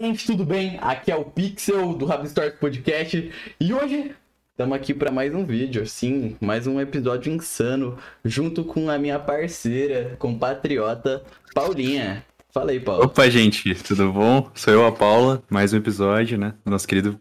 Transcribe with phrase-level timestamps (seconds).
[0.00, 0.78] gente, tudo bem?
[0.80, 4.14] Aqui é o Pixel do Rabo Stories Podcast e hoje
[4.52, 9.18] estamos aqui para mais um vídeo, sim, mais um episódio insano, junto com a minha
[9.18, 12.24] parceira, compatriota, Paulinha.
[12.50, 13.04] Fala aí, Paulo.
[13.04, 14.48] Opa, gente, tudo bom?
[14.54, 17.20] Sou eu, a Paula, mais um episódio, né, do nosso querido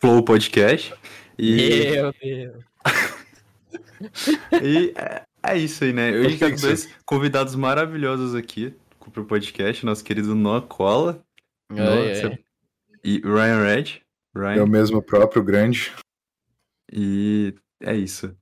[0.00, 0.92] Flow Podcast.
[1.38, 1.90] E...
[1.92, 2.64] Meu Deus.
[4.60, 6.10] e é, é, isso aí, né?
[6.10, 8.74] Hoje temos dois convidados maravilhosos aqui
[9.12, 11.23] pro podcast, nosso querido Noah Cola.
[11.70, 12.38] Noah,
[13.04, 13.84] e Ryan Red.
[14.34, 14.56] Ryan.
[14.56, 15.92] Eu mesmo próprio, grande.
[16.92, 18.34] E é isso.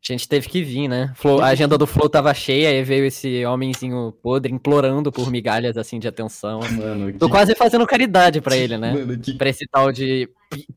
[0.00, 1.12] A gente teve que vir, né?
[1.16, 5.76] Flow, a agenda do Flow tava cheia, aí veio esse homenzinho podre implorando por migalhas
[5.76, 6.60] assim de atenção.
[6.60, 7.18] Mano, que...
[7.18, 8.92] Tô quase fazendo caridade pra ele, né?
[8.92, 9.34] Mano, que...
[9.34, 10.28] Pra esse tal de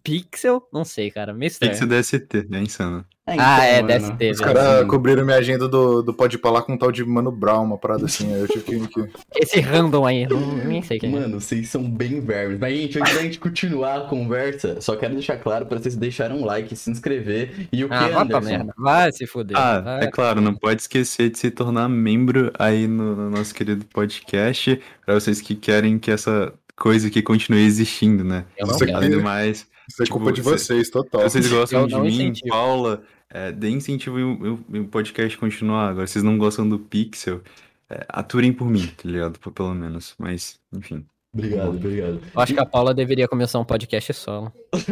[0.04, 0.68] Pixel?
[0.72, 1.34] Não sei, cara.
[1.34, 1.72] Meio estranho.
[1.72, 3.06] Pixel DST, é insano.
[3.28, 4.16] É, então, ah, é, mano.
[4.16, 4.32] DST.
[4.32, 7.64] Os caras cobriram minha agenda do, do Pode Falar com um tal de Mano Brown,
[7.64, 8.34] uma parada assim.
[8.34, 9.10] eu tive que.
[9.36, 11.20] Esse random aí, não, nem sei quem é.
[11.20, 12.60] Mano, vocês são bem vermes.
[12.60, 16.38] Mas, gente, antes da gente continuar a conversa, só quero deixar claro pra vocês deixarem
[16.38, 17.68] um like, se inscrever.
[17.72, 18.50] E o que, ah, Anderson?
[18.50, 18.74] Merda.
[18.78, 19.58] Vai se fuder.
[19.58, 20.04] Ah, vai.
[20.06, 24.82] é claro, não pode esquecer de se tornar membro aí no, no nosso querido podcast.
[25.06, 28.44] Pra vocês que querem que essa coisa aqui continue existindo, né?
[28.58, 29.10] Eu não quero.
[29.12, 29.68] Do mais.
[29.88, 31.22] Isso é tipo, culpa de vocês, total.
[31.22, 32.50] Vocês gostam de mim, incentivo.
[32.50, 35.90] Paula, é, dê incentivo e o podcast continuar.
[35.90, 37.42] Agora, vocês não gostam do Pixel,
[37.88, 39.40] é, aturem por mim, tá ligado?
[39.52, 40.16] Pelo menos.
[40.18, 41.06] Mas, enfim.
[41.34, 42.22] Obrigado, obrigado.
[42.34, 44.52] Eu acho que a Paula deveria começar um podcast solo.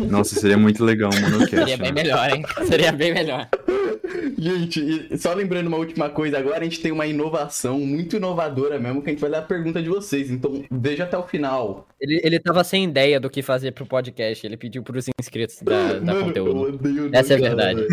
[0.09, 1.49] Nossa, seria muito legal um monocast.
[1.49, 2.03] seria bem né?
[2.03, 2.43] melhor, hein?
[2.65, 3.49] Seria bem melhor.
[4.37, 9.01] Gente, só lembrando uma última coisa, agora a gente tem uma inovação muito inovadora mesmo,
[9.01, 11.87] que a gente vai dar a pergunta de vocês, então veja até o final.
[11.99, 15.99] Ele, ele tava sem ideia do que fazer pro podcast, ele pediu pros inscritos da,
[15.99, 16.79] da Mano, conteúdo.
[17.11, 17.85] Essa é a verdade.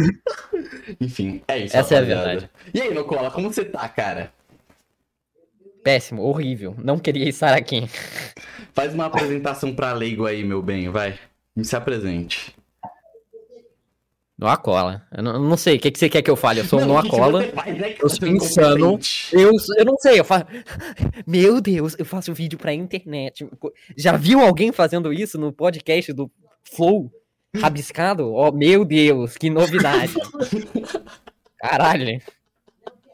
[1.00, 1.76] Enfim, é isso.
[1.76, 2.06] Essa rapaziada.
[2.06, 2.50] é a verdade.
[2.72, 4.32] E aí, Nocola, como você tá, cara?
[5.86, 6.74] Péssimo, horrível.
[6.82, 7.88] Não queria estar aqui.
[8.74, 11.16] Faz uma apresentação pra leigo aí, meu bem, vai.
[11.54, 12.52] Me se apresente.
[14.36, 15.06] No Acola.
[15.16, 16.58] Eu não, não sei, o que, que você quer que eu fale?
[16.58, 17.42] Eu sou não, no Acola.
[17.42, 18.98] Né, eu sou insano.
[19.30, 20.46] Eu, eu não sei, eu faço.
[21.24, 23.48] Meu Deus, eu faço vídeo pra internet.
[23.96, 26.28] Já viu alguém fazendo isso no podcast do
[26.64, 27.12] Flow?
[27.56, 28.34] Rabiscado?
[28.34, 30.12] Oh, meu Deus, que novidade.
[31.58, 32.20] Caralho.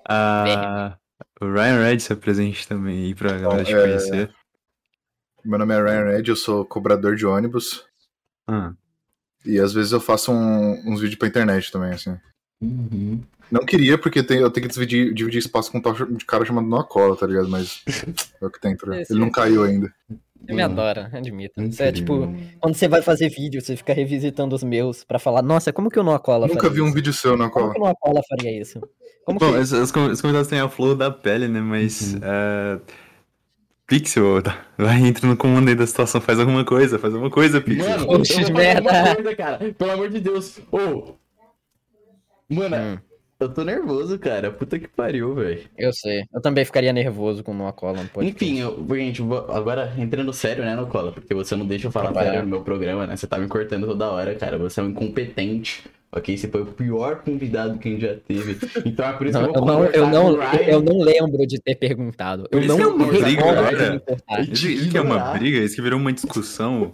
[0.08, 0.96] Ah,
[1.42, 3.80] o Ryan Red se apresente também aí pra galera te é...
[3.80, 4.34] conhecer.
[5.44, 7.84] Meu nome é Ryan Red, eu sou cobrador de ônibus.
[8.46, 8.72] Ah.
[9.44, 12.16] E às vezes eu faço um, uns vídeos pra internet também, assim.
[12.60, 13.20] Uhum.
[13.52, 16.66] Não queria, porque eu tenho que dividir, dividir espaço com um tal de cara chamado
[16.66, 17.48] Noah Cola, tá ligado?
[17.48, 17.84] Mas
[18.40, 19.92] é o que tem, tá Ele não caiu ainda.
[20.48, 21.60] Ele me adora, admito.
[21.78, 25.72] É tipo, quando você vai fazer vídeo, você fica revisitando os meus pra falar, nossa,
[25.72, 26.94] como que o Noah Cola Nunca vi um isso?
[26.94, 27.66] vídeo seu, Noah Cola.
[27.66, 28.80] Como que o Noah Cola faria isso?
[29.24, 29.58] Como Bom, que...
[29.58, 31.60] os, os convidados têm a flor da pele, né?
[31.60, 32.14] Mas.
[32.14, 32.20] Uhum.
[32.20, 33.12] Uh
[33.86, 34.40] Pixel,
[34.78, 37.90] vai, entra no comando aí da situação, faz alguma coisa, faz alguma coisa, Pixel.
[37.90, 39.14] Mano, Poxa, eu vou merda.
[39.14, 39.58] Coisa, cara.
[39.74, 40.58] Pelo amor de Deus.
[40.70, 40.78] Ô.
[40.78, 41.14] Oh.
[42.48, 42.98] Mano, hum.
[43.42, 44.50] Eu tô nervoso, cara.
[44.50, 45.62] Puta que pariu, velho.
[45.76, 46.24] Eu sei.
[46.32, 48.44] Eu também ficaria nervoso com uma cola no podcast.
[48.44, 52.12] Enfim, eu, gente, agora entrando sério, né, no cola, porque você não deixa eu falar
[52.12, 53.16] sério no meu programa, né?
[53.16, 54.58] Você tá me cortando toda hora, cara.
[54.58, 55.84] Você é um incompetente.
[56.14, 58.58] Ok, esse foi o pior convidado que a gente já teve.
[58.84, 61.46] Então é por isso não, que eu vou eu não, eu não, eu não lembro
[61.46, 62.46] de ter perguntado.
[62.50, 64.02] Eu não é uma briga agora.
[64.42, 66.92] Isso que é uma briga, isso que virou uma discussão.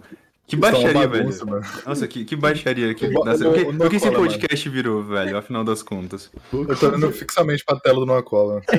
[0.49, 1.29] Que é baixaria, velho.
[1.45, 1.61] Mano.
[1.85, 2.91] Nossa, que, que baixaria.
[2.95, 4.75] Que, nossa, o que, o que esse podcast mano.
[4.75, 6.31] virou, velho, afinal das contas?
[6.51, 8.61] Eu tô olhando fixamente pra tela do Noa Cola.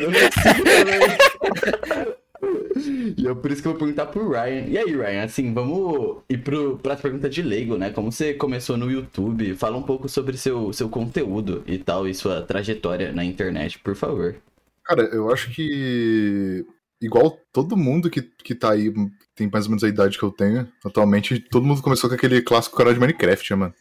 [3.16, 4.64] E é por isso que eu vou perguntar pro Ryan.
[4.66, 7.90] E aí, Ryan, assim, vamos ir pro, pra pergunta de leigo, né?
[7.90, 12.14] Como você começou no YouTube, fala um pouco sobre seu, seu conteúdo e tal, e
[12.14, 14.36] sua trajetória na internet, por favor.
[14.84, 16.64] Cara, eu acho que
[17.00, 18.92] igual todo mundo que, que tá aí,
[19.40, 22.42] tem mais ou menos a idade que eu tenho atualmente, todo mundo começou com aquele
[22.42, 23.74] clássico canal de Minecraft, né, mano?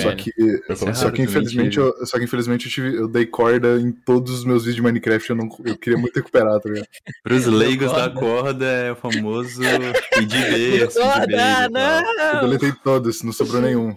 [0.00, 0.32] Só que,
[0.94, 4.42] só que infelizmente, eu, só que infelizmente eu, tive, eu dei corda em todos os
[4.42, 6.88] meus vídeos de Minecraft, eu, não, eu queria muito recuperar, tá ligado?
[7.22, 12.34] Pros leigos da corda é o famoso assim, corda, não!
[12.36, 13.94] Eu deletei todos, não sobrou nenhum.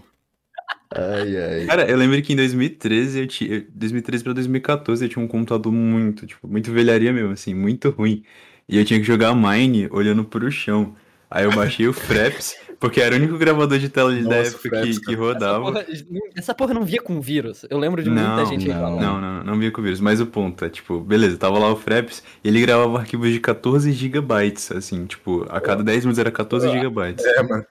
[0.93, 1.65] Ai, ai.
[1.65, 5.71] Cara, eu lembro que em 2013, eu tinha, 2013 pra 2014, eu tinha um computador
[5.71, 8.25] muito, tipo, muito velharia mesmo, assim, muito ruim.
[8.69, 10.95] E eu tinha que jogar Mine olhando pro chão.
[11.29, 14.69] Aí eu baixei o Fraps, porque era o único gravador de tela Nossa, da época
[14.69, 15.69] Fraps, que, que, rodava.
[15.69, 17.65] Essa porra, essa porra, não via com vírus.
[17.67, 19.99] Eu lembro de não, muita gente não, não, não, não via com vírus.
[19.99, 23.39] Mas o ponto é, tipo, beleza, tava lá o Fraps e ele gravava arquivos de
[23.39, 27.25] 14 gigabytes, assim, tipo, a cada 10 minutos era 14 gigabytes.
[27.25, 27.65] É, mano.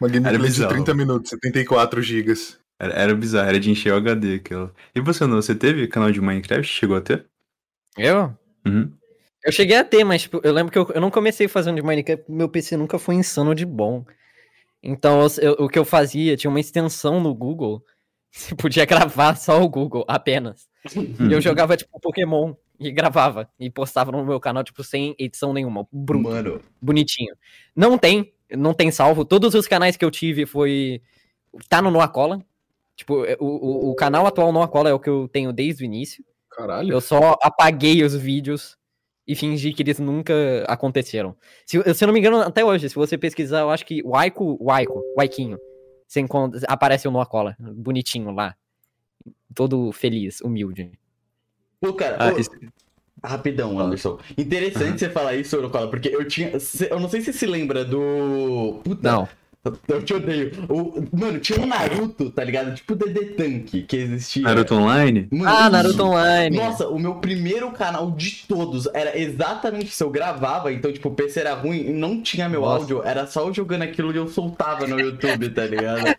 [0.00, 2.58] Uma gameplay de 30 minutos, 74 gigas.
[2.78, 4.72] Era, era bizarro, era de encher o HD aquilo.
[4.94, 6.66] E você não, você teve canal de Minecraft?
[6.66, 7.24] Chegou a ter?
[7.96, 8.36] Eu?
[8.66, 8.90] Uhum.
[9.44, 11.82] Eu cheguei a ter, mas tipo, eu lembro que eu, eu não comecei fazendo de
[11.82, 14.04] Minecraft, meu PC nunca foi insano de bom.
[14.82, 17.82] Então, eu- eu- o que eu fazia, tinha uma extensão no Google,
[18.32, 20.66] você podia gravar só o Google, apenas.
[20.96, 25.52] E eu jogava, tipo, Pokémon, e gravava, e postava no meu canal, tipo, sem edição
[25.52, 27.34] nenhuma, bruto, Mano, bonitinho.
[27.74, 31.00] Não tem, não tem salvo, todos os canais que eu tive foi...
[31.68, 32.44] Tá no Noacola,
[32.96, 36.24] tipo, o, o, o canal atual Noacola é o que eu tenho desde o início.
[36.50, 36.92] Caralho.
[36.92, 38.76] Eu só apaguei os vídeos
[39.26, 40.34] e fingi que eles nunca
[40.68, 41.34] aconteceram.
[41.66, 44.58] Se, se eu não me engano, até hoje, se você pesquisar, eu acho que Waiko,
[44.62, 45.58] Waiko, Waikinho,
[46.06, 48.54] você encontra, aparece o Noah Cola, bonitinho lá.
[49.54, 50.90] Todo feliz, humilde.
[51.80, 52.50] pô, cara, Ah, esse-
[53.22, 54.18] rapidão, Anderson.
[54.36, 56.52] Interessante você falar isso, Orocola, porque eu tinha.
[56.90, 58.80] Eu não sei se você se lembra do.
[58.84, 59.28] Puta, Não,
[59.88, 60.52] eu te odeio.
[60.68, 62.74] O, mano, tinha um Naruto, tá ligado?
[62.74, 64.42] Tipo o DD Tank que existia.
[64.42, 65.26] Naruto Online?
[65.30, 65.70] Mano, Ah, isso.
[65.70, 66.56] Naruto Online.
[66.56, 70.04] Nossa, o meu primeiro canal de todos era exatamente isso.
[70.04, 72.80] Eu gravava, então, tipo, o PC era ruim e não tinha meu Nossa.
[72.82, 76.04] áudio, era só eu jogando aquilo e eu soltava no YouTube, tá ligado?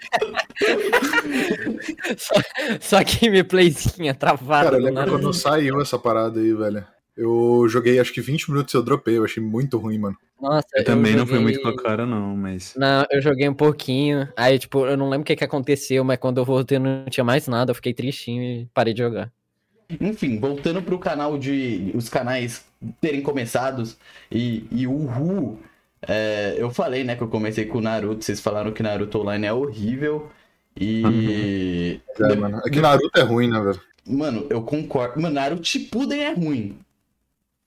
[2.18, 2.34] só,
[2.80, 4.72] só que minha playzinha travada.
[4.72, 5.20] Cara, Naruto.
[5.20, 6.86] quando saiu essa parada aí, velho.
[7.18, 10.18] Eu joguei acho que 20 minutos e eu dropei, eu achei muito ruim, mano.
[10.42, 12.74] Nossa, Eu também não fui muito com joguei- a cara, não, mas.
[12.76, 14.28] Não, eu joguei um pouquinho.
[14.36, 17.24] Aí, tipo, eu não lembro o que, que aconteceu, mas quando eu voltei não tinha
[17.24, 17.72] mais nada.
[17.72, 19.32] Eu fiquei tristinho e parei de jogar.
[20.02, 21.92] Enfim, voltando pro canal de.
[21.94, 22.66] os canais
[23.00, 23.98] terem começados
[24.32, 25.60] e, e o Ru.
[26.08, 29.46] é, eu falei, né, que eu comecei com o Naruto, vocês falaram que Naruto Online
[29.46, 30.30] é horrível.
[30.76, 32.02] E.
[32.20, 32.62] É, mano.
[32.66, 33.82] É que Naruto é ruim, né, velho?
[34.08, 35.20] Mano, eu concordo.
[35.22, 36.78] Mano, Naruto Shippuden é ruim.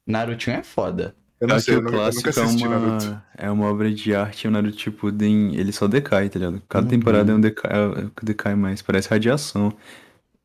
[0.08, 1.14] Narutinho é foda.
[1.40, 3.04] Eu não Acho sei, que eu o nunca, eu nunca clássico é Naruto.
[3.06, 6.60] uma, é uma obra de arte e o Naruto Shippuden, ele só decai, tá ligado?
[6.68, 6.90] Cada Uhum.
[6.90, 9.72] temporada é um decai, é que decai mais, parece radiação.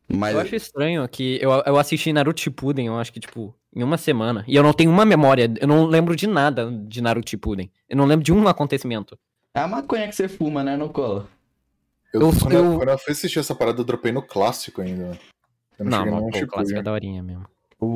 [0.07, 3.81] Mas Eu acho estranho que eu, eu assisti Naruto Shippuden, eu acho que, tipo, em
[3.81, 4.44] uma semana.
[4.48, 7.71] E eu não tenho uma memória, eu não lembro de nada de Naruto Shippuden.
[7.89, 9.18] Eu não lembro de um acontecimento.
[9.56, 11.27] é a maconha que você fuma, né, no colo?
[12.13, 12.77] Eu, Eu- quando, eu...
[12.77, 15.06] quando eu fui assistir essa parada, eu dropei no clássico ainda.
[15.06, 15.19] velho.
[15.80, 17.45] Eu não, Não, no pô, o clássico é daorinha mesmo.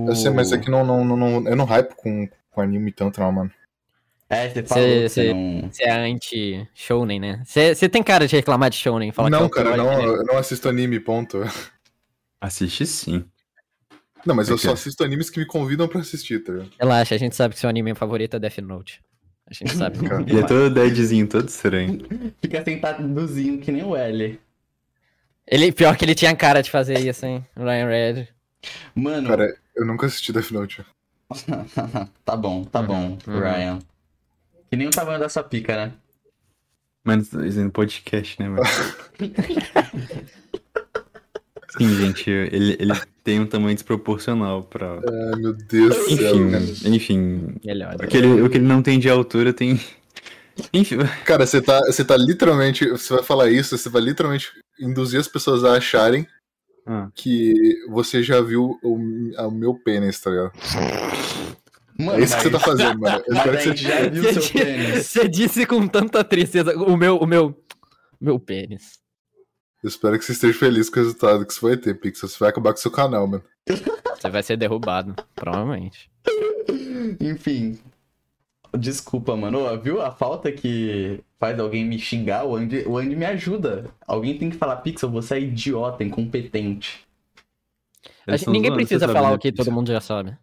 [0.07, 3.19] Eu sei, mas é que não, não, não, eu não hype com, com anime tanto,
[3.19, 3.51] não, mano.
[4.30, 5.69] É, você falou Cê- cê- não.
[5.72, 7.44] Você é anti-shounen, né?
[7.45, 9.12] Você tem cara de reclamar de shounen.
[9.12, 10.16] Fala não, que é cara, não, gênero.
[10.18, 11.39] eu não assisto anime, ponto.
[12.42, 13.25] Assiste sim.
[14.25, 14.68] Não, mas eu Por quê?
[14.68, 16.72] só assisto animes que me convidam pra assistir, tá ligado?
[16.80, 19.01] Relaxa, a gente sabe que seu anime favorito é Death Note.
[19.50, 19.98] A gente sabe.
[20.06, 22.06] Cara, Ele é todo deadzinho, todo estranho.
[22.42, 24.38] Fica sentadozinho que nem o L.
[25.48, 27.45] ele, pior que ele tinha cara de fazer isso, hein?
[27.56, 28.28] Ryan Red.
[28.95, 30.86] Mano, Cara, eu nunca assisti Death Note.
[32.25, 33.39] tá bom, tá bom, uhum.
[33.39, 33.80] Ryan.
[34.69, 35.94] Que nem o tamanho da sua pica, né?
[37.04, 38.63] Mas isso é no podcast, né, mano?
[41.77, 42.94] Sim, gente, ele, ele
[43.24, 44.95] tem um tamanho desproporcional pra.
[44.95, 46.36] Ai, meu Deus do céu.
[46.50, 47.56] Enfim, enfim.
[47.63, 47.95] Melhor.
[47.95, 49.80] O que, ele, o que ele não tem de altura tem.
[50.74, 52.89] Enfim, Cara, você tá, você tá literalmente.
[52.89, 56.25] Você vai falar isso, você vai literalmente induzir as pessoas a acharem
[56.88, 57.54] ah, que
[57.89, 60.51] você já viu o, o meu pênis, tá ligado?
[62.00, 63.24] Mano, É isso que você tá fazendo, mano.
[63.28, 63.75] Eu espero que você.
[63.75, 65.06] já viu seu di- pênis.
[65.07, 67.56] Você disse com tanta tristeza o meu, o meu,
[68.22, 69.00] meu pênis.
[69.84, 72.28] Eu espero que você esteja feliz com o resultado que você vai ter, Pixel.
[72.30, 73.44] Você vai acabar com o seu canal, mano.
[73.68, 76.10] Você vai ser derrubado, provavelmente.
[77.22, 77.80] Enfim.
[78.78, 79.60] Desculpa, mano.
[79.64, 82.46] Ó, viu a falta que faz alguém me xingar?
[82.46, 83.86] O Andy, o Andy me ajuda.
[84.07, 87.06] Alguém tem que falar, Pixel, você é idiota, incompetente.
[88.26, 90.38] A gente- ninguém zoando, precisa falar o que todo mundo já sabe.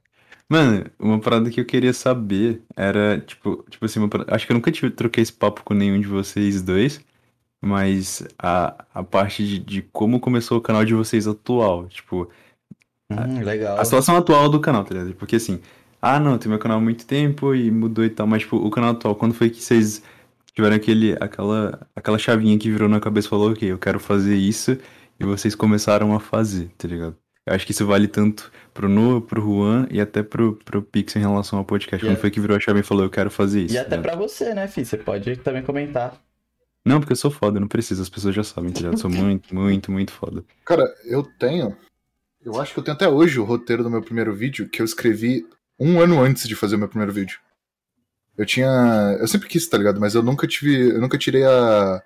[0.48, 4.52] Mano, uma parada que eu queria saber era, tipo, tipo assim, uma parada- acho que
[4.52, 7.00] eu nunca tive, troquei esse papo com nenhum de vocês dois,
[7.62, 12.30] mas a, a parte de, de como começou o canal de vocês atual, tipo,
[13.10, 13.78] Hum, legal.
[13.78, 15.14] a situação atual do canal, tá ligado?
[15.14, 15.60] Porque assim,
[16.04, 18.70] ah não, tem meu canal há muito tempo e mudou e tal, mas tipo, o
[18.70, 20.02] canal atual, quando foi que vocês
[20.54, 24.36] tiveram aquele, aquela, aquela chavinha que virou na cabeça e falou, ok, eu quero fazer
[24.36, 24.76] isso,
[25.18, 27.16] e vocês começaram a fazer, tá ligado?
[27.46, 31.14] Eu acho que isso vale tanto pro Nu, pro Juan e até pro, pro Pix
[31.16, 32.02] em relação ao podcast.
[32.04, 33.74] E Quando a- foi que virou a chave e falou, eu quero fazer isso.
[33.74, 34.02] E até ligado?
[34.02, 34.84] pra você, né, Fih?
[34.84, 36.16] Você pode também comentar.
[36.86, 38.94] Não, porque eu sou foda, eu não preciso, as pessoas já sabem, tá ligado?
[38.94, 40.42] Eu sou muito, muito, muito foda.
[40.64, 41.76] Cara, eu tenho.
[42.42, 44.84] Eu acho que eu tenho até hoje o roteiro do meu primeiro vídeo que eu
[44.84, 45.46] escrevi
[45.78, 47.38] um ano antes de fazer o meu primeiro vídeo.
[48.36, 49.16] Eu tinha.
[49.20, 50.00] Eu sempre quis, tá ligado?
[50.00, 50.90] Mas eu nunca tive.
[50.90, 52.02] Eu nunca tirei a.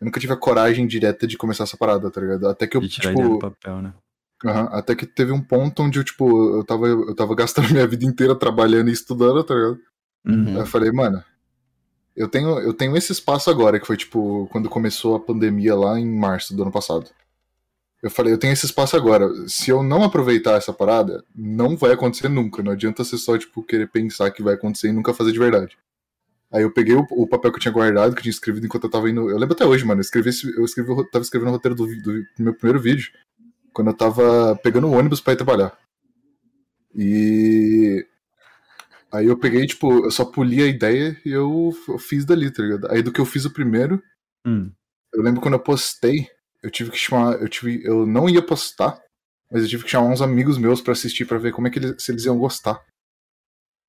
[0.00, 2.48] Eu nunca tive a coragem direta de começar essa parada, tá ligado?
[2.48, 3.38] Até que eu, tipo.
[3.38, 3.92] papel, né?
[4.44, 7.86] aham, até que teve um ponto onde eu, tipo, eu tava, eu tava gastando minha
[7.86, 9.80] vida inteira trabalhando e estudando, tá ligado?
[10.26, 10.48] Uhum.
[10.48, 11.22] Aí eu falei, mano,
[12.16, 15.98] eu tenho, eu tenho esse espaço agora, que foi tipo quando começou a pandemia lá
[15.98, 17.10] em março do ano passado.
[18.02, 19.28] Eu falei, eu tenho esse espaço agora.
[19.48, 22.62] Se eu não aproveitar essa parada, não vai acontecer nunca.
[22.62, 25.76] Não adianta você só, tipo, querer pensar que vai acontecer e nunca fazer de verdade.
[26.52, 28.84] Aí eu peguei o, o papel que eu tinha guardado, que eu tinha escrevido enquanto
[28.84, 29.28] eu tava indo.
[29.28, 29.98] Eu lembro até hoje, mano.
[29.98, 33.10] Eu escrevi, eu escrevi, eu tava escrevendo o roteiro do, do, do meu primeiro vídeo.
[33.72, 35.76] Quando eu tava pegando o ônibus pra ir trabalhar.
[36.94, 38.06] E.
[39.12, 42.62] Aí eu peguei, tipo, eu só poli a ideia e eu, eu fiz dali, tá
[42.62, 42.90] ligado?
[42.90, 44.02] Aí do que eu fiz o primeiro,
[44.46, 44.70] Hum.
[45.12, 46.28] eu lembro quando eu postei,
[46.62, 47.40] eu tive que chamar.
[47.40, 49.00] Eu, tive, eu não ia postar,
[49.50, 51.78] mas eu tive que chamar uns amigos meus pra assistir pra ver como é que
[51.78, 52.80] eles, se eles iam gostar.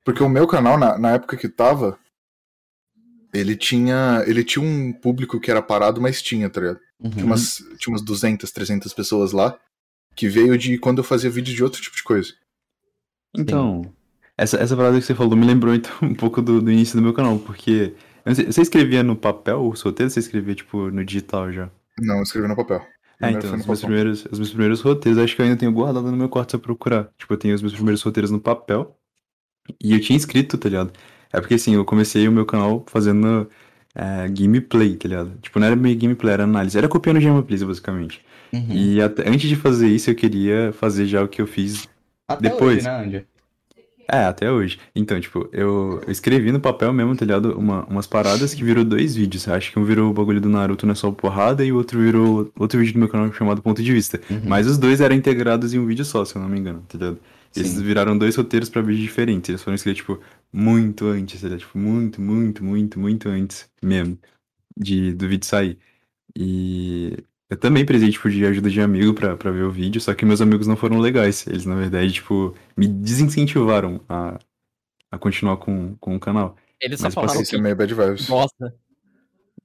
[0.05, 1.99] Porque o meu canal, na, na época que tava,
[3.33, 4.23] ele tinha.
[4.25, 6.79] Ele tinha um público que era parado, mas tinha, tá ligado?
[6.99, 7.09] Uhum.
[7.11, 9.57] Tinha umas, tinha umas 200, 300 pessoas lá,
[10.15, 12.33] que veio de quando eu fazia vídeo de outro tipo de coisa.
[13.35, 13.93] Então,
[14.37, 17.01] essa, essa parada que você falou me lembrou então, um pouco do, do início do
[17.01, 17.93] meu canal, porque.
[18.25, 21.51] eu não sei, Você escrevia no papel o roteiro ou você escrevia, tipo, no digital
[21.51, 21.69] já?
[22.01, 22.85] Não, eu escrevi no papel.
[23.21, 26.09] É, então, os meus, primeiros, os meus primeiros roteiros, acho que eu ainda tenho guardado
[26.09, 27.09] no meu quarto se eu procurar.
[27.17, 28.95] Tipo, eu tenho os meus primeiros roteiros no papel.
[29.83, 30.93] E eu tinha escrito, tá ligado?
[31.31, 33.49] É porque assim, eu comecei o meu canal fazendo
[33.93, 35.37] é, gameplay, tá ligado?
[35.41, 36.77] Tipo, não era meio gameplay, era análise.
[36.77, 38.23] Era copiando gameplays, basicamente.
[38.53, 38.71] Uhum.
[38.71, 41.87] E até- antes de fazer isso, eu queria fazer já o que eu fiz
[42.27, 42.77] Até depois.
[42.77, 43.27] hoje, né, Andy?
[44.11, 44.79] É, até hoje.
[44.95, 47.55] Então, tipo, eu, eu escrevi no papel mesmo, tá ligado?
[47.57, 49.47] Uma, umas paradas que virou dois vídeos.
[49.47, 51.99] Acho que um virou o bagulho do Naruto não é só porrada e o outro
[51.99, 54.19] virou outro vídeo do meu canal chamado Ponto de Vista.
[54.29, 54.41] Uhum.
[54.45, 56.97] Mas os dois eram integrados em um vídeo só, se eu não me engano, tá
[56.97, 57.19] ligado?
[57.55, 57.83] Eles Sim.
[57.83, 59.49] viraram dois roteiros pra vídeos diferentes.
[59.49, 60.19] Eles foram escritos, tipo,
[60.51, 61.59] muito antes, tá ligado?
[61.59, 64.17] Tipo, muito, muito, muito, muito antes mesmo
[64.75, 65.77] de, do vídeo sair.
[66.35, 67.17] E
[67.49, 70.25] eu também precisei, tipo, de ajuda de amigo pra, pra ver o vídeo, só que
[70.25, 71.45] meus amigos não foram legais.
[71.47, 74.37] Eles, na verdade, tipo, me desincentivaram a,
[75.11, 76.55] a continuar com, com o canal.
[76.81, 78.27] Eles só Mas falaram Isso é que meio bad vibes.
[78.27, 78.73] bosta.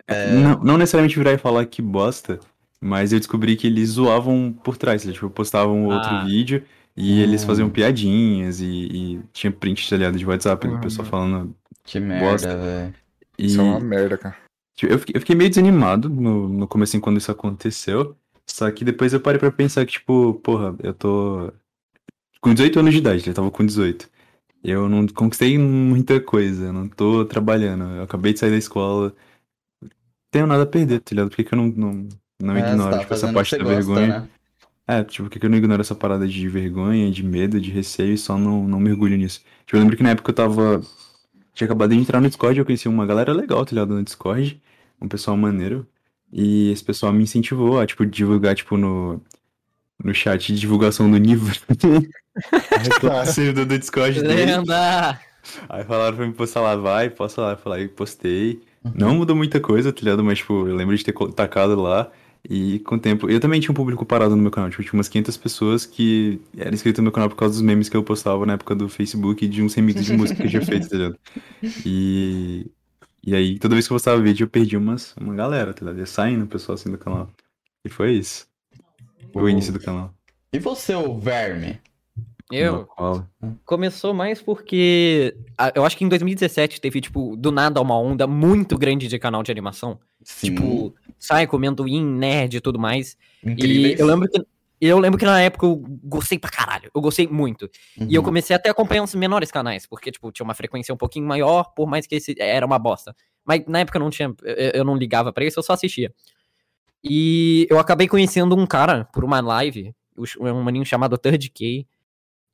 [0.08, 0.30] É.
[0.32, 2.40] Não, não necessariamente virar e falar que bosta,
[2.80, 5.04] mas eu descobri que eles zoavam por trás.
[5.04, 6.24] Eles, tipo, postavam outro Ah.
[6.24, 6.62] vídeo
[6.96, 7.46] e eles Hum.
[7.46, 10.80] faziam piadinhas e, e tinha print, ligado, de WhatsApp, do Uhum.
[10.80, 11.54] pessoal falando.
[11.84, 12.56] Que merda, Bosta.
[12.56, 12.94] velho.
[13.38, 14.36] E Isso é uma merda, cara.
[14.74, 18.16] Tipo, eu, fiquei, eu fiquei meio desanimado no, no começo quando isso aconteceu.
[18.48, 21.52] Só que depois eu parei pra pensar que, tipo, porra, eu tô
[22.40, 24.10] com 18 anos de idade, eu tava com 18.
[24.64, 27.84] Eu não conquistei muita coisa, não tô trabalhando.
[27.96, 29.14] Eu acabei de sair da escola.
[30.30, 31.30] Tenho nada a perder, tá ligado?
[31.30, 32.08] Por que, que eu não, não,
[32.40, 34.20] não É, ignoro tá tipo, essa parte da gosta, vergonha?
[34.20, 34.28] né?
[34.86, 37.70] É, tipo, por que, que eu não ignoro essa parada de vergonha, de medo, de
[37.70, 39.40] receio e só não, não mergulho nisso?
[39.66, 40.80] Tipo, eu lembro que na época eu tava.
[41.54, 43.94] Tinha acabado de entrar no Discord, eu conheci uma galera legal, tá ligado?
[43.94, 44.61] No Discord,
[45.00, 45.87] um pessoal maneiro.
[46.32, 49.20] E esse pessoal me incentivou a, tipo, divulgar, tipo, no,
[50.02, 51.54] no chat de divulgação do nível.
[53.11, 54.46] Aí, servidor do Discord dele.
[54.46, 55.20] Lenda!
[55.68, 57.50] Aí falaram pra me postar lá, vai, posta lá.
[57.52, 58.61] Eu falei, postei.
[58.94, 60.25] Não mudou muita coisa, tá ligado?
[60.25, 62.11] Mas, tipo, eu lembro de ter tacado lá.
[62.48, 63.28] E com o tempo.
[63.28, 64.68] Eu também tinha um público parado no meu canal.
[64.68, 67.88] Tipo, tinha umas 500 pessoas que eram inscritas no meu canal por causa dos memes
[67.88, 70.50] que eu postava na época do Facebook e de uns remixes de música que eu
[70.50, 71.18] tinha feito, tá ligado?
[71.86, 72.70] E.
[73.26, 75.98] E aí, toda vez que eu postava vídeo, eu perdi umas, uma galera, tá ligado?
[75.98, 77.30] Ia saindo o pessoal assim do canal.
[77.82, 78.46] E foi isso.
[79.32, 80.12] O início do canal.
[80.52, 81.80] E você, o verme?
[82.52, 82.86] Eu.
[83.64, 85.34] Começou mais porque.
[85.74, 89.42] Eu acho que em 2017 teve, tipo, do nada uma onda muito grande de canal
[89.42, 89.98] de animação.
[90.22, 90.48] Sim.
[90.54, 93.16] Tipo, sai comendo in, nerd e tudo mais.
[93.44, 93.98] incríveis.
[93.98, 94.42] E eu lembro que.
[94.80, 96.90] Eu lembro que na época eu gostei pra caralho.
[96.94, 97.70] Eu gostei muito.
[97.96, 98.26] E eu Uhum.
[98.26, 101.72] comecei até a acompanhar uns menores canais, porque, tipo, tinha uma frequência um pouquinho maior,
[101.74, 103.16] por mais que esse era uma bosta.
[103.46, 104.34] Mas na época eu não tinha.
[104.74, 106.12] Eu não ligava pra isso, eu só assistia.
[107.02, 109.94] E eu acabei conhecendo um cara por uma live,
[110.40, 111.86] um maninho chamado Third K.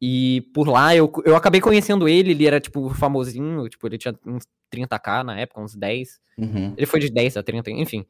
[0.00, 4.14] E por lá eu, eu acabei conhecendo ele, ele era, tipo, famosinho, tipo, ele tinha
[4.26, 6.20] uns 30k na época, uns 10.
[6.38, 6.74] Uhum.
[6.76, 8.06] Ele foi de 10 a 30, enfim.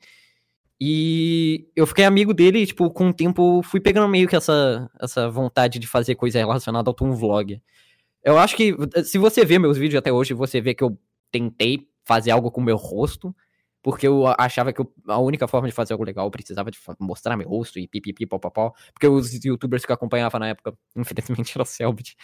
[0.80, 4.88] E eu fiquei amigo dele, e, tipo, com o tempo fui pegando meio que essa,
[5.00, 7.60] essa vontade de fazer coisa relacionada ao Toon Vlog.
[8.22, 10.96] Eu acho que, se você vê meus vídeos até hoje, você vê que eu
[11.30, 13.34] tentei fazer algo com o meu rosto,
[13.82, 16.78] porque eu achava que eu- a única forma de fazer algo legal eu precisava de
[16.98, 21.52] mostrar meu rosto e pipipi, popopó, porque os youtubers que eu acompanhava na época, infelizmente,
[21.54, 22.16] era o Selbit.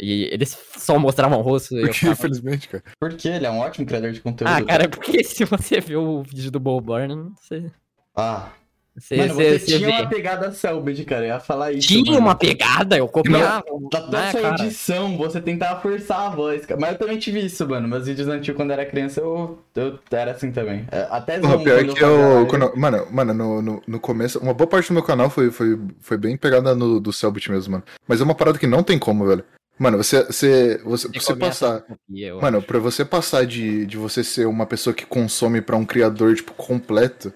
[0.00, 1.74] E eles só mostravam o rosto.
[1.76, 2.84] e Porque, ficava, infelizmente, cara.
[3.00, 4.48] Porque ele é um ótimo criador de conteúdo.
[4.52, 7.68] ah, cara, é porque se você vê o vídeo do Bob Burnham, você,
[8.14, 8.52] Ah,
[8.98, 9.86] você, mano, você, tinha vê.
[9.86, 11.24] uma pegada Selbit, cara.
[11.24, 11.88] Eu ia falar isso.
[11.88, 12.18] Tinha mano.
[12.18, 13.62] uma pegada, eu copiava.
[13.90, 14.54] Da toda né, sua cara?
[14.64, 16.66] edição, você tentava forçar a voz.
[16.66, 16.80] cara.
[16.80, 17.86] Mas eu também tive isso, mano.
[17.88, 20.86] Meus vídeos antigos, quando eu era criança, eu, eu era assim também.
[20.90, 22.46] É, Até Zoom, pior que eu.
[22.48, 24.38] quando- mano, mano no, no, no começo.
[24.38, 27.72] Uma boa parte do meu canal foi, foi, foi bem pegada no, do Selbit mesmo,
[27.72, 27.84] mano.
[28.06, 29.44] Mas é uma parada que não tem como, velho.
[29.78, 30.24] Mano, você.
[30.24, 31.82] Você, você, Você passar.
[31.82, 32.66] copia, Mano, acho.
[32.66, 36.52] pra você passar de, de você ser uma pessoa que consome pra um criador, tipo,
[36.52, 37.32] completo,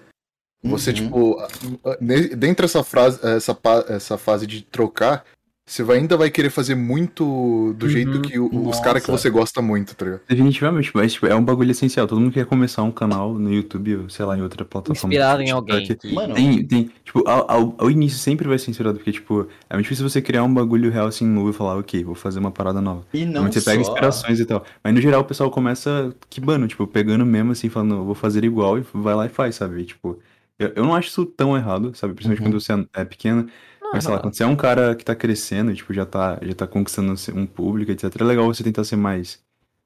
[0.63, 0.95] Você, Uhum.
[0.95, 1.37] tipo,
[2.37, 3.57] dentro dessa, frase, essa,
[3.89, 5.23] essa fase de trocar,
[5.65, 7.91] você vai- ainda vai querer fazer muito do Uhum.
[7.91, 10.21] jeito que o- os caras que você gosta muito, tá ligado?
[10.27, 12.05] Definitivamente, mas tipo, é um bagulho essencial.
[12.05, 15.13] Todo mundo quer começar um canal no YouTube, ou sei lá, em outra plataforma.
[15.13, 15.87] Inspirado em alguém.
[16.13, 19.73] Mano, Tem, tem, tipo, ao, ao, ao início sempre vai ser inspirado, porque, tipo, é
[19.75, 22.51] muito difícil você criar um bagulho real assim novo e falar, ok, vou fazer uma
[22.51, 23.03] parada nova.
[23.13, 23.89] e não você pega só...
[23.91, 24.63] inspirações e tal.
[24.83, 28.77] Mas no geral o pessoal começa quibando, tipo, pegando mesmo assim, falando, vou fazer igual
[28.79, 29.81] e vai lá e faz, sabe?
[29.81, 30.19] E, tipo,
[30.59, 32.13] eu, eu não acho isso tão errado, sabe?
[32.13, 32.51] Principalmente Uhum.
[32.51, 33.47] quando você é pequeno.
[33.93, 36.39] Mas sei lá, quando você é um cara que tá crescendo e, tipo, já tá,
[36.41, 39.39] já tá conquistando um público, etc., é legal você tentar ser mais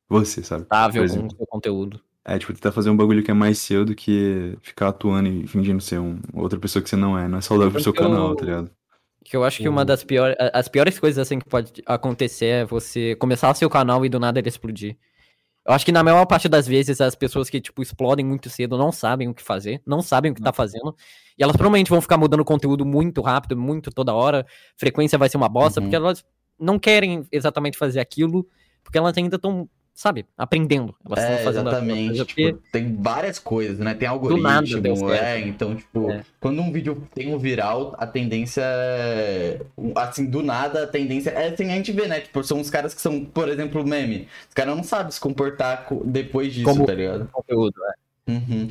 [0.08, 0.64] você, sabe?
[0.64, 2.00] Estável com o seu conteúdo.
[2.24, 5.46] É, tipo, tentar fazer um bagulho que é mais seu do que ficar atuando e
[5.48, 7.28] fingindo ser um, outra pessoa que você não é.
[7.28, 8.72] Não é saudável pro seu eu- canal, tá ligado?
[9.26, 9.74] Que eu acho que Uhum.
[9.74, 10.38] uma das piores.
[10.54, 14.20] As piores coisas assim que pode acontecer é você começar o seu canal e do
[14.22, 14.96] nada ele explodir.
[15.68, 18.78] Eu acho que na maior parte das vezes as pessoas que, tipo, explodem muito cedo
[18.78, 20.96] não sabem o que fazer, não sabem o que tá fazendo.
[21.38, 24.46] E elas provavelmente vão ficar mudando conteúdo muito rápido, muito toda hora.
[24.78, 25.88] Frequência vai ser uma bosta, Uhum.
[25.88, 26.24] porque elas
[26.58, 28.48] não querem exatamente fazer aquilo,
[28.82, 30.94] porque elas ainda estão, sabe, aprendendo.
[31.04, 32.26] Elas É, fazendo exatamente.
[32.26, 33.96] tipo, tem várias coisas, né?
[33.96, 36.22] Tem algoritmo, é, então, tipo, É.
[36.40, 39.60] quando um vídeo tem um viral, a tendência é.
[39.96, 41.32] Assim, do nada, a tendência.
[41.32, 42.22] É assim, a gente vê, né?
[42.22, 44.28] Tipo, são os caras que são, por exemplo, meme.
[44.48, 47.28] Os caras não sabem se comportar co- depois disso, Como- tá ligado?
[47.32, 47.74] conteúdo.
[47.84, 48.32] é.
[48.32, 48.70] Uhum.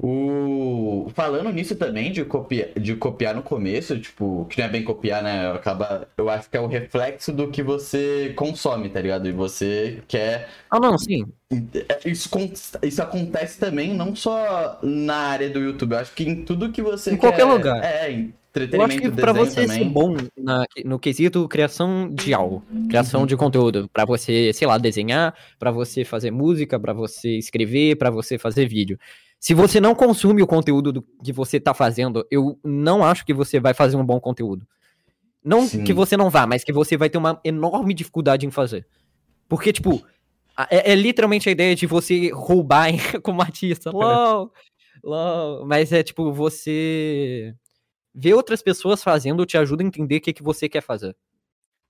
[0.00, 1.10] O...
[1.14, 2.70] Falando nisso também, de, copia...
[2.78, 5.52] de copiar no começo, tipo, que não é bem copiar, né?
[5.52, 6.08] Acaba...
[6.16, 9.28] Eu acho que é o reflexo do que você consome, tá ligado?
[9.28, 10.48] E você quer.
[10.70, 11.24] Ah, não, sim.
[12.04, 12.50] Isso, con-
[12.82, 15.92] isso acontece também, não só na área do YouTube.
[15.92, 17.20] Eu acho que em tudo que você Em quer.
[17.20, 17.82] qualquer lugar.
[17.84, 18.34] É, em
[18.72, 19.78] Eu acho que pra você também.
[19.82, 23.26] ser bom na- no quesito criação de algo, criação Uhum.
[23.26, 28.10] de conteúdo, pra você, sei lá, desenhar, pra você fazer música, pra você escrever, pra
[28.10, 28.96] você fazer vídeo.
[29.44, 33.34] Se você não consome o conteúdo do que você tá fazendo, eu não acho que
[33.34, 34.66] você vai fazer um bom conteúdo.
[35.44, 35.84] Não Sim.
[35.84, 38.86] que você não vá, mas que você vai ter uma enorme dificuldade em fazer.
[39.46, 40.02] Porque, tipo,
[40.70, 42.88] é, é literalmente a ideia de você roubar
[43.22, 43.90] como artista.
[43.90, 44.50] LOL,
[45.04, 45.66] LOL.
[45.66, 47.54] Mas é tipo, você
[48.14, 51.14] ver outras pessoas fazendo te ajuda a entender o que, que você quer fazer.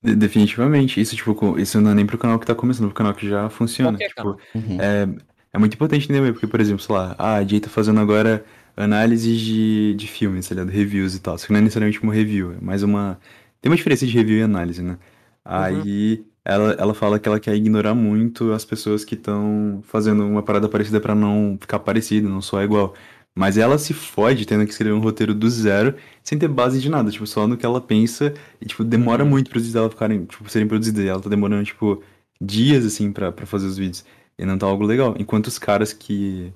[0.02, 1.00] De- definitivamente.
[1.00, 3.28] Isso, tipo, isso não é nem pro canal que tá começando, é pro canal que
[3.28, 3.96] já funciona.
[3.96, 4.38] Tipo, canal.
[4.56, 4.80] Uhum.
[4.80, 8.00] é, é muito importante entender, porque, por exemplo, sei lá, ah, a Jay tá fazendo
[8.00, 8.44] agora
[8.76, 10.70] análises de, de filmes, tá ligado?
[10.70, 11.38] Reviews e tal.
[11.38, 13.20] Só que não é necessariamente uma review, é mais uma.
[13.60, 14.98] Tem uma diferença de review e análise, né?
[15.44, 20.42] Aí ela, ela fala que ela quer ignorar muito as pessoas que estão fazendo uma
[20.42, 22.94] parada parecida pra não ficar parecido, não soar igual.
[23.34, 26.88] Mas ela se fode tendo que escrever um roteiro do zero, sem ter base de
[26.88, 29.90] nada, tipo, só no que ela pensa, e, tipo, demora muito para os vídeos dela
[29.90, 32.02] ficarem, tipo, serem produzidos, e ela tá demorando, tipo,
[32.40, 34.04] dias, assim, pra fazer os vídeos,
[34.38, 35.14] e não tá algo legal.
[35.18, 36.52] Enquanto os caras que,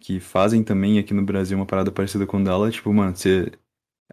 [0.00, 3.52] que fazem também aqui no Brasil uma parada parecida com o dela, tipo, mano, você...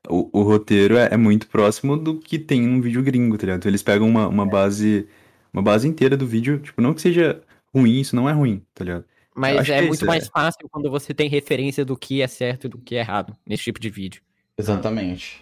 [0.10, 3.60] O, o roteiro é, é muito próximo do que tem num vídeo gringo, tá ligado?
[3.60, 5.08] Então eles pegam uma, uma base,
[5.54, 7.42] uma base inteira do vídeo, tipo, não que seja
[7.74, 9.06] ruim, isso não é ruim, tá ligado?
[9.34, 10.30] Mas é é muito isso, mais é.
[10.30, 13.64] fácil quando você tem referência do que é certo e do que é errado nesse
[13.64, 14.22] tipo de vídeo.
[14.58, 15.42] Exatamente.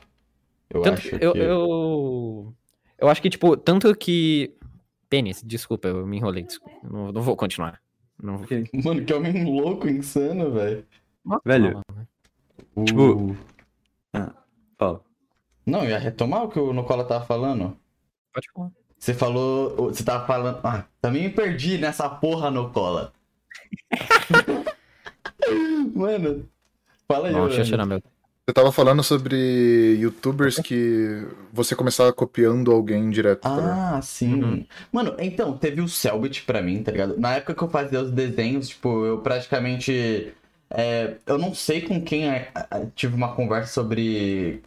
[0.70, 1.40] Eu Tanto- acho eu, que...
[1.40, 2.54] eu,
[3.00, 4.54] eu acho que, tipo, tanto que.
[5.12, 6.88] Pênis, desculpa, eu me enrolei, desculpa.
[6.90, 7.82] Não, não vou continuar.
[8.24, 8.48] Não vou...
[8.82, 10.86] Mano, que homem louco, insano, velho.
[11.44, 11.82] Velho,
[12.74, 13.36] O- Tipo-
[14.78, 15.02] Fala.
[15.66, 17.78] Não, ia retomar o que o Nicola tava falando.
[18.34, 18.72] Pode falar.
[18.98, 19.76] Você falou.
[19.90, 20.60] Você tava falando.
[20.64, 23.12] Ah, também me perdi nessa porra, Nicola.
[25.94, 26.50] Mano,
[27.08, 28.02] fala aí, Não, deixa eu tirar meu.
[28.48, 33.42] Você tava falando sobre youtubers que você começava copiando alguém direto.
[33.42, 33.98] tá?
[33.98, 34.44] Ah, sim.
[34.44, 34.66] Uhum.
[34.92, 37.20] Mano, então, teve o Selbit pra mim, tá ligado?
[37.20, 40.34] Na época que eu fazia os desenhos, tipo, eu praticamente.
[40.70, 44.64] é, eu não sei com quem é, é, tive uma conversa sobre.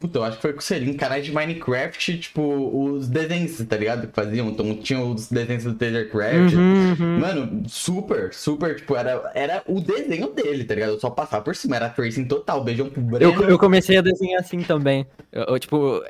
[0.00, 3.76] Puta, eu acho que foi com o Selim, canais de Minecraft, tipo, os desenhos, tá
[3.76, 4.06] ligado?
[4.08, 4.48] Que faziam.
[4.48, 6.54] Então tinha os desenhos do Tasercraft.
[6.54, 7.18] Uhum, uhum.
[7.20, 10.90] Mano, super, super, tipo, era, era o desenho dele, tá ligado?
[10.90, 13.32] Eu só passava por cima, era tracing total, beijão pro Breno.
[13.42, 15.06] Eu, eu comecei a desenhar assim também.
[15.32, 16.02] Eu, eu, tipo,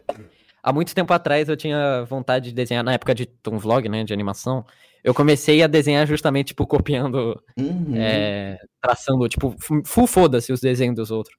[0.63, 4.05] há muito tempo atrás eu tinha vontade de desenhar, na época de um vlog, né,
[4.05, 4.65] de animação.
[5.03, 7.93] Eu comecei a desenhar justamente, tipo, copiando, Uhum.
[7.95, 11.37] é, traçando, tipo, fu- full foda-se os desenhos dos outros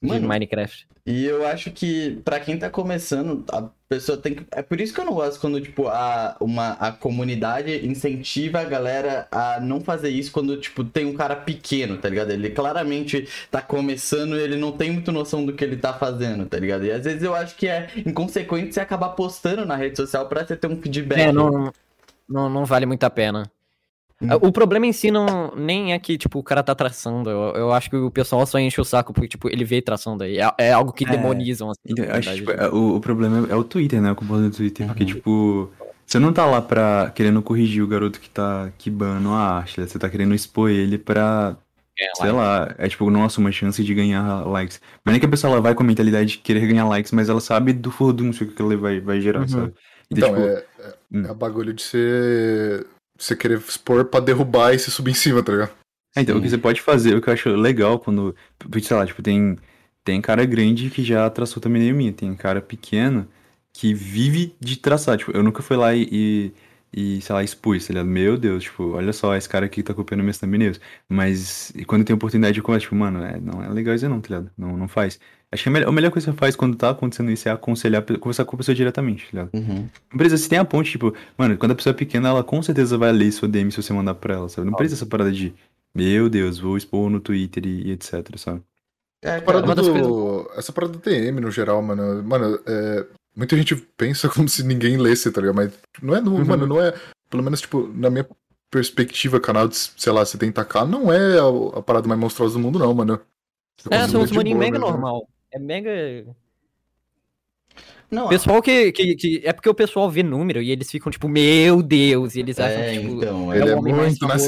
[0.00, 0.86] de Mano, Minecraft.
[1.04, 4.46] E eu acho que pra quem tá começando, a pessoa tem que.
[4.52, 8.64] É por isso que eu não gosto quando, tipo, a, uma, a comunidade incentiva a
[8.64, 12.30] galera a não fazer isso quando, tipo, tem um cara pequeno, tá ligado?
[12.30, 16.46] Ele claramente tá começando e ele não tem muito noção do que ele tá fazendo,
[16.46, 16.84] tá ligado?
[16.84, 20.46] E às vezes eu acho que é inconsequente você acabar postando na rede social pra
[20.46, 21.20] você ter um feedback.
[21.20, 21.72] É, não,
[22.28, 23.50] não, não vale muito a pena.
[24.20, 24.28] Hum.
[24.42, 27.30] O problema em si não nem é que, tipo, o cara tá traçando.
[27.30, 30.24] Eu, eu acho que o pessoal só enche o saco porque, tipo, ele vê traçando
[30.24, 30.38] aí.
[30.38, 31.10] É, é algo que É.
[31.10, 31.80] demonizam, assim.
[31.86, 34.10] Então, acho tipo, é- o, o problema é, é o Twitter, né?
[34.10, 34.86] A culpa do Twitter.
[34.88, 35.08] Porque, Uhum.
[35.08, 35.70] tipo,
[36.04, 39.86] você não tá lá pra querendo corrigir o garoto que tá quibando a arte, né?
[39.86, 41.56] Você tá querendo expor ele pra,
[42.00, 44.80] É, sei lá, é tipo, nossa, uma chance de ganhar likes.
[45.04, 47.28] Mas nem que a pessoa ela vai com a mentalidade de querer ganhar likes, mas
[47.28, 49.48] ela sabe do furdúncio que aquilo vai, vai gerar, Uhum.
[49.48, 49.74] sabe?
[50.10, 50.64] Então, tipo, é,
[51.12, 51.24] hum.
[51.28, 52.86] é bagulho de ser.
[53.18, 55.72] Você querer expor pra derrubar e se subir em cima, tá ligado?
[56.16, 56.56] É, então, o que Sim.
[56.56, 58.34] você pode fazer, o que eu acho legal quando,
[58.82, 59.56] sei lá, tipo, tem,
[60.04, 63.28] tem cara grande que já traçou também nem minha, tem cara pequeno
[63.72, 66.52] que vive de traçar, tipo, eu nunca fui lá e, e,
[66.92, 68.06] e, sei lá, expus, tá ligado?
[68.06, 72.04] Meu Deus, tipo, olha só, esse cara aqui tá copiando minhas thumbnails, mas e quando
[72.04, 74.50] tem oportunidade de conversa, tipo, mano, é, não é legal isso não, tá ligado?
[74.56, 75.18] Não, não faz.
[75.50, 77.52] Acho que a melhor, a melhor coisa que você faz quando tá acontecendo isso é
[77.52, 79.50] aconselhar, conversar com a pessoa diretamente, tá ligado?
[79.54, 79.88] Uhum.
[80.10, 82.62] Não precisa, se tem a ponte, tipo, mano, quando a pessoa é pequena, ela com
[82.62, 84.66] certeza vai ler sua DM se você mandar pra ela, sabe?
[84.66, 85.54] Não precisa essa parada de,
[85.94, 88.62] meu Deus, vou expor no Twitter e, e etc, sabe?
[89.22, 90.50] É, Essa parada, das do...
[90.56, 92.22] Essa parada do DM no geral, mano.
[92.22, 93.06] Mano, é...
[93.38, 95.56] muita gente pensa como se ninguém lesse, tá ligado?
[95.56, 95.72] Mas
[96.02, 96.44] não é, não, Uhum.
[96.44, 96.92] mano, não é.
[97.30, 98.26] Pelo menos, tipo, na minha
[98.70, 102.78] perspectiva, canal de, sei lá, 70k não é a, a parada mais monstruosa do mundo,
[102.78, 103.18] não, mano.
[103.90, 104.92] É, são uns de maninho boa mega mesmo.
[104.92, 105.28] normal.
[105.52, 106.26] É mega.
[108.10, 111.28] Não, Pessoal que, que, que- É porque o pessoal vê número e eles ficam tipo,
[111.28, 113.14] meu Deus, e eles acham é, que, tipo.
[113.16, 113.54] então.
[113.54, 114.46] Ele É é, o homem mais muito famoso.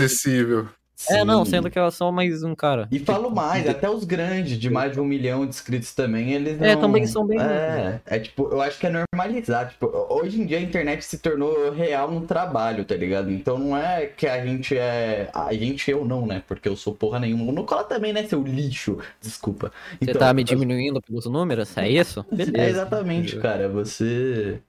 [1.01, 1.23] Inacessível.
[1.23, 1.51] É, não, sim.
[1.53, 2.87] sendo que é só mais um cara.
[2.91, 6.59] E falo mais, até os grandes, de mais de um milhão de inscritos também, eles
[6.59, 6.67] não...
[6.67, 9.71] É, também são bem É, é tipo, eu acho que é normalizar.
[9.71, 13.31] Tipo, hoje em dia a internet se tornou real no trabalho, tá ligado?
[13.31, 15.31] Então não é que a gente é...
[15.35, 16.43] A gente, eu não, né?
[16.47, 17.53] Porque eu sou porra nenhuma.
[17.53, 18.99] No cola também, né, seu lixo?
[19.21, 19.73] Desculpa.
[19.93, 21.77] Você Então, tá me diminuindo pelos números?
[21.77, 22.25] É isso?
[22.41, 22.71] É, Beleza.
[22.71, 23.69] exatamente, cara.
[23.69, 24.61] Você...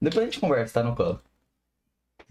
[0.00, 1.20] Depois a gente conversa, tá no colo.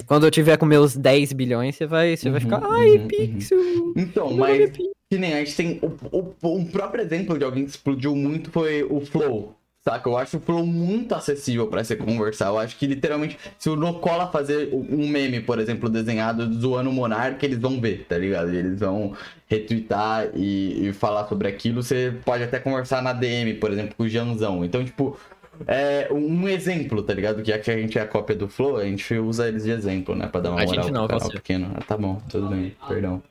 [0.06, 2.62] Quando eu tiver com meus 10 bilhões, você vai, você vai Uhum, ficar.
[2.64, 3.60] Ai, uhum, Pixel!
[3.96, 5.80] Então, nome é mas Pixel." que nem a gente tem.
[6.12, 9.56] O, o- um próprio exemplo de alguém que explodiu muito foi o Flow.
[9.84, 10.10] Saca?
[10.10, 12.48] Eu acho o Flow muito acessível pra você conversar.
[12.48, 16.94] Eu acho que literalmente, se o Nocola fazer um meme, por exemplo, desenhado zoando o
[16.94, 18.54] Monark, eles vão ver, tá ligado?
[18.54, 19.14] Eles vão
[19.48, 21.82] retweetar e, e falar sobre aquilo.
[21.82, 24.64] Você pode até conversar na DM, por exemplo, com o Janzão.
[24.66, 25.18] Então, tipo,
[25.68, 27.42] é um exemplo, tá ligado?
[27.44, 30.16] Que que a gente é a cópia do Flow, a gente usa eles de exemplo,
[30.16, 30.28] né?
[30.28, 31.38] Pra dar uma A moral gente não, pro canal você.
[31.38, 31.72] pequeno.
[31.76, 33.22] Ah, tá bom, tudo bem, perdão.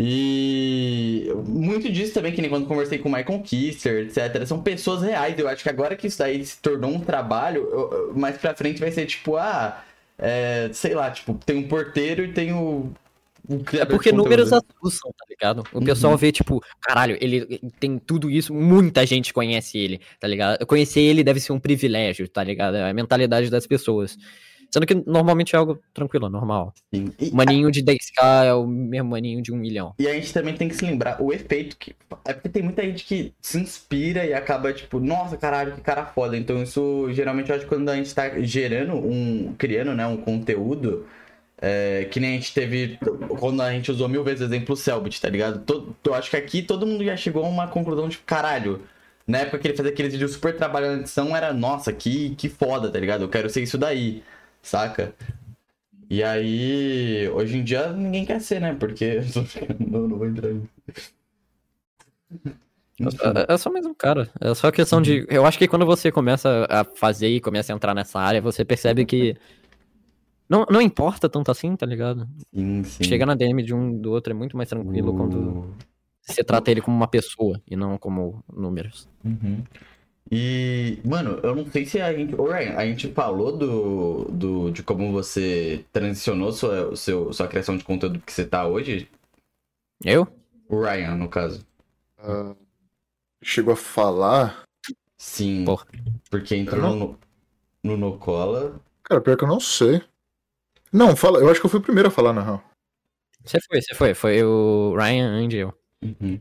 [0.00, 4.46] E muito disso também, que nem quando conversei com o Michael Kister, etc.
[4.46, 5.36] São pessoas reais.
[5.38, 8.78] Eu acho que agora que isso daí se tornou um trabalho, eu- mais pra frente
[8.78, 9.82] vai ser tipo, ah,
[10.16, 12.90] é, sei lá, tipo, tem um porteiro e tem o.
[13.78, 14.66] É porque números conteúdo.
[14.82, 15.64] assustam, tá ligado?
[15.72, 15.84] O Uhum.
[15.84, 20.66] pessoal vê, tipo, caralho, ele tem tudo isso, muita gente conhece ele, tá ligado?
[20.66, 22.76] Conhecer ele deve ser um privilégio, tá ligado?
[22.76, 24.16] É a mentalidade das pessoas.
[24.70, 26.74] Sendo que normalmente é algo tranquilo, normal.
[26.94, 27.10] Sim.
[27.18, 29.94] E, maninho de 10k é o mesmo maninho de 1 milhão.
[29.98, 31.94] e a gente também tem que se lembrar o efeito que.
[32.26, 36.04] É porque tem muita gente que se inspira e acaba, tipo, nossa, caralho, que cara
[36.04, 36.36] foda.
[36.36, 39.54] Então, isso geralmente eu acho que quando a gente tá gerando um.
[39.56, 41.06] criando, né, um conteúdo.
[41.60, 42.98] É, que nem a gente teve
[43.38, 45.60] quando a gente usou mil vezes o exemplo Selbit, tá ligado?
[45.64, 48.82] Todo, eu acho que aqui todo mundo já chegou a uma conclusão de caralho.
[49.26, 52.90] Na época que ele fazia aqueles vídeos super trabalhando edição, era nossa, que, que foda,
[52.90, 53.22] tá ligado?
[53.22, 54.22] Eu quero ser isso daí,
[54.62, 55.14] saca?
[56.08, 58.74] E aí, hoje em dia ninguém quer ser, né?
[58.78, 59.20] Porque.
[59.78, 60.68] não, não vou entrar nisso.
[62.32, 62.54] Enfim.
[63.00, 64.28] É, é só mais um cara.
[64.40, 65.24] É só questão de.
[65.28, 68.64] Eu acho que quando você começa a fazer e começa a entrar nessa área, você
[68.64, 69.36] percebe que.
[70.48, 72.26] Não, não importa tanto assim, tá ligado?
[72.54, 73.04] Sim, sim.
[73.04, 75.74] Chegar na DM de um do outro é muito mais tranquilo quando O-
[76.22, 79.08] você trata ele como uma pessoa e não como números.
[79.24, 79.62] Uhum.
[80.30, 82.34] E, mano, eu não sei se a gente.
[82.34, 87.78] Ô, Ryan, a gente falou do, do, de como você transicionou sua, seu, sua criação
[87.78, 89.08] de conteúdo que você tá hoje.
[90.04, 90.28] Eu?
[90.68, 91.64] O Ryan, no caso.
[92.18, 92.54] Ah,
[93.42, 94.64] chegou a falar.
[95.16, 95.64] Sim.
[95.64, 95.86] Porra.
[96.30, 97.18] Porque entrou Eu no,
[97.82, 98.78] no Nocola.
[99.04, 100.02] Cara, pior que eu não sei.
[100.92, 101.38] Não, fala.
[101.40, 102.62] Eu acho que eu fui o primeiro a falar, na real.
[103.44, 104.14] Você foi, você foi.
[104.14, 105.74] Foi o Ryan Angel.
[106.02, 106.38] Uhum.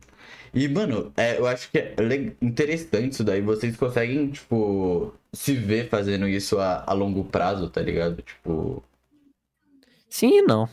[0.53, 1.95] E, mano, é, eu acho que é
[2.41, 3.41] interessante isso daí.
[3.41, 8.21] Vocês conseguem, tipo, se ver fazendo isso a, a longo prazo, tá ligado?
[8.21, 8.83] Tipo.
[10.09, 10.67] Sim e não.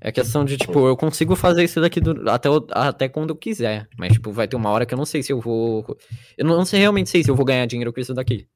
[0.00, 3.86] É questão de, tipo, eu consigo fazer isso daqui do- até, até quando eu quiser.
[3.98, 5.96] Mas, tipo, vai ter uma hora que eu não sei se eu vou.
[6.38, 8.46] Eu não, não sei realmente sei se eu vou ganhar dinheiro com isso daqui.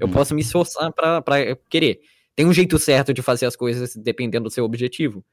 [0.00, 0.12] Eu Uhum.
[0.12, 2.00] posso me esforçar pra, pra querer.
[2.36, 5.24] Tem um jeito certo de fazer as coisas dependendo do seu objetivo.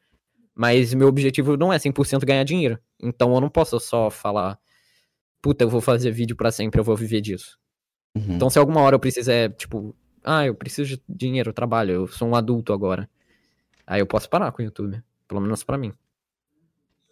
[0.54, 2.80] Mas meu objetivo não é 100% ganhar dinheiro.
[3.02, 4.60] Então eu não posso só falar,
[5.42, 7.58] puta, eu vou fazer vídeo pra sempre, eu vou viver disso.
[8.16, 8.36] Uhum.
[8.36, 12.28] Então se alguma hora eu preciser, tipo, ah, eu preciso de dinheiro, trabalho, eu sou
[12.28, 13.10] um adulto agora.
[13.88, 15.02] Aí eu posso parar com o YouTube.
[15.28, 15.94] Pelo menos pra mim.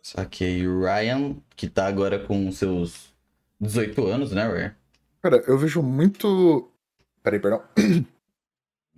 [0.02, 0.68] Saquei.
[0.68, 3.14] O Ryan, que tá agora com seus
[3.60, 4.76] 18 anos, né, Ryan?
[5.22, 6.72] Cara, eu vejo muito.
[7.24, 7.64] Peraí, perdão.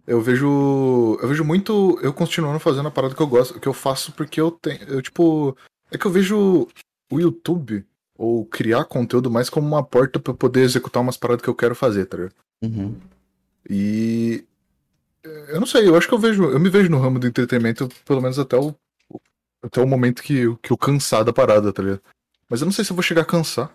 [0.05, 1.17] Eu vejo.
[1.21, 1.99] Eu vejo muito.
[2.01, 4.83] Eu continuando fazendo a parada que eu gosto, que eu faço porque eu tenho.
[4.83, 5.55] Eu, tipo.
[5.91, 6.67] É que eu vejo
[7.11, 7.85] o YouTube
[8.17, 11.55] ou criar conteúdo mais como uma porta pra eu poder executar umas paradas que eu
[11.55, 12.35] quero fazer, tá ligado?
[12.63, 12.95] Uhum.
[13.69, 14.43] E.
[15.23, 16.43] Eu não sei, eu acho que eu vejo.
[16.45, 18.73] Eu me vejo no ramo do entretenimento, pelo menos até o.
[19.63, 22.01] Até o momento que, que eu cansar da parada, tá ligado?
[22.49, 23.71] Mas eu não sei se eu vou chegar a cansar.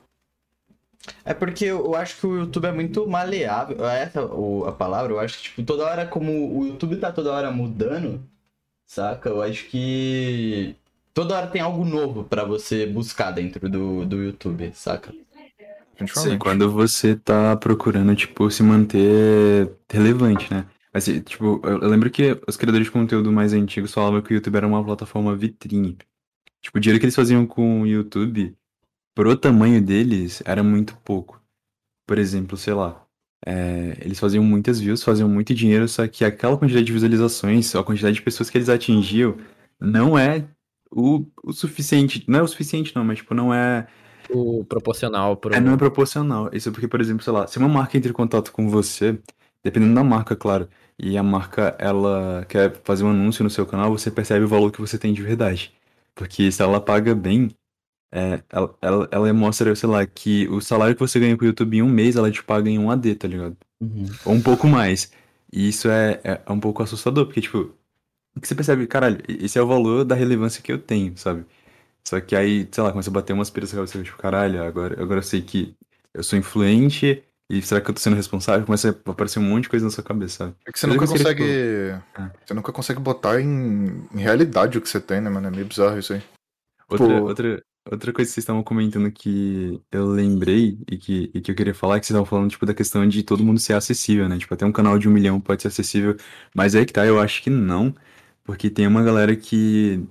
[1.24, 3.84] É porque eu acho que o YouTube é muito maleável.
[3.86, 7.32] Essa o- a palavra, eu acho que, tipo, toda hora, como o YouTube tá toda
[7.32, 8.22] hora mudando,
[8.86, 9.28] saca?
[9.28, 10.74] Eu acho que
[11.14, 15.12] toda hora tem algo novo pra você buscar dentro do, do YouTube, saca?
[16.14, 20.66] Sim, quando você tá procurando, tipo, se manter relevante, né?
[20.92, 24.56] Mas, tipo, eu lembro que os criadores de conteúdo mais antigos falavam que o YouTube
[24.56, 25.96] era uma plataforma vitrine.
[26.60, 28.54] Tipo, o dinheiro que eles faziam com o YouTube,
[29.16, 31.42] pro tamanho deles, era muito pouco.
[32.06, 33.02] Por exemplo, sei lá,
[33.44, 37.82] é, eles faziam muitas views, faziam muito dinheiro, só que aquela quantidade de visualizações, a
[37.82, 39.38] quantidade de pessoas que eles atingiam,
[39.80, 40.44] não é
[40.90, 42.24] o, o suficiente.
[42.28, 43.86] Não é o suficiente, não, mas, tipo, não é.
[44.28, 45.54] O proporcional pro.
[45.54, 46.50] É, não é proporcional.
[46.52, 49.18] Isso é porque, por exemplo, sei lá, se uma marca entra em contato com você,
[49.64, 53.90] dependendo da marca, claro, e a marca, ela quer fazer um anúncio no seu canal,
[53.96, 55.72] você percebe o valor que você tem de verdade.
[56.14, 57.50] Porque se ela paga bem,
[58.16, 61.46] é, ela, ela, ela mostra, sei lá, que o salário que você ganha com o
[61.46, 63.54] YouTube em um mês, ela te paga em um AD, tá ligado?
[63.78, 64.06] Uhum.
[64.24, 65.12] Ou um pouco mais.
[65.52, 67.74] E isso é, é, é um pouco assustador, porque, tipo,
[68.40, 71.44] que você percebe, caralho, esse é o valor da relevância que eu tenho, sabe?
[72.08, 75.02] Só que aí, sei lá, começa a bater umas piras na cabeça, tipo, caralho, agora,
[75.02, 75.74] agora eu sei que
[76.14, 78.64] eu sou influente e será que eu tô sendo responsável?
[78.64, 80.54] Começa a aparecer um monte de coisa na sua cabeça, sabe?
[80.66, 82.02] É que você Mas nunca queria, consegue.
[82.14, 82.30] Ah.
[82.46, 85.48] Você nunca consegue botar em, em realidade o que você tem, né, mano?
[85.48, 86.22] É meio bizarro isso aí.
[86.88, 87.26] Outra, Pô.
[87.26, 91.54] outra, outra coisa que vocês estavam comentando que eu lembrei e que, e que eu
[91.54, 94.28] queria falar é que vocês estavam falando, tipo, da questão de todo mundo ser acessível,
[94.28, 94.38] né?
[94.38, 96.16] Tipo, até um canal de um milhão pode ser acessível,
[96.54, 97.94] mas aí que tá, eu acho que não,
[98.44, 100.04] porque tem uma galera que.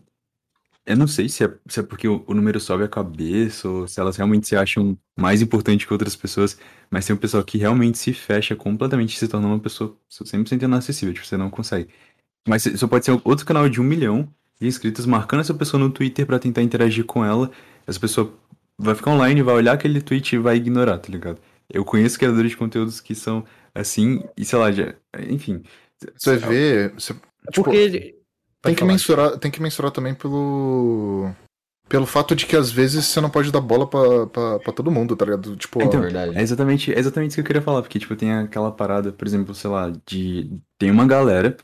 [0.85, 3.88] Eu não sei se é, se é porque o, o número sobe a cabeça ou
[3.88, 6.59] se elas realmente se acham mais importantes que outras pessoas,
[6.91, 10.61] mas tem um pessoal que realmente se fecha completamente e se torna uma pessoa 100%
[10.63, 11.89] inacessível, tipo, você não consegue.
[12.47, 15.89] Mas isso pode ser outro canal de um milhão de inscritos marcando essa pessoa no
[15.89, 17.52] Twitter pra tentar interagir com ela.
[17.86, 18.34] Essa pessoa
[18.78, 21.39] vai ficar online, vai olhar aquele tweet e vai ignorar, tá ligado?
[21.70, 24.94] Eu conheço criadores de conteúdos que são assim, e sei lá, já,
[25.30, 25.63] enfim.
[26.15, 26.89] Você vê.
[26.89, 28.15] Você, tipo, Porque.
[28.62, 28.91] tem que, falar.
[28.91, 31.32] mensurar, tem que mensurar também pelo.
[31.88, 34.89] Pelo fato de que às vezes você não pode dar bola pra, pra, pra todo
[34.89, 35.56] mundo, tá ligado?
[35.56, 36.36] Tipo, Então, verdade.
[36.36, 39.28] É exatamente, é exatamente isso que eu queria falar, porque, tipo, tem aquela parada, por
[39.28, 40.50] exemplo, sei lá, de.
[40.80, 41.56] Tem uma galera,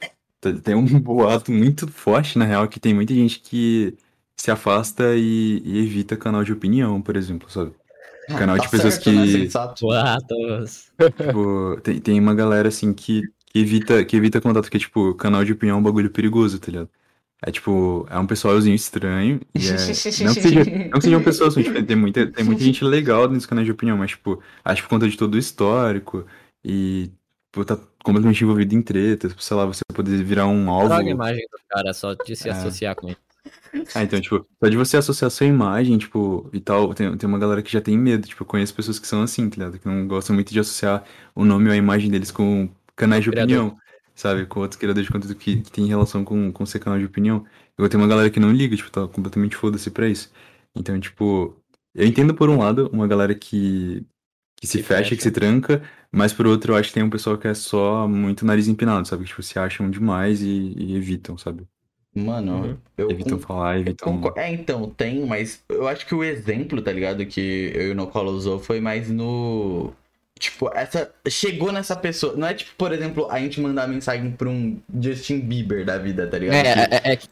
[0.63, 3.95] tem um boato muito forte, na real, que tem muita gente que
[4.35, 7.73] se afasta e, e evita canal de opinião, por exemplo, sabe?
[8.29, 9.25] Ah, canal tá de pessoas certo, né?
[9.25, 9.49] que-.
[9.81, 10.91] Boatos.
[10.99, 15.45] Tipo, tem, tem uma galera assim que, que evita, que evita contato, porque, tipo, canal
[15.45, 16.89] de opinião é um bagulho perigoso, tá ligado?
[17.43, 19.71] É tipo, é um pessoalzinho estranho e é.
[19.73, 22.83] Não que seja, não que seja uma pessoa assim, tipo, tem muita, tem muita gente
[22.83, 26.25] legal nesse canal de opinião, mas, tipo, acho que por conta de todo o histórico
[26.63, 27.11] e
[27.51, 30.87] por tá completamente envolvido em tretas, sei lá, você poder virar um alvo.
[30.87, 32.51] Droga a imagem do cara só de se É.
[32.51, 33.17] associar com ele.
[33.95, 37.39] Ah, então, tipo, só de você associar sua imagem, tipo, e tal, tem, tem uma
[37.39, 39.79] galera que já tem medo, tipo, eu conheço pessoas que são assim, tá ligado?
[39.79, 43.31] Que não gostam muito de associar o nome ou a imagem deles com canais de
[43.31, 43.57] Criador.
[43.57, 43.77] opinião,
[44.15, 44.45] sabe?
[44.45, 47.45] Com outros criadores de conteúdo que, que tem relação com, com ser canal de opinião.
[47.77, 50.31] Eu tenho uma galera que não liga, tipo, tá completamente foda-se pra isso.
[50.75, 51.55] Então, tipo,
[51.95, 54.05] eu entendo por um lado uma galera que,
[54.61, 55.15] que se, Se fecha, fecha.
[55.17, 58.07] que se tranca, mas por outro eu acho que tem um pessoal que é só
[58.07, 59.23] muito nariz empinado, sabe?
[59.23, 61.63] Que, tipo, se acham demais e, e evitam, sabe?
[62.13, 62.77] Mano, Uhum.
[62.97, 63.09] eu.
[63.09, 64.13] Evitam falar, evitam...
[64.21, 67.91] concor- É, então, tem, mas eu acho que o exemplo, tá ligado, que eu e
[67.91, 69.91] o Nocola usou foi mais no.
[70.37, 71.09] Tipo, essa.
[71.29, 72.35] Chegou nessa pessoa.
[72.35, 76.27] Não é tipo, por exemplo, a gente mandar mensagem pra um Justin Bieber da vida,
[76.27, 76.55] tá ligado?
[76.55, 77.27] É, Que- é, é, é que-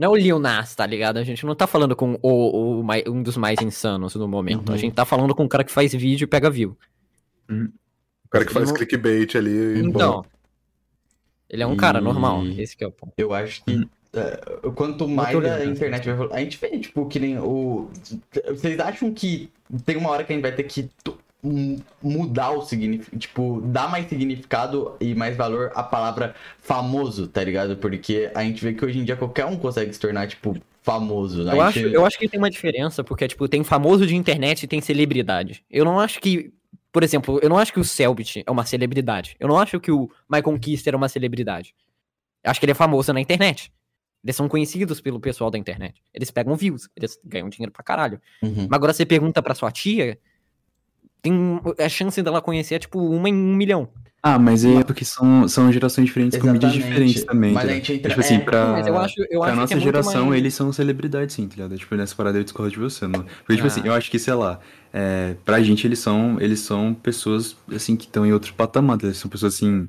[0.00, 1.18] Não é o Lil Nas, tá ligado?
[1.18, 4.70] A gente não tá falando com o, o um dos mais insanos no momento.
[4.70, 4.74] Uhum.
[4.74, 6.74] A gente tá falando com um cara que faz vídeo e pega view.
[7.50, 9.50] o cara que faz Não- clickbait ali.
[9.50, 10.24] e Então.
[11.50, 12.46] Ele é um cara E- normal.
[12.46, 13.12] Esse que é o ponto.
[13.18, 16.34] Eu acho que é, quanto mais a internet vai evoluir.
[16.34, 17.90] A gente vê, tipo, que nem o.
[18.48, 19.52] Vocês acham que
[19.84, 20.88] tem uma hora que a gente vai ter que
[22.02, 23.18] mudar o significado?
[23.18, 27.76] Tipo, dar mais significado e mais valor à palavra famoso, tá ligado?
[27.76, 31.44] Porque a gente vê que hoje em dia qualquer um consegue se tornar, tipo, famoso.
[31.44, 31.52] né?
[31.54, 34.62] Eu acho, gente- eu acho que tem uma diferença, porque, tipo, tem famoso de internet
[34.62, 35.64] e tem celebridade.
[35.70, 36.52] Eu não acho que.
[36.92, 39.36] Por exemplo, eu não acho que o Selbit é uma celebridade.
[39.38, 41.72] Eu não acho que o Michael Kister é uma celebridade.
[42.42, 43.72] Eu acho que ele é famoso na internet.
[44.24, 46.02] Eles são conhecidos pelo pessoal da internet.
[46.12, 48.20] Eles pegam views, eles ganham dinheiro pra caralho.
[48.42, 48.66] Uhum.
[48.68, 50.18] Mas agora você pergunta pra sua tia,
[51.22, 53.88] tem a chance dela conhecer é tipo uma em um milhão.
[54.22, 56.90] Ah, mas é porque são, são gerações diferentes com mídias Exatamente.
[56.90, 57.52] diferentes também.
[57.54, 59.50] Mas tá a gente entra- Tipo assim, é, pra, Mas eu acho, eu pra acho
[59.54, 60.38] que nossa é geração, mais...
[60.40, 61.78] eles são celebridades, sim, tá ligado?
[61.78, 63.06] Tipo, nessa parada eu discordo de você.
[63.06, 63.22] Não...
[63.22, 63.66] Porque, tipo Ah.
[63.68, 64.60] assim, eu acho que, sei lá,
[64.92, 69.06] é, pra gente eles são, eles são pessoas, assim, que estão em outro patamar, tá
[69.06, 69.16] ligado?
[69.18, 69.88] São pessoas, assim,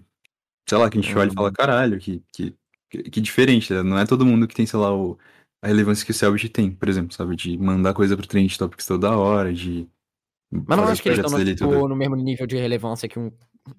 [0.70, 1.36] sei lá, que a gente olha e Uhum.
[1.36, 2.56] fala, caralho, que, que,
[2.90, 3.90] que, que diferente, tá ligado?
[3.90, 5.18] Não é todo mundo que tem, sei lá, o,
[5.62, 7.36] a relevância que o Selbit tem, por exemplo, sabe?
[7.36, 9.90] De mandar coisa pro Trend Topics toda hora, de...
[10.52, 13.32] Mas não acho que eles estão no, tipo, no mesmo nível de relevância que um,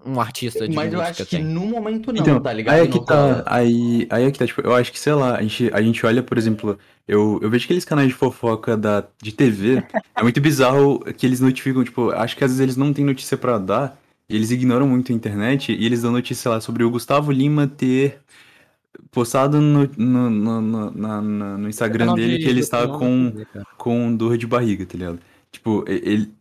[0.07, 1.45] um artista de Mas eu acho que tem.
[1.45, 2.75] no momento não, Então, tá ligado?
[2.75, 5.13] aí é que No tá, aí, aí é que tá, tipo, eu acho que, sei
[5.13, 8.75] lá, a gente, a gente olha, por exemplo, eu, eu vejo aqueles canais de fofoca
[8.77, 9.83] da, de TV,
[10.17, 13.37] é muito bizarro que eles notificam, tipo, acho que às vezes eles não têm notícia
[13.37, 16.85] pra dar, e eles ignoram muito a internet, e eles dão notícia, sei lá, sobre
[16.85, 18.19] o Gustavo Lima ter
[19.11, 23.33] postado no, no, no, no, na- na- no Instagram dele de- que ele está com,
[23.53, 23.67] cara.
[23.77, 25.19] com dor de barriga, tá ligado?
[25.51, 26.33] Tipo, ele.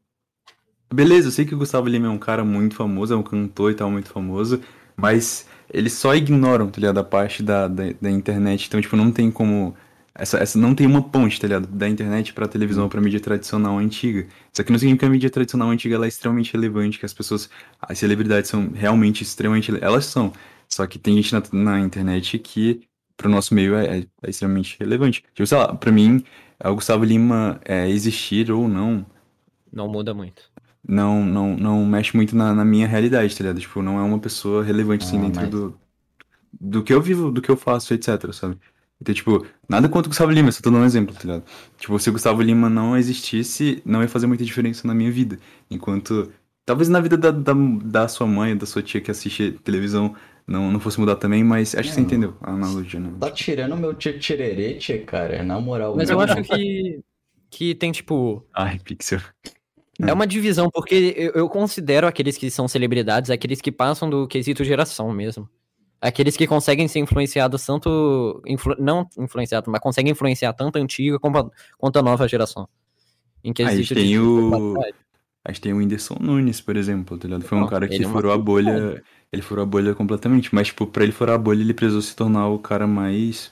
[0.93, 3.71] Beleza, eu sei que o Gustavo Lima é um cara muito famoso, é um cantor
[3.71, 4.61] e tal, muito famoso,
[4.95, 6.97] mas eles só ignoram, tá ligado?
[6.99, 8.67] A parte da, da, da internet.
[8.67, 9.73] Então, tipo, não tem como.
[10.13, 11.65] Essa, essa não tem uma ponte, tá ligado?
[11.67, 14.27] Da internet pra televisão, pra mídia tradicional antiga.
[14.51, 17.13] Isso aqui não significa que a mídia tradicional antiga ela é extremamente relevante, que as
[17.13, 17.49] pessoas,
[17.81, 19.71] as celebridades são realmente extremamente.
[19.81, 20.33] Elas são.
[20.67, 22.81] Só que tem gente na, na internet que,
[23.15, 25.23] pro nosso meio, é, é- é extremamente relevante.
[25.33, 26.21] Tipo, sei lá, pra mim,
[26.63, 29.05] o Gustavo Lima é, existir ou não,
[29.71, 30.49] Não muda muito.
[30.87, 33.59] Não, não, não mexe muito na, na minha realidade, tá ligado?
[33.59, 35.79] Tipo, não é uma pessoa relevante assim Ah, dentro mas- do,
[36.59, 38.57] do que eu vivo, do que eu faço, etc, sabe?
[39.01, 41.43] Então, tipo, nada contra o Gustavo Lima, só tô dando um exemplo, tá ligado?
[41.79, 45.39] Tipo, se o Gustavo Lima não existisse, não ia fazer muita diferença na minha vida.
[45.71, 46.31] Enquanto,
[46.65, 50.15] talvez na vida da, da, da sua mãe, da sua tia que assiste televisão,
[50.45, 52.07] não, não fosse mudar também, mas acho que você Não.
[52.07, 53.11] entendeu a analogia, né?
[53.19, 55.95] Tá tirando meu tchê cara, na moral.
[55.95, 56.99] Mas eu acho que,
[57.49, 59.19] que tem, tipo, Ai, Pixel.
[60.07, 64.27] É uma divisão, porque eu, eu considero aqueles que são celebridades aqueles que passam do
[64.27, 65.47] quesito geração mesmo.
[65.99, 68.41] Aqueles que conseguem ser influenciados tanto.
[68.47, 72.67] influ- não influenciados, mas conseguem influenciar tanto a antiga como a- quanto a nova geração.
[73.43, 74.75] Em a gente quesito tem de o-.
[75.43, 77.43] A gente tem o Whindersson Nunes, por exemplo, tá ligado?
[77.43, 79.03] Foi um Não, cara que é furou a bolha.
[79.31, 80.53] Ele furou a bolha completamente.
[80.53, 83.51] Mas, tipo, pra ele furar a bolha, ele precisou se tornar o cara mais.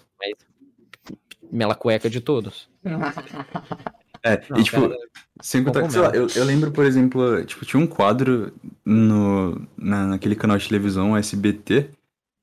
[1.52, 2.70] Mela cueca de todos.
[4.24, 4.96] É, Não, e tipo, cara,
[5.42, 8.54] sem contar que, sei lá, eu, eu lembro, por exemplo, tipo, tinha um quadro
[8.86, 11.90] no, na, naquele canal de televisão, SBT,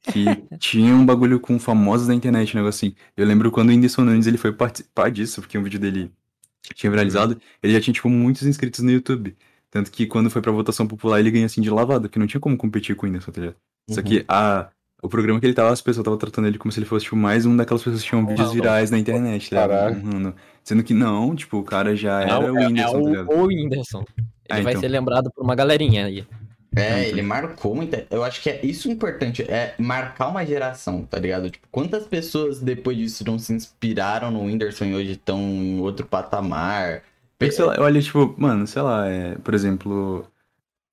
[0.02, 0.24] que
[0.58, 2.96] tinha um bagulho com famosos da internet, um negócio assim.
[3.16, 6.10] Eu lembro quando o Whindersson Nunes ele foi participar disso, porque um vídeo dele
[6.74, 9.36] tinha viralizado, ele já tinha, tipo, muitos inscritos no YouTube.
[9.70, 12.40] Tanto que quando foi pra votação popular, ele ganhou assim de lavada, que não tinha
[12.40, 13.56] como competir com o Whindersson, tá ligado?
[13.90, 14.06] Só Uhum.
[14.06, 14.70] que a,
[15.02, 17.16] o programa que ele tava, as pessoas estavam tratando ele como se ele fosse, tipo,
[17.16, 18.54] mais um daquelas pessoas que tinham vídeos não.
[18.54, 20.34] virais na internet, tá ligado?
[20.64, 23.08] Sendo que não, tipo, o cara já É, era o o- é, Whindersson, tá o,
[23.08, 23.30] ligado?
[23.30, 24.04] o Whindersson.
[24.18, 24.80] Ele Ah, vai então.
[24.80, 26.24] ser lembrado por uma galerinha aí.
[26.74, 27.10] É, Então.
[27.10, 28.06] ele marcou muita.
[28.10, 31.48] Eu acho que é isso importante, é marcar uma geração, tá ligado?
[31.50, 36.04] Tipo, quantas pessoas depois disso não se inspiraram no Whindersson e hoje estão em outro
[36.06, 37.02] patamar?
[37.50, 40.26] Sei lá, eu olho, tipo, mano, sei lá, é, por exemplo,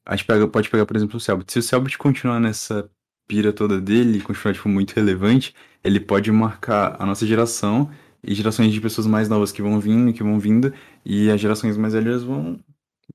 [0.06, 1.52] a gente pega, pode pegar, por exemplo, o Selbit.
[1.52, 2.90] Se o Selbit continuar nessa
[3.28, 7.90] pira toda dele, e continuar, tipo, muito relevante, ele pode marcar a nossa geração
[8.24, 10.74] e gerações de pessoas mais novas que vão vindo, que vão vindo,
[11.06, 12.60] e as gerações mais velhas vão,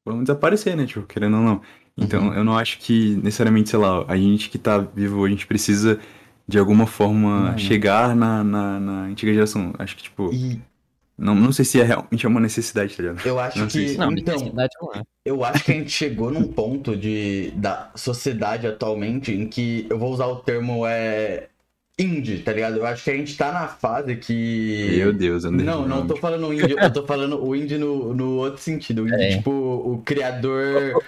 [0.04, 1.62] vão desaparecer, né, tipo, querendo ou não.
[1.96, 2.34] Então, Uhum.
[2.34, 5.98] eu não acho que, necessariamente, sei lá, a gente que tá vivo a gente precisa,
[6.46, 7.58] de alguma forma, Uhum.
[7.58, 9.72] chegar na, na, na antiga geração.
[9.78, 10.60] Acho que, tipo, E
[11.18, 13.26] não, não sei se é realmente uma necessidade, tá ligado?
[13.26, 13.88] eu acho Não que.
[13.88, 15.02] se- Não, então, necessidade não é.
[15.24, 19.98] eu acho que a gente chegou num ponto de, da sociedade atualmente em que eu
[19.98, 21.48] vou usar o termo é,
[21.98, 22.76] indie, tá ligado?
[22.76, 24.92] Eu acho que a gente tá na fase que.
[24.96, 25.64] Meu Deus, André.
[25.64, 29.02] Não, não tô falando indie, eu tô falando o indie no, no outro sentido.
[29.02, 29.36] O indie, É.
[29.38, 31.02] tipo, o criador.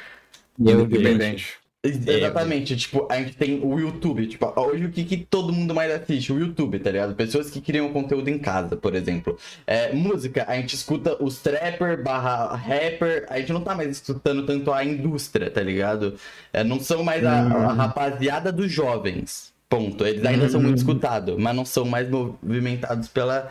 [0.59, 1.55] Meu Independente.
[1.83, 5.91] Exatamente, tipo, a gente tem o YouTube, tipo, hoje o que, que todo mundo mais
[5.91, 6.31] assiste?
[6.31, 7.15] O YouTube, tá ligado?
[7.15, 9.39] Pessoas que criam conteúdo em casa, por exemplo.
[9.67, 14.45] É, música, a gente escuta os trapper barra rapper, a gente não tá mais escutando
[14.45, 16.17] tanto a indústria, tá ligado?
[16.53, 20.07] É, não são mais a, a rapaziada dos jovens, ponto.
[20.07, 23.51] Eles ainda são muito escutados, mas não são mais movimentados pela...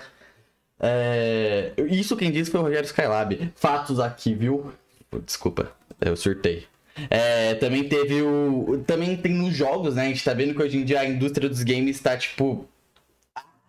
[0.79, 3.51] é, Isso quem disse foi o Rogério Skylab.
[3.55, 4.71] Fatos aqui, viu?
[5.25, 6.67] Desculpa, eu surtei.
[7.09, 8.83] É, também teve o.
[8.87, 10.03] Também tem nos jogos, né?
[10.05, 12.65] A gente tá vendo que hoje em dia a indústria dos games tá tipo.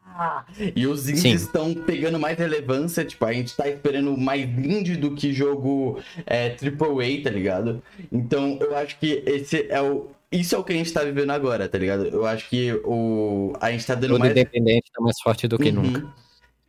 [0.05, 0.45] ah,
[0.77, 1.33] E os indies Sim.
[1.35, 6.49] estão pegando mais relevância, tipo, a gente tá esperando mais indie do que jogo é,
[6.49, 7.83] AAA, tá ligado?
[8.11, 10.09] Então eu acho que esse é o.
[10.33, 12.07] isso é o que a gente tá vivendo agora, tá ligado?
[12.07, 14.33] Eu acho que o, a gente tá dando Todo mais.
[14.33, 15.83] independente tá mais forte do que Uhum.
[15.83, 16.07] nunca.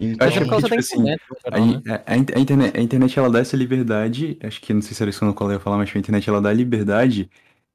[0.01, 1.21] Então, Acho que é tipo da assim, internet,
[1.51, 1.81] A, né?
[1.87, 5.03] a- a a internet, a internet ela dá essa liberdade, acho que não sei se
[5.03, 7.29] era isso que eu ia falar, mas tipo, a internet ela dá liberdade,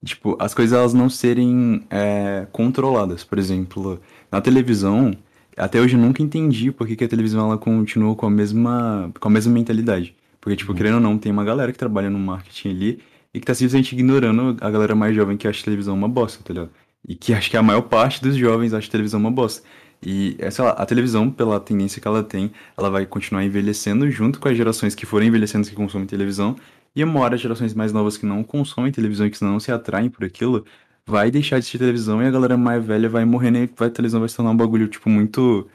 [0.05, 3.23] tipo, as coisas elas não serem é, controladas.
[3.25, 4.01] Por exemplo,
[4.31, 5.13] na televisão,
[5.57, 9.13] até hoje eu nunca entendi por que, que a televisão ela continua com a mesma,
[9.21, 10.15] com a mesma mentalidade.
[10.41, 13.03] Porque, tipo, querendo ou não, tem uma galera que trabalha no marketing ali
[13.35, 16.53] e que tá simplesmente ignorando a galera mais jovem que acha televisão uma bosta, tá
[16.53, 16.71] ligado?
[17.09, 19.63] E que acho que a maior parte dos jovens acha televisão uma bosta.
[20.09, 24.09] E, é, sei lá, a televisão, pela tendência que ela tem, ela vai continuar envelhecendo
[24.09, 26.55] junto com as gerações que forem envelhecendo que consomem televisão.
[26.95, 29.73] E uma hora as gerações mais novas que não consomem televisão e que não se
[29.73, 30.65] atraem por aquilo,
[31.05, 33.91] vai deixar de assistir televisão e a galera mais velha vai morrendo e vai, a
[33.91, 35.67] televisão vai se tornar um bagulho, tipo, muito.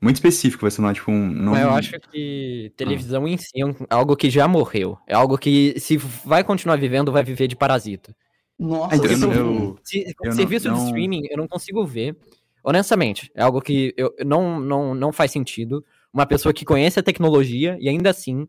[0.00, 1.28] Muito específico, vai se tornar, tipo, um.
[1.28, 1.56] Não...
[1.56, 4.98] Eu acho que televisão em si é um- algo que já morreu.
[5.06, 8.12] É algo que, se vai continuar vivendo, vai viver de parasita.
[8.58, 11.84] Nossa, Ah, então, eu- eu- Se, Eu não- serviço de não- streaming, eu não consigo
[11.86, 12.16] ver.
[12.64, 15.84] Honestamente, é algo que eu, não, não, não faz sentido.
[16.12, 18.46] Uma pessoa que conhece a tecnologia e ainda assim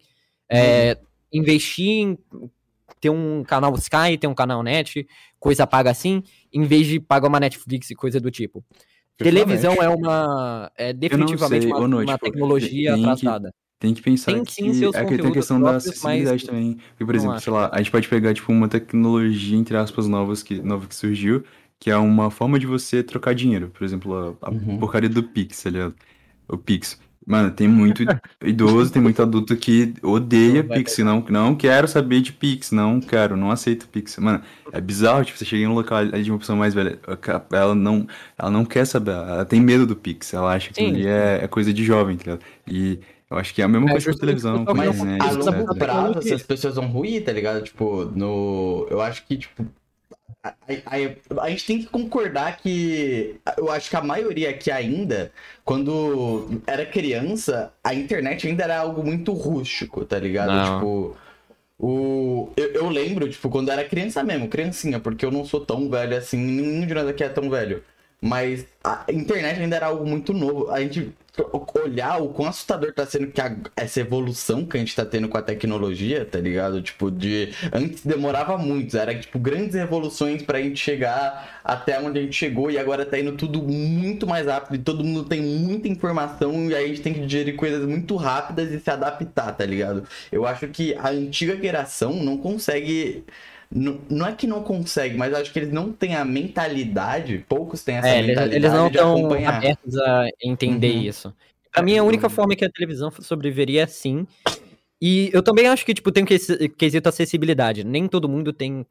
[0.49, 0.97] é,
[1.32, 2.18] investir em
[2.99, 5.07] ter um canal Sky, ter um canal Net,
[5.39, 8.64] coisa paga assim, em vez de pagar uma Netflix e coisa do tipo.
[9.18, 10.72] Televisão é uma.
[10.78, 13.53] É definitivamente sei, uma, Noite, uma tecnologia tem que- atrada.
[13.80, 15.95] Tem que pensar Tem que sim seus é que tem a questão da próprios, mas
[15.97, 16.78] acessibilidade também.
[16.91, 20.41] Porque, por exemplo, sei lá, a gente pode pegar, tipo, uma tecnologia, entre aspas, novas
[20.41, 21.43] que, nova que surgiu,
[21.84, 23.70] que é uma forma de você trocar dinheiro.
[23.70, 24.78] Por exemplo, a, a Uhum.
[24.78, 25.96] porcaria do Pix, tá ligado?
[26.48, 27.00] O Pix.
[27.26, 28.04] Mano, tem muito
[28.44, 33.00] idoso, tem muito adulto que odeia Não Pix, não, não quero saber de Pix, não
[33.02, 34.18] quero, não aceito Pix.
[34.18, 37.00] Mano, é bizarro, tipo, você chega em um local ali de uma pessoa mais velha,
[37.52, 38.08] ela não,
[38.38, 40.88] ela não quer saber, ela tem medo do Pix, ela acha que Sim.
[40.88, 42.46] ali é, é coisa de jovem, tá ligado?
[42.68, 45.76] E eu acho que é a mesma É coisa com televisão, com internet, a longo
[45.76, 47.64] prazo, essas pessoas vão ruir, tá ligado?
[47.64, 48.88] Tipo, no.
[48.90, 49.66] Eu acho que, tipo.
[50.44, 53.39] A, a- a- gente tem que concordar que.
[53.58, 55.32] Eu acho que a maioria aqui ainda,
[55.64, 60.52] quando era criança, a internet ainda era algo muito rústico, tá ligado?
[60.52, 60.76] Não.
[60.76, 61.18] Tipo.
[61.80, 65.89] O, eu, eu lembro, tipo, quando era criança mesmo, criancinha, porque eu não sou tão
[65.89, 67.84] velho assim, nenhum de nós aqui é tão velho.
[68.22, 70.72] Mas a internet ainda era algo muito novo.
[70.72, 71.14] A gente
[71.84, 75.28] olhar o quão assustador tá sendo que a- essa evolução que a gente tá tendo
[75.28, 76.82] com a tecnologia, tá ligado?
[76.82, 77.50] Tipo, de.
[77.72, 82.70] Antes demorava muito, era tipo grandes revoluções pra gente chegar até onde a gente chegou
[82.70, 86.76] e agora tá indo tudo muito mais rápido e todo mundo tem muita informação e
[86.76, 90.04] aí a gente tem que digerir coisas muito rápidas e se adaptar, tá ligado?
[90.32, 93.24] Eu acho que a antiga geração não consegue.
[93.76, 97.95] Não, é que não consegue, mas acho que eles não têm a mentalidade, poucos têm
[97.95, 99.57] essa É, mentalidade eles não de estão acompanhar.
[99.57, 101.01] abertos a entender Uhum.
[101.01, 101.34] isso.
[101.71, 104.28] Pra mim, a única forma que a televisão sobreviveria é assim.
[105.01, 107.84] E eu também acho que, tipo, tem um quesi- quesito acessibilidade.
[107.84, 108.86] Nem todo mundo tem,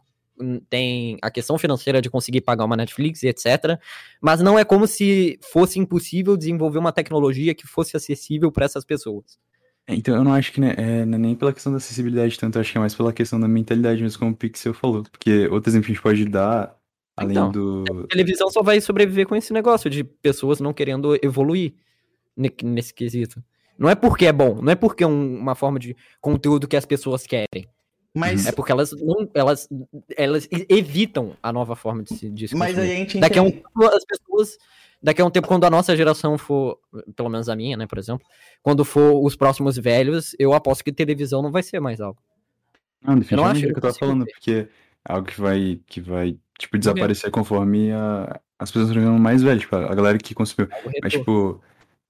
[0.69, 3.79] tem a questão financeira de conseguir pagar uma Netflix e etc.
[4.21, 8.85] Mas não é como se fosse impossível desenvolver uma tecnologia que fosse acessível para essas
[8.85, 9.39] pessoas.
[9.89, 12.57] Então eu não acho que né, é, não é nem pela questão da acessibilidade tanto,
[12.57, 15.03] eu acho que é mais pela questão da mentalidade mesmo, como o Pixel falou.
[15.03, 16.77] Porque outro exemplo que a gente pode dar,
[17.17, 17.85] além Então, do.
[18.05, 21.75] A televisão só vai sobreviver com esse negócio de pessoas não querendo evoluir
[22.37, 23.43] ne- nesse quesito.
[23.79, 26.77] Não é porque é bom, não é porque é um- uma forma de conteúdo que
[26.77, 27.67] as pessoas querem.
[28.15, 29.69] Mas, É porque elas não, elas,
[30.17, 33.51] elas evitam a nova forma de se, de se mas a gente Daqui a um
[33.51, 34.59] tempo, as pessoas.
[35.03, 36.79] Daqui a um tempo, quando a nossa geração for,
[37.17, 38.25] pelo menos a minha, né, por exemplo,
[38.63, 42.21] quando for os próximos velhos, eu aposto que televisão não vai ser mais algo.
[43.03, 44.33] Não, definitivamente acho, é o eu que eu tava falando, ver.
[44.33, 49.19] porque é algo que vai, que vai tipo, desaparecer conforme a- as pessoas estão ficando
[49.21, 50.71] mais velhas, tipo, a galera que consumiu.
[50.73, 51.61] Algo Mas, tipo,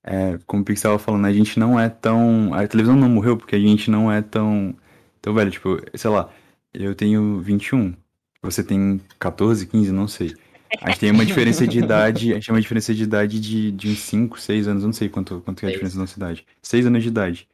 [0.05, 2.53] é, como o Pix tava falando, a gente não é tão.
[2.53, 4.75] A televisão não morreu porque a gente não é tão.
[5.23, 5.51] Tão velho.
[5.51, 6.29] Tipo, sei lá,
[6.75, 7.95] eu tenho 21,
[8.43, 10.35] você tem 14, 15, não sei.
[10.81, 13.71] A gente tem uma diferença de idade, a gente tem uma diferença de idade de,
[13.73, 16.47] de uns 5, 6 anos, não sei quanto, quanto é a diferença da nossa idade.
[16.63, 17.49] 6 anos de idade.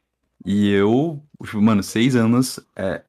[0.45, 3.03] E eu, tipo, mano, 6 anos é,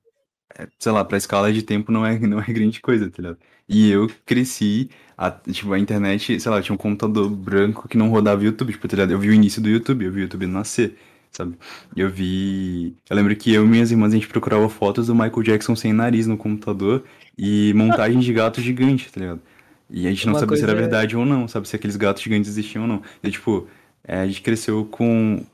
[0.58, 3.38] é, sei lá, pra escala de tempo não é, não é grande coisa, tá ligado?
[3.68, 8.11] E eu cresci, a, tipo, a internet, sei lá, tinha um computador branco que não
[8.11, 9.12] rodava YouTube, tipo, tá ligado?
[9.12, 10.96] Eu vi o início do YouTube, eu vi o YouTube nascer,
[11.31, 11.55] sabe?
[11.97, 12.95] Eu vi...
[13.09, 15.93] Eu lembro que eu e minhas irmãs, a gente procurava fotos do Michael Jackson sem
[15.93, 17.05] nariz no computador
[17.39, 19.41] e montagem de gato gigante, tá ligado?
[19.89, 21.66] E a gente não Uma sabia se era é- verdade ou não, sabe?
[21.68, 23.03] Se aqueles gatos gigantes existiam ou não.
[23.22, 23.66] E, tipo,
[24.05, 25.45] é, a gente cresceu com,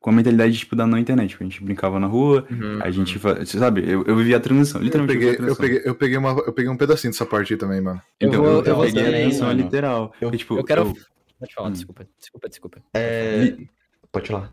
[0.00, 1.30] com a mentalidade, tipo, da não internet.
[1.30, 2.78] Tipo, a gente brincava na rua, Uhum.
[2.82, 5.64] a gente, sabe, eu, eu vivi a transição, Eu literalmente peguei, vivi a eu, transição.
[5.76, 8.02] peguei, eu, peguei uma, eu peguei um pedacinho dessa parte aí também, mano.
[8.20, 9.62] Eu Então, vou- eu, eu eu vou peguei a transição mano.
[9.62, 10.14] literal.
[10.20, 10.82] Eu- Porque, tipo, Eu quero.
[10.82, 10.94] eu-
[11.38, 11.72] Pode falar, Hum.
[11.72, 12.78] desculpa, desculpa, desculpa.
[12.94, 13.70] É, vi-
[14.10, 14.52] Pode falar.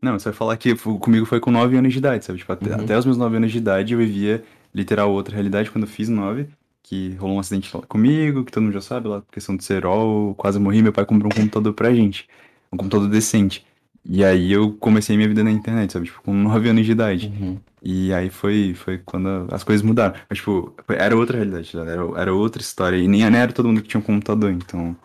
[0.00, 2.38] Não, você vai falar que comigo foi com 9 anos de idade, sabe?
[2.38, 2.82] Tipo, até, Uhum.
[2.82, 4.42] até os meus 9 anos de idade eu vivia
[4.74, 6.46] literal outra realidade quando eu fiz 9,
[6.82, 10.34] que rolou um acidente lá comigo, que todo mundo já sabe, lá, questão de cerol,
[10.36, 12.28] quase morri, meu pai comprou um computador pra gente.
[12.72, 13.64] Um computador decente.
[14.10, 16.06] E aí eu comecei minha vida na internet, sabe?
[16.06, 17.32] Tipo, com 9 anos de idade.
[17.40, 17.58] Uhum.
[17.82, 20.14] E aí foi, foi quando as coisas mudaram.
[20.28, 22.96] Mas, tipo, era outra realidade, era, era outra história.
[22.96, 24.96] E nem, nem era todo mundo que tinha um computador, então.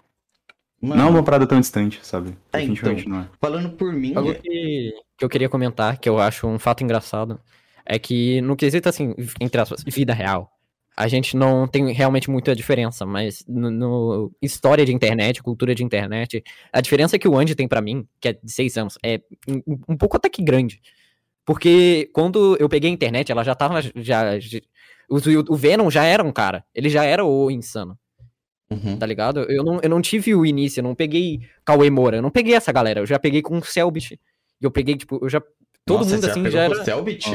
[0.84, 2.38] Mano, Não é uma parada tão distante, sabe?
[2.52, 3.30] É, Definitivamente não é.
[3.40, 7.40] falando por mim, Algo que, que eu queria comentar, que eu acho um fato engraçado,
[7.86, 10.52] é que no quesito, assim, entre aspas, vida real,
[10.96, 15.84] a gente não tem realmente muita diferença, mas no, no história de internet, cultura de
[15.84, 19.22] internet, a diferença que o Andy tem pra mim, que é de seis anos, é
[19.48, 20.82] um, um pouco até que grande.
[21.46, 23.82] Porque quando eu peguei a internet, ela já tava.
[23.96, 24.60] Já, já-
[25.10, 25.18] o,
[25.54, 26.64] o Venom já era um cara.
[26.74, 27.98] Ele já era o insano,
[28.74, 28.98] Uhum.
[28.98, 29.42] tá ligado?
[29.50, 32.54] Eu não, eu não tive o início, eu não peguei Cauê Moura, eu não peguei
[32.56, 34.14] essa galera, eu já peguei com o Selbit.
[34.62, 35.42] E eu peguei, tipo, eu já.
[35.86, 36.82] Todo Nossa, mundo assim já com era.
[36.82, 37.26] o Selbit?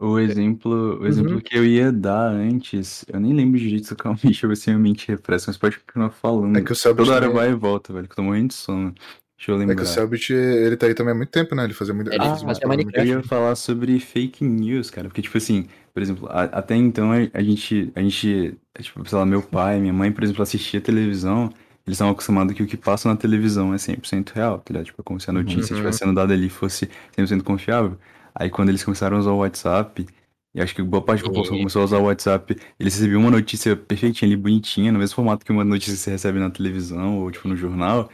[0.00, 1.40] O exemplo, o exemplo Uhum.
[1.40, 4.78] que eu ia dar antes, eu nem lembro direito, calma deixa eu ver se minha
[4.78, 6.56] mente refresca, mas pode continuar falando.
[6.56, 8.54] É que o Selbit Toda hora vai e volta, velho, que eu tô morrendo de
[8.54, 8.94] sono.
[9.38, 9.76] Deixa eu É lembrar.
[9.76, 11.64] que o Selbit, ele tá aí também há muito tempo, né?
[11.64, 12.12] Ele fazia muito.
[12.12, 12.98] Ele fazia fazia Minecraft.
[12.98, 17.12] Eu ia falar sobre fake news, cara, porque, tipo assim, por exemplo, a- até então
[17.12, 20.42] a, a gente, a gente, é, tipo, sei lá, meu pai, minha mãe, por exemplo,
[20.42, 21.44] assistia televisão,
[21.86, 24.86] eles estavam acostumados que o que passa na televisão é 100% real, tá ligado?
[24.86, 25.76] Tipo, é como se a notícia Uhum.
[25.76, 27.98] estivesse sendo dada ali fosse 100% confiável.
[28.34, 30.06] Aí quando eles começaram a usar o WhatsApp,
[30.54, 33.30] e acho que boa parte da população começou a usar o WhatsApp, eles recebiam uma
[33.30, 37.18] notícia perfeitinha ali, bonitinha, no mesmo formato que uma notícia que você recebe na televisão
[37.20, 38.10] ou, tipo, no jornal,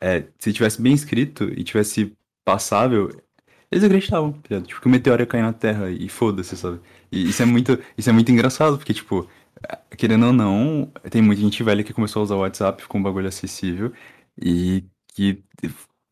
[0.00, 3.10] é, se tivesse bem escrito e tivesse passável,
[3.70, 4.66] eles acreditavam, tá ligado?
[4.68, 6.80] Tipo, que o meteoro ia cair na Terra e foda-se, sabe?
[7.12, 9.28] E isso é muito, isso é muito engraçado, porque, tipo,
[9.96, 13.04] querendo ou não, tem muita gente velha que começou a usar o WhatsApp, ficou um
[13.04, 13.92] bagulho acessível,
[14.42, 15.42] e que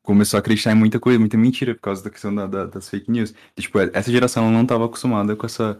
[0.03, 2.89] começou a acreditar em muita coisa, muita mentira, por causa da questão da- da- das
[2.89, 3.35] fake news.
[3.57, 5.79] E, tipo, essa geração não tava acostumada com essa,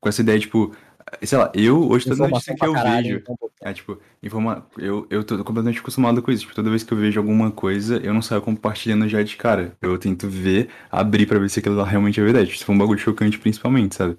[0.00, 0.74] com essa ideia, tipo,
[1.22, 4.66] sei lá, eu, hoje, toda notícia que eu caralho, vejo, então, é, tipo, informar.
[4.76, 6.42] Eu, eu tô completamente acostumado com isso.
[6.42, 9.76] Tipo, toda vez que eu vejo alguma coisa, eu não saio compartilhando já de cara.
[9.80, 12.56] Eu tento ver, abrir pra ver se aquilo lá realmente é verdade.
[12.56, 14.16] Se for um bagulho chocante, principalmente, sabe?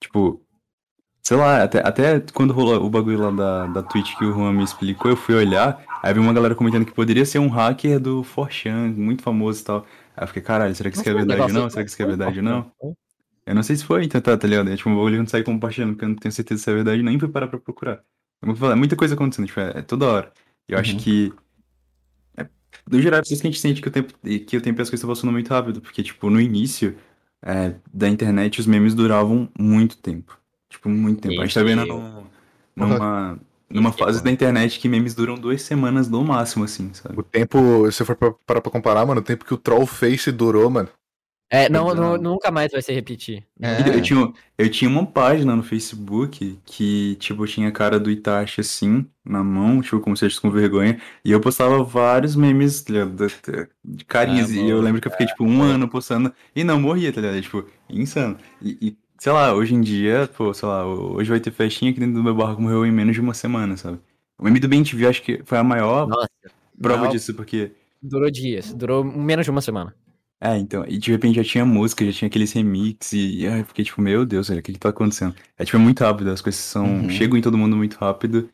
[0.00, 0.40] Tipo,
[1.22, 4.52] sei lá, até, até quando rolou o bagulho lá da, da Twitch que o Juan
[4.52, 8.00] me explicou, eu fui olhar, aí vi uma galera comentando que poderia ser um hacker
[8.00, 9.86] do 4chan, muito famoso e tal.
[10.16, 11.70] Aí eu fiquei, caralho, será que isso é verdade ou não?
[11.70, 12.72] Será que isso é verdade ou não?
[13.46, 14.70] Eu não sei se foi, então tá, tá ligado?
[14.70, 16.70] É tipo um bagulho que eu não saí compartilhando, porque eu não tenho certeza se
[16.70, 18.02] é verdade, nem fui parar pra procurar.
[18.40, 20.32] Como eu falei, é muita coisa acontecendo, tipo, é, é toda hora.
[20.68, 20.98] Eu acho Uhum.
[20.98, 21.32] que.
[22.36, 22.46] É,
[22.90, 24.14] no geral, é por isso que a gente sente que o tempo,
[24.46, 26.96] que o tempo e as coisas estão passando muito rápido, porque, tipo, no início
[27.42, 30.38] é, da internet, os memes duravam muito tempo.
[30.68, 31.40] Tipo, muito tempo.
[31.40, 32.24] A gente tá vendo num-
[32.76, 33.38] numa,
[33.68, 37.18] numa fase da internet que memes duram duas semanas no máximo, assim, sabe?
[37.18, 37.58] O tempo,
[37.90, 40.88] se você for pra- parar pra comparar, mano, o tempo que o Trollface durou, mano.
[41.52, 43.44] É, não, não- nunca mais vai se repetir.
[43.60, 43.96] É.
[43.96, 48.60] Eu, tinha, eu tinha uma página no Facebook que, tipo, tinha a cara do Itachi
[48.60, 52.92] assim, na mão, tipo, como se estivesse com vergonha, e eu postava vários memes, tá
[52.92, 53.16] ligado,
[53.84, 56.80] de- carinhas, Ah, e eu lembro que eu fiquei, tipo, um ano postando, e não
[56.80, 57.42] morria, tá ligado?
[57.42, 58.38] Tipo, insano.
[58.62, 61.98] E, e, sei lá, hoje em dia, pô, sei lá, hoje vai ter festinha aqui
[62.00, 63.98] dentro do meu barraco, morreu em menos de uma semana, sabe?
[64.38, 66.28] O meme do Bem TV, acho que foi a maior Nossa,
[66.80, 67.72] prova não, disso, porque
[68.02, 69.94] durou dias, durou menos de uma semana.
[70.40, 73.60] É, então, e de repente já tinha música, já tinha aqueles remix, e, e aí
[73.60, 75.34] eu fiquei tipo, meu Deus, velho, o que que tá acontecendo?
[75.58, 77.10] É tipo, é muito rápido, as coisas são, Uhum.
[77.10, 78.48] chegam em todo mundo muito rápido,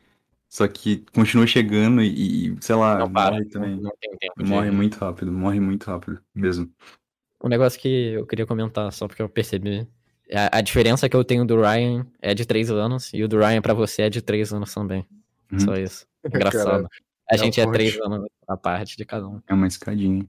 [0.49, 3.75] só que continua chegando e, e, sei lá, Não para, morre também.
[3.77, 4.33] não tem tempo.
[4.43, 6.69] de- Morre muito rápido, morre muito rápido, mesmo.
[7.43, 9.87] Um negócio que eu queria comentar, só porque eu percebi.
[10.33, 13.37] A, a diferença que eu tenho do Ryan é de 3 anos, e o do
[13.37, 15.05] Ryan pra você é de 3 anos também.
[15.51, 15.59] Uhum.
[15.59, 16.05] Só isso.
[16.25, 16.65] Engraçado.
[16.65, 16.89] Caralho.
[17.29, 17.77] A É gente é forte.
[17.77, 19.41] 3 anos a parte de cada um.
[19.47, 20.25] É uma escadinha.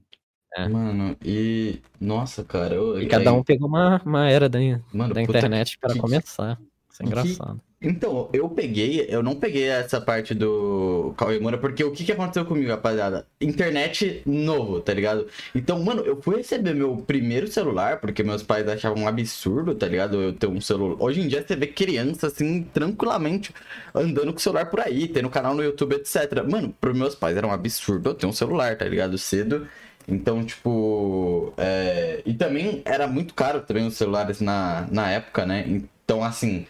[0.57, 0.67] É.
[0.67, 1.79] Mano, e.
[1.99, 2.73] Nossa, cara.
[2.75, 4.59] Eu, E cada um pegou uma, uma era da,
[4.93, 6.59] Mano, da internet para que- começar.
[6.91, 7.61] Isso é que- engraçado.
[7.81, 12.11] Então, eu peguei, eu não peguei essa parte do Cauê Moura, porque o que, que
[12.11, 13.25] aconteceu comigo, rapaziada?
[13.39, 15.27] Internet novo, tá ligado?
[15.55, 19.87] Então, mano, eu fui receber meu primeiro celular, porque meus pais achavam um absurdo, tá
[19.87, 20.21] ligado?
[20.21, 20.97] Eu ter um celular.
[21.01, 23.53] Hoje em dia você vê criança, assim, tranquilamente
[23.95, 26.43] andando com o celular por aí, tendo canal no YouTube, etc.
[26.49, 29.17] Mano, pros meus pais era um absurdo eu ter um celular, tá ligado?
[29.17, 29.65] Cedo.
[30.11, 31.53] Então, tipo.
[31.57, 35.65] é, E também era muito caro também os celulares na, na época, né?
[35.67, 36.67] Então, assim.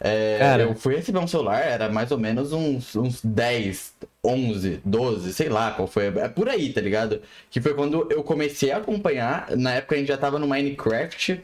[0.00, 0.62] é, Cara.
[0.62, 5.48] Eu fui receber um celular, era mais ou menos uns, uns 10, 11, 12, sei
[5.48, 6.06] lá qual foi.
[6.08, 7.22] É por aí, tá ligado?
[7.50, 9.56] Que foi quando eu comecei a acompanhar.
[9.56, 11.42] Na época a gente já tava no Minecraft.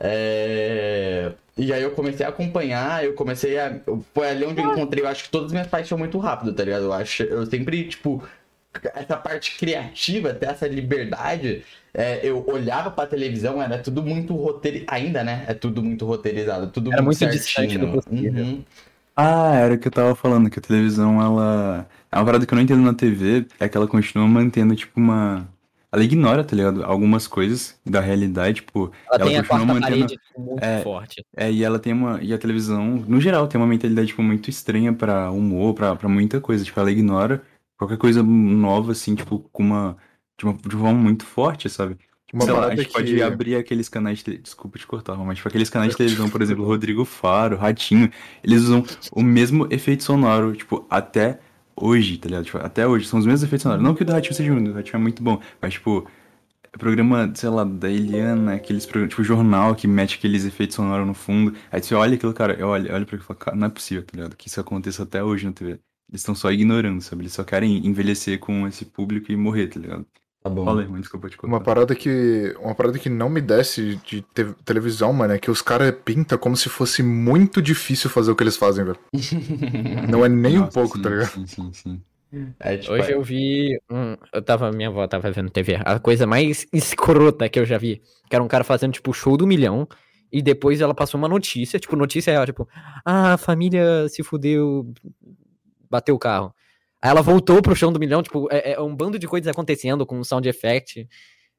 [0.00, 3.80] é, E aí eu comecei a acompanhar, eu comecei a.
[4.14, 6.64] Foi ali onde eu encontrei, eu acho que todas as minhas paixões muito rápido, tá
[6.64, 6.84] ligado?
[6.84, 7.22] Eu acho.
[7.22, 8.22] Eu sempre, tipo,
[8.94, 14.92] essa parte criativa, ter essa liberdade, é, eu olhava pra televisão, era tudo muito roteirizado.
[14.94, 15.44] Ainda, né?
[15.48, 17.42] É tudo muito roteirizado, tudo Era muito certinho.
[17.42, 18.44] distante do possível.
[18.44, 18.64] Uhum.
[19.16, 21.86] Ah, era o que eu tava falando, que a televisão, ela.
[22.10, 24.98] É uma parada que eu não entendo na TV, é que ela continua mantendo, tipo,
[24.98, 25.48] uma.
[25.92, 26.84] Ela ignora, tá ligado?
[26.84, 28.92] Algumas coisas da realidade, tipo.
[29.12, 29.80] Ela, tem a continua quarta mantendo.
[29.82, 31.24] parede tipo, muito é, forte.
[31.36, 32.22] É, e ela tem uma.
[32.22, 36.08] E a televisão, no geral, tem uma mentalidade, tipo, muito estranha pra humor, pra, pra
[36.08, 36.64] muita coisa.
[36.64, 37.42] Tipo, ela ignora
[37.80, 39.96] qualquer coisa nova, assim, tipo, com uma.
[40.38, 41.98] De uma, de uma forma muito forte, sabe?
[42.32, 44.38] Uma Sei lá, a gente que- pode abrir aqueles canais de.
[44.38, 48.10] Desculpa te cortar, mas tipo, aqueles canais de televisão, por exemplo, Rodrigo Faro, Ratinho,
[48.42, 51.40] eles usam o mesmo efeito sonoro, tipo, até
[51.76, 52.44] hoje, tá ligado?
[52.44, 53.82] Tipo, até hoje, são os mesmos efeitos sonoros.
[53.84, 56.08] Não que o do Ratinho seja ruim, o Ratinho é muito bom, mas tipo,
[56.78, 61.14] programa, sei lá, da Eliana, aqueles programas, tipo, jornal que mete aqueles efeitos sonoros no
[61.14, 61.54] fundo.
[61.70, 63.70] Aí você olha aquilo, cara, eu olho, olho pra aquilo e falo, cara, não é
[63.70, 64.36] possível, tá ligado?
[64.36, 65.80] Que isso aconteça até hoje na TV.
[66.10, 67.22] Eles estão só ignorando, sabe?
[67.22, 70.04] Eles só querem envelhecer com esse público e morrer, tá ligado?
[70.42, 70.64] Tá bom.
[70.64, 71.54] Fala aí, mano, desculpa te cortar.
[71.54, 72.54] Uma parada que.
[72.60, 76.38] Uma parada que não me desce de te- televisão, mano, é que os caras pintam
[76.38, 78.98] como se fosse muito difícil fazer o que eles fazem, velho.
[80.10, 81.28] Não é nem um Nossa, pouco, sim, tá ligado?
[81.28, 82.00] Sim, sim, sim.
[82.58, 83.78] É, tipo, Hoje eu vi.
[83.90, 84.70] um- eu tava.
[84.72, 85.78] Minha avó tava vendo TV.
[85.84, 88.00] A coisa mais escrota que eu já vi.
[88.28, 89.86] Que era um cara fazendo, tipo, show do milhão.
[90.32, 91.78] E depois ela passou uma notícia.
[91.78, 92.68] Tipo, notícia real, tipo,
[93.04, 94.90] ah, a família se fudeu.
[95.90, 96.54] Bateu o carro.
[97.02, 100.04] Aí ela voltou pro show do milhão, tipo, é, é um bando de coisas acontecendo
[100.06, 101.08] com sound effect.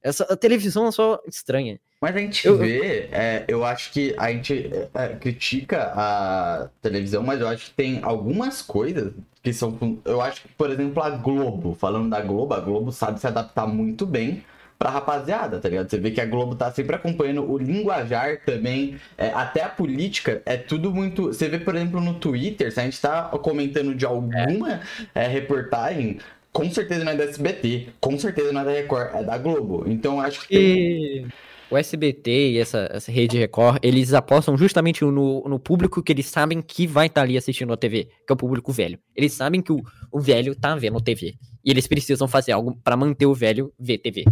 [0.03, 1.79] Essa a televisão é só estranha.
[2.01, 7.21] Mas a gente Eu- vê, é, eu acho que a gente é, critica a televisão,
[7.21, 9.13] mas eu acho que tem algumas coisas
[9.43, 9.77] que são.
[10.05, 13.67] Eu acho que, por exemplo, a Globo, falando da Globo, a Globo sabe se adaptar
[13.67, 14.43] muito bem
[14.81, 15.87] pra rapaziada, tá ligado?
[15.87, 20.41] Você vê que a Globo tá sempre acompanhando o linguajar também, é, até a política,
[20.43, 21.27] é tudo muito.
[21.27, 24.81] Você vê, por exemplo, no Twitter, se a gente tá comentando de alguma
[25.13, 26.17] é, reportagem.
[26.51, 29.85] Com certeza não é da SBT, com certeza não é da Record, é da Globo.
[29.87, 31.25] Então acho que
[31.69, 36.25] o SBT e essa, essa rede Record, eles apostam justamente no, no público que eles
[36.25, 38.99] sabem que vai estar ali assistindo a TV, que é o público velho.
[39.15, 41.35] Eles sabem que o, o velho tá vendo TV.
[41.63, 44.25] E eles precisam fazer algo pra manter o velho ver TV.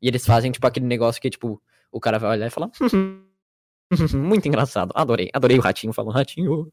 [0.00, 2.70] E eles fazem, tipo, aquele negócio que, tipo, o cara vai olhar e falar.
[4.14, 4.92] Muito engraçado.
[4.94, 5.30] Adorei.
[5.32, 6.70] Adorei o ratinho falando ratinho.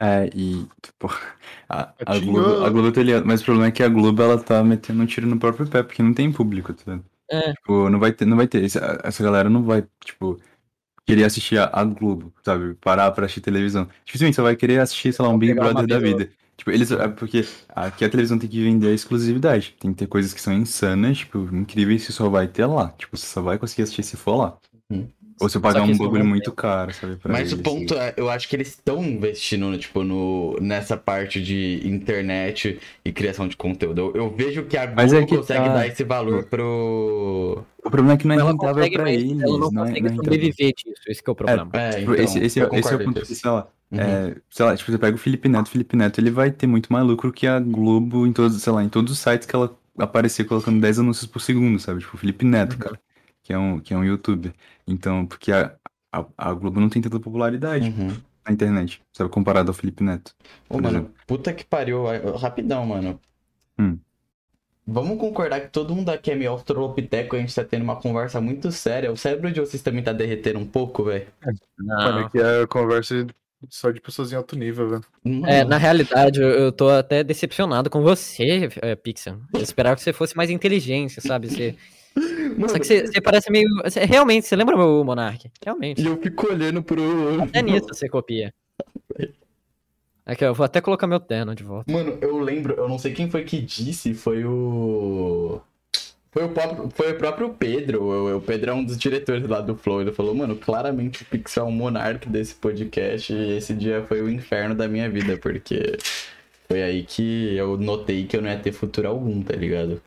[0.00, 1.10] É, e, tipo,
[1.68, 2.18] a, a.
[2.18, 5.02] Globo, a Globo tá ligado, mas o problema é que a Globo, ela tá metendo
[5.02, 7.04] um tiro no próprio pé, porque não tem público, tá ligado?
[7.30, 7.52] É.
[7.54, 10.38] Tipo, não vai ter, não vai ter, essa, essa galera não vai, tipo,
[11.04, 12.74] querer assistir a, a Globo, sabe?
[12.74, 13.88] Parar pra assistir televisão.
[14.04, 16.32] Dificilmente você vai querer assistir, sei lá, um Big Brother da vida- vida.
[16.58, 19.76] Tipo, eles, é porque aqui a televisão tem que vender a exclusividade.
[19.78, 22.90] Tem que ter coisas que são insanas, tipo, incríveis que só vai ter lá.
[22.98, 24.58] Tipo, você só vai conseguir assistir se for lá.
[24.90, 25.08] Uhum.
[25.40, 27.16] Ou se eu pagar um bagulho não muito caro, sabe?
[27.16, 27.62] pra Mas o eles.
[27.62, 33.12] ponto é, eu acho que eles estão investindo, tipo, no, nessa parte de internet e
[33.12, 34.00] criação de conteúdo.
[34.00, 35.74] Eu, eu vejo que a Globo Mas é que consegue tá.
[35.74, 37.64] dar esse valor pro.
[37.84, 39.40] O problema é que não é rentável consegue, pra mas eles.
[39.42, 41.02] ela não não é, consegue não é sobreviver disso.
[41.06, 41.70] Esse que é o problema.
[41.72, 43.98] É, Tipo, então, esse, esse, é, eu esse é o ponto sei lá, Uhum.
[44.00, 46.66] é, sei lá, tipo, você pega o Felipe Neto, o Felipe Neto, ele vai ter
[46.66, 49.56] muito mais lucro que a Globo em todos, sei lá, em todos os sites que
[49.56, 52.00] ela aparecer colocando 10 anúncios por segundo, sabe?
[52.00, 52.78] Tipo, o Felipe Neto, Uhum.
[52.80, 53.00] cara,
[53.48, 54.52] que é um, que é um youtuber.
[54.86, 55.74] Então, porque a,
[56.12, 58.14] a, a Globo não tem tanta popularidade Uhum.
[58.46, 59.30] na internet, sabe?
[59.30, 60.34] Comparado ao Felipe Neto.
[60.68, 61.14] Ô, mano, exemplo.
[61.26, 62.04] puta que pariu.
[62.36, 63.18] Rapidão, mano.
[63.78, 63.96] Hum.
[64.86, 68.38] Vamos concordar que todo mundo aqui é meio australopiteco, a gente tá tendo uma conversa
[68.38, 69.10] muito séria.
[69.10, 71.26] O cérebro de vocês também tá derretendo um pouco, velho.
[71.78, 72.26] Mano, Não.
[72.26, 73.26] aqui é conversa
[73.70, 75.04] só de pessoas em alto nível, velho.
[75.46, 79.38] É, na realidade, eu, eu tô até decepcionado com você, é, Pixel.
[79.54, 81.48] Eu esperava que você fosse mais inteligente, sabe?
[81.48, 81.74] Você...
[82.14, 83.68] Mano, Só que você, você parece meio.
[83.84, 85.50] você- realmente, você lembra o Monark?
[85.64, 86.02] Realmente.
[86.02, 87.42] E eu fico olhando pro.
[87.42, 88.52] Até nisso você copia.
[90.26, 91.90] Aqui, ó, eu vou até colocar meu terno de volta.
[91.90, 95.60] Mano, eu lembro, eu não sei quem foi que disse, foi o.
[96.30, 98.02] Foi o próprio, foi o próprio Pedro.
[98.02, 100.02] O, o Pedro é um dos diretores lá do Flow.
[100.02, 103.32] Ele falou, mano, claramente o Pixel é um monarca desse podcast.
[103.32, 105.96] E esse dia foi o inferno da minha vida, porque
[106.68, 110.02] foi aí que eu notei que eu não ia ter futuro algum, tá ligado?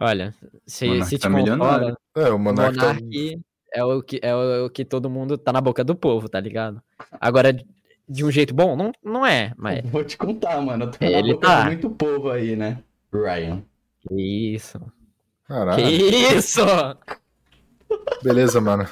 [0.00, 0.34] Olha,
[0.66, 2.86] se, Monark se te tá controla, É, o Monark tá...
[2.86, 3.40] Monark
[3.72, 6.82] é o, que, é o que todo mundo tá na boca do povo, tá ligado?
[7.20, 7.52] Agora,
[8.08, 9.84] de um jeito bom, não, não é, mas.
[9.90, 10.84] Vou te contar, mano.
[10.84, 11.64] Eu tô na Ele boca tá.
[11.66, 12.82] muito povo aí, né?
[13.12, 13.62] Ryan.
[14.00, 14.80] Que isso.
[15.46, 15.82] Caralho.
[15.82, 15.90] Que
[16.36, 16.60] isso!
[18.22, 18.86] Beleza, mano.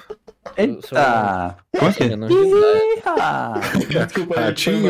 [0.56, 1.56] Eita!
[3.88, 4.34] Desculpa,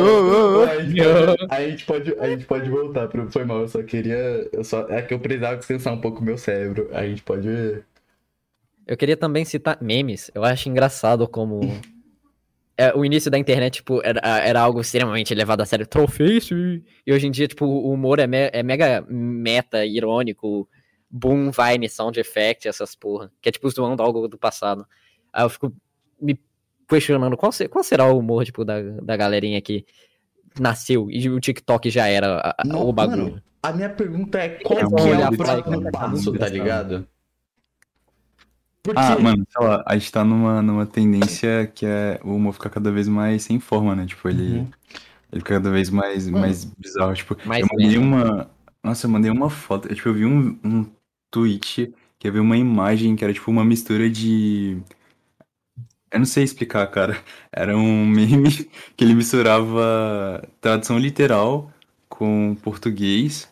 [0.00, 0.62] ô.
[1.50, 3.30] a, gente pode, a, gente pode, voltar pro.
[3.30, 4.48] Foi mal, eu só queria.
[4.52, 6.88] Eu só, é que eu precisava descansar um pouco o meu cérebro.
[6.92, 7.48] A gente pode.
[8.86, 10.30] Eu queria também citar memes.
[10.34, 11.60] Eu acho engraçado como.
[12.78, 15.86] é, o início da internet, tipo, era, era algo extremamente levado a sério.
[15.86, 16.82] Trollface.
[17.06, 20.68] E hoje em dia, tipo, o humor é, me- é mega meta, irônico.
[21.10, 23.32] Boom, Vine, sound effect, essas porra.
[23.40, 24.86] Que é tipo zoando algo do passado.
[25.36, 25.70] Aí eu fico
[26.20, 26.40] me
[26.88, 29.84] questionando qual, se- qual será o humor, tipo, da, da galerinha que
[30.58, 33.24] nasceu e o TikTok já era a- a- Não, o bagulho.
[33.24, 36.52] mano, a minha pergunta é qual Eles que é olhar o próximo passo, tá engraçado.
[36.54, 37.06] ligado?
[38.82, 42.52] Porque, Ah, mano, sei lá, a gente tá numa, numa tendência que é o humor
[42.54, 44.06] ficar cada vez mais sem forma, né?
[44.06, 44.70] Tipo, ele, Uhum.
[45.32, 46.38] ele fica cada vez mais, Mano.
[46.46, 47.12] mais bizarro.
[47.14, 48.04] Tipo, Mais eu mandei meme.
[48.04, 48.48] uma.
[48.84, 49.92] Nossa, eu mandei uma foto.
[49.92, 50.86] Tipo, eu vi um, um
[51.32, 54.78] tweet que havia uma imagem que era tipo uma mistura de.
[56.12, 57.18] Eu não sei explicar, cara.
[57.52, 61.70] Era um meme que ele misturava tradução literal
[62.08, 63.48] com português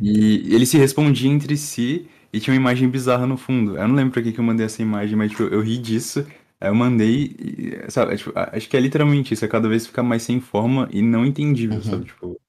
[0.00, 3.76] e ele se respondia entre si e tinha uma imagem bizarra no fundo.
[3.78, 6.26] Eu não lembro pra que que eu mandei essa imagem, mas tipo, eu ri disso.
[6.60, 9.86] Aí eu mandei, e, sabe, é, tipo, acho que é literalmente isso, é cada vez
[9.86, 11.82] ficar mais sem forma e não entendível, Uhum.
[11.82, 12.04] sabe?
[12.06, 12.40] Tipo,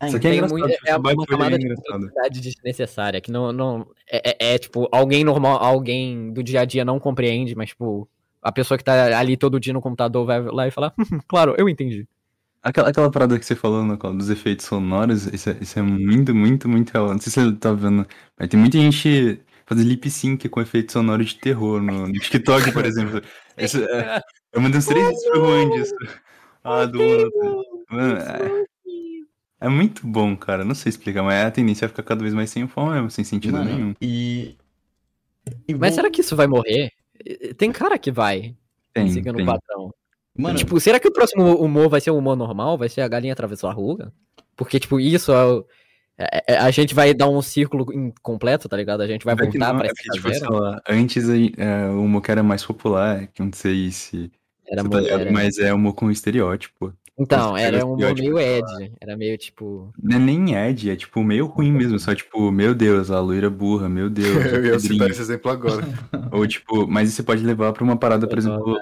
[0.00, 3.32] Ah, isso aqui é engraçado, muito- tipo, é uma camada é de complexidade desnecessária, que
[3.32, 7.56] não, não é, é- é, tipo, alguém normal, alguém do dia a dia não compreende,
[7.56, 8.08] mas, tipo,
[8.42, 11.54] a pessoa que tá ali todo dia no computador vai lá e falar, "Hum, claro,
[11.58, 12.06] eu entendi.
[12.62, 16.34] Aquela, aquela parada que você falou, Nicole, dos efeitos sonoros, isso é, isso é muito,
[16.34, 17.08] muito, muito real.
[17.10, 18.06] Não sei se você tá vendo,
[18.38, 22.72] mas tem muita gente fazendo lip sync com efeito sonoro de terror no, no TikTok,
[22.72, 23.22] por exemplo.
[23.56, 24.20] Isso é-
[24.52, 25.94] eu mandei uns três vídeos pro Juan disso.
[26.64, 26.98] Ah, do.
[27.90, 30.64] Mano, é, é muito bom, cara.
[30.64, 33.52] Não sei explicar, mas a tendência é ficar cada vez mais sem forma sem sentido
[33.58, 33.94] mano, nenhum.
[34.00, 34.56] e...
[35.66, 36.90] e Mas será que isso vai morrer?
[37.56, 38.54] Tem cara que vai,
[38.92, 39.44] Tem, seguindo tem.
[39.44, 39.92] o padrão.
[40.36, 42.78] Mano, Tipo, será que o próximo humor vai ser o humor normal?
[42.78, 44.12] Vai ser a galinha atravessou a ruga?
[44.56, 45.64] Porque, tipo, isso é, o-
[46.16, 49.00] é- é- a gente vai dar um círculo incompleto, tá ligado?
[49.00, 52.02] A gente vai É voltar não, pra é esse tipo, sei lá, antes é, o
[52.02, 54.30] humor que era mais popular, que não sei se
[54.66, 56.92] Era tá era- mas é humor com estereótipo.
[57.18, 58.92] Então, era um humor meio Ed.
[59.00, 59.92] Era meio, tipo...
[60.00, 63.50] Não é nem Ed, é tipo meio ruim mesmo, só tipo, meu Deus, a loira
[63.50, 65.84] burra, meu Deus, o Eu ia citar esse exemplo agora.
[66.30, 68.76] Ou tipo, mas isso você pode levar pra uma parada, por exemplo,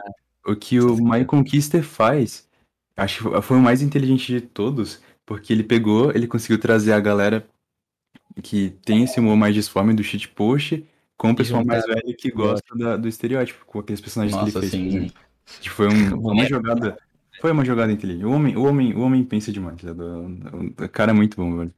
[0.46, 2.46] o que o Michael Kister faz,
[2.96, 7.00] acho que foi o mais inteligente de todos, porque ele pegou, ele conseguiu trazer a
[7.00, 7.46] galera
[8.42, 10.84] que tem esse humor mais disforme do shitpost
[11.16, 14.58] com o pessoal mais velho que gosta da- do estereótipo, com aqueles personagens que nossa,
[14.58, 14.94] ele fez.
[14.94, 15.10] assim...
[15.60, 16.98] Tipo, foi um- foi uma jogada.
[17.40, 18.24] Foi uma jogada inteligente.
[18.24, 19.76] O homem, o homem, o homem pensa demais.
[19.82, 21.74] O, o cara é muito bom, velho.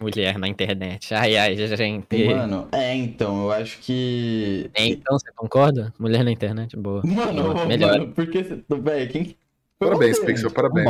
[0.00, 1.14] Mulher na internet.
[1.14, 2.26] Ai, ai, gente.
[2.26, 4.68] Mano, é, então, eu acho que...
[4.74, 5.92] É, então, você concorda?
[5.98, 7.02] Mulher na internet, boa.
[7.04, 7.98] Mano, Boa, melhor.
[7.98, 8.64] mano, porque você...
[8.68, 9.36] Véi, quem...
[9.78, 10.18] Parabéns.
[10.18, 10.86] Pixel, parabéns.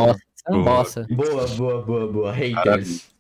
[0.47, 0.65] É Boa.
[0.65, 1.07] bosta.
[1.11, 2.33] Boa, boa, boa, boa.
[2.33, 3.11] Haters.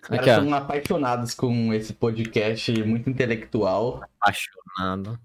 [0.00, 4.02] Caras são apaixonados com esse podcast muito intelectual.
[4.20, 5.18] Apaixonado.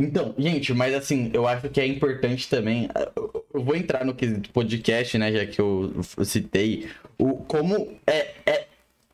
[0.00, 2.88] Então, gente, mas assim, eu acho que é importante também.
[3.14, 4.14] Eu eu vou entrar no
[4.52, 5.32] podcast, né?
[5.32, 5.92] Já que eu,
[6.24, 6.88] citei.
[7.18, 8.66] O, como é, é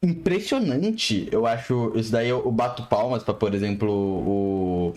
[0.02, 1.92] impressionante, eu acho.
[1.96, 4.94] Isso daí eu, eu bato palmas pra, por exemplo, o.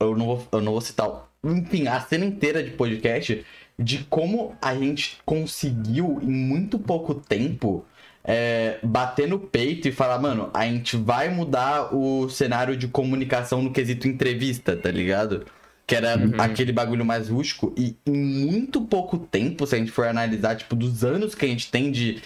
[0.00, 1.28] Eu não vou, eu não vou citar.
[1.44, 3.44] Enfim, a cena inteira de podcast
[3.78, 7.84] de como a gente conseguiu, em muito pouco tempo,
[8.24, 13.62] é, bater no peito e falar, mano, a gente vai mudar o cenário de comunicação
[13.62, 15.46] no quesito entrevista, tá ligado?
[15.86, 16.32] Que era Uhum.
[16.38, 17.72] aquele bagulho mais rústico.
[17.76, 21.48] E em muito pouco tempo, se a gente for analisar, tipo, dos anos que a
[21.48, 22.20] gente tem de,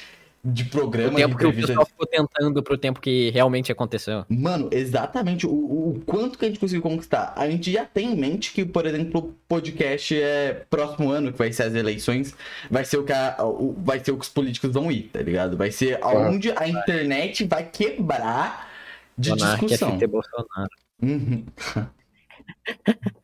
[0.44, 4.24] de O programa de tempo que o pessoal ficou tentando pro tempo que realmente aconteceu.
[4.28, 7.32] Mano, exatamente o, o quanto que a gente conseguiu conquistar.
[7.36, 11.38] A gente já tem em mente que, por exemplo, o podcast é próximo ano, que
[11.38, 12.34] vai ser as eleições,
[12.70, 15.20] vai ser o que, a- o, vai ser o que os políticos vão ir, tá
[15.22, 15.56] ligado?
[15.56, 18.68] Vai ser aonde a internet vai quebrar
[19.16, 19.92] de Monarca discussão.
[19.96, 20.70] FT Bolsonaro.
[21.00, 21.44] Uhum.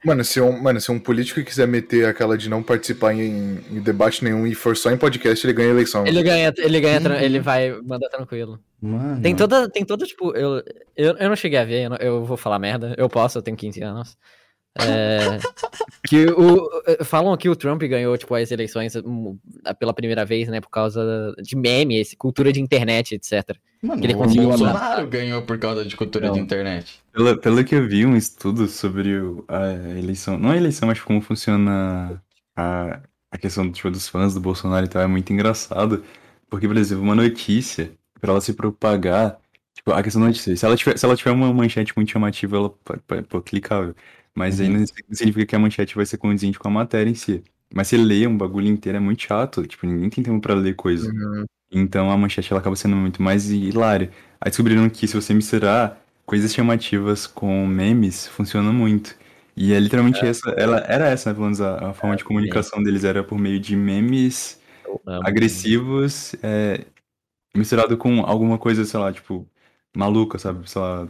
[0.05, 3.81] Mano se, um, mano, se um político quiser meter aquela de não participar em, em
[3.83, 6.07] debate nenhum e for só em podcast, ele ganha a eleição.
[6.07, 7.15] Ele ganha, ele ganha, Uhum.
[7.17, 8.59] ele vai mandar tranquilo.
[8.81, 9.21] Mano.
[9.23, 10.63] Tem toda, tem toda, tipo, eu,
[10.97, 13.43] eu, eu não cheguei a ver, eu, não- eu vou falar merda, eu posso, eu
[13.43, 14.17] tenho 15 anos.
[14.77, 15.39] É,
[16.07, 19.37] que o, falam que o Trump ganhou, tipo, as eleições hum,
[19.79, 23.57] pela primeira vez, né, por causa de meme, esse, cultura de internet, etc.
[23.83, 25.07] Mano, que ele o conseguiu Bolsonaro abraçar.
[25.07, 26.35] ganhou por causa de cultura Não.
[26.35, 27.01] de internet.
[27.13, 31.01] Pelo, pelo que eu vi, um estudo sobre o- a eleição, não a eleição, mas
[31.01, 32.23] como funciona
[32.57, 33.01] a,
[33.33, 36.05] a questão tipo, dos fãs do Bolsonaro e tal, é muito engraçado.
[36.49, 37.91] Porque, por exemplo, uma notícia,
[38.21, 39.39] pra ela se propagar,
[39.75, 42.57] tipo, a questão da notícia, se ela tiver, se ela tiver uma manchete muito chamativa,
[42.57, 42.71] ela
[43.29, 43.95] pô, clicável.
[44.35, 44.79] Mas aí Uhum.
[44.81, 47.43] não significa que a manchete vai ser condizente com a matéria em si.
[47.75, 50.75] Mas se ler um bagulho inteiro é muito chato, tipo, ninguém tem tempo pra ler
[50.75, 51.13] coisa.
[51.71, 54.11] Então a manchete ela acaba sendo muito mais hilária.
[54.41, 59.17] Aí descobriram que se você misturar coisas chamativas com memes, funciona muito.
[59.57, 62.83] E é literalmente essa, ela era essa, né, pelo menos a, a forma de comunicação
[62.83, 64.61] deles era por meio de memes
[65.21, 66.87] agressivos, é,
[67.57, 69.49] misturado com alguma coisa, sei lá, tipo,
[69.97, 70.69] maluca, sabe?
[70.71, 71.09] Sei lá.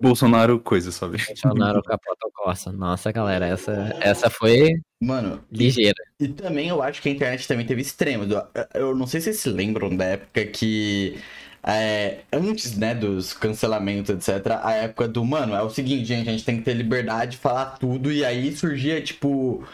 [0.00, 1.18] Bolsonaro coisa, sabe?
[1.26, 2.72] Bolsonaro capota o Corsa.
[2.72, 5.94] Nossa, galera, essa, essa foi Mano, ligeira.
[6.20, 8.30] E também eu acho que a internet também teve extremos.
[8.30, 11.18] Eu- Eu não sei se vocês se lembram da época que.
[11.64, 16.32] é, antes, né, dos cancelamentos, etc., a época do, mano, é o seguinte, gente, a
[16.32, 19.64] gente tem que ter liberdade de falar tudo, e aí surgia, tipo.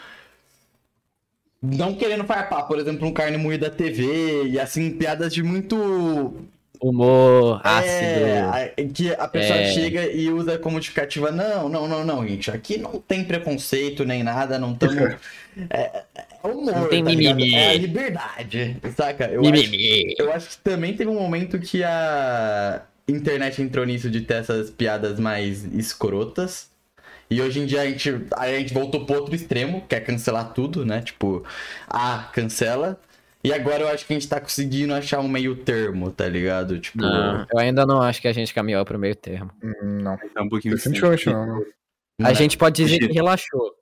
[1.61, 6.33] Não querendo farpar, por exemplo, um carne moída TV, e assim, piadas de muito
[6.81, 8.49] Humor é, ácido.
[8.87, 9.73] a- que a pessoa É.
[9.73, 11.29] chega e usa como justificativa.
[11.31, 12.49] Não, não, não, não, gente.
[12.49, 15.15] Aqui não tem preconceito nem nada, não estamos.
[15.71, 17.35] É, é humor, Não tem tá ligado?
[17.35, 17.53] mimimi.
[17.55, 19.25] É a liberdade, saca?
[19.25, 20.15] Eu acho, Mimimi.
[20.17, 24.69] eu acho que também teve um momento que a internet entrou nisso de ter essas
[24.69, 26.69] piadas mais escrotas.
[27.29, 30.53] E hoje em dia a gente, a gente voltou pro outro extremo, que é cancelar
[30.53, 31.01] tudo, né?
[31.01, 31.43] Tipo,
[31.89, 32.97] ah, cancela.
[33.43, 36.77] E agora eu acho que a gente tá conseguindo achar um meio termo, tá ligado?
[36.79, 37.01] Tipo.
[37.01, 39.49] Não, eu ainda não acho que a gente caminhou pro meio termo.
[39.63, 41.45] Hum, Não, Tá um pouquinho definitivamente não.
[41.45, 41.65] não.
[42.21, 43.73] A gente pode dizer que relaxou.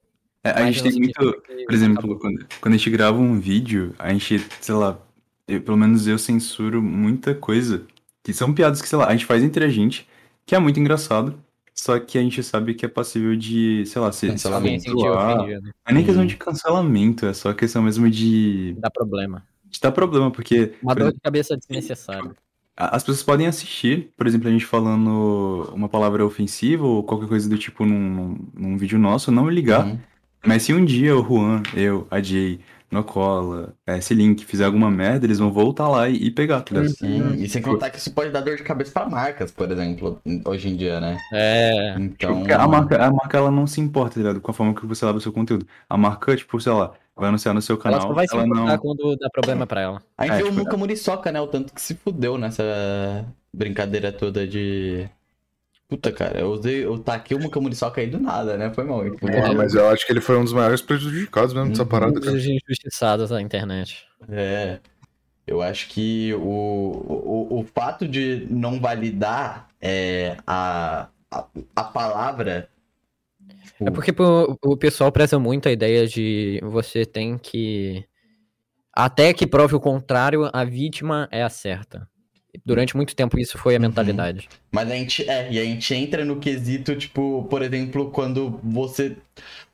[0.43, 1.41] É, a gente tem muito.
[1.41, 4.99] que Por exemplo, quando, quando a gente grava um vídeo, a gente, sei lá,
[5.47, 7.83] eu- pelo menos eu censuro muita coisa.
[8.23, 10.07] Que são piadas que, sei lá, a gente faz entre a gente,
[10.45, 11.41] que é muito engraçado.
[11.87, 14.49] Só que a gente sabe que é passível de, sei lá, se, se.
[14.49, 19.41] Não é nem questão de cancelamento, é só questão mesmo de, Dá problema.
[19.69, 22.29] de dar problema, porque Uma por dor de cabeça desnecessária.
[22.75, 27.47] As pessoas podem assistir, por exemplo, a gente falando uma palavra ofensiva ou qualquer coisa
[27.47, 29.85] do tipo num, num vídeo nosso, não ligar.
[29.85, 29.97] Uhum.
[30.45, 32.59] Mas se um dia o Juan, eu, a Jay,
[32.89, 36.93] Nocola, esse link fizer alguma merda, eles vão voltar lá e, e pegar, tá ligado?
[36.95, 40.21] Sim, e sem contar que isso pode dar dor de cabeça pra marcas, por exemplo,
[40.45, 41.17] hoje em dia, né?
[41.33, 41.95] É.
[41.99, 42.37] Então.
[42.39, 44.39] Porque a marca, a marca ela não se importa, tá ligado?
[44.41, 45.67] Com a forma que você leva o seu conteúdo.
[45.89, 48.45] A marca, tipo, sei lá, vai anunciar no seu Ela canal, só vai se ela
[48.45, 48.77] importar não.
[48.77, 50.01] quando dá problema pra ela.
[50.17, 51.41] A gente É, viu o tipo, Muca Muriçoca, né?
[51.41, 52.63] O tanto que se fudeu nessa
[53.53, 55.09] brincadeira toda de.
[55.87, 56.83] Puta, cara, eu usei.
[56.83, 58.73] Eu taquei o Muca Muriçoca aí do nada, né?
[58.73, 59.09] Foi mal.
[59.09, 61.87] Tipo, Ah, mas eu acho que ele foi um dos maiores prejudicados mesmo dessa Uhum.
[61.89, 62.37] parada, cara.
[62.37, 64.05] Injustiçados na internet.
[64.29, 64.79] É.
[65.45, 72.69] Eu acho que o, o, o fato de não validar é, a, a, a palavra.
[73.79, 78.03] É porque pô, o pessoal preza muito a ideia de você tem que.
[78.91, 82.09] Até que prove o contrário, a vítima é a certa.
[82.65, 83.83] Durante muito tempo isso foi a Uhum.
[83.83, 84.47] mentalidade.
[84.71, 85.29] Mas a gente.
[85.29, 89.15] É, e a gente entra no quesito, tipo, por exemplo, quando você.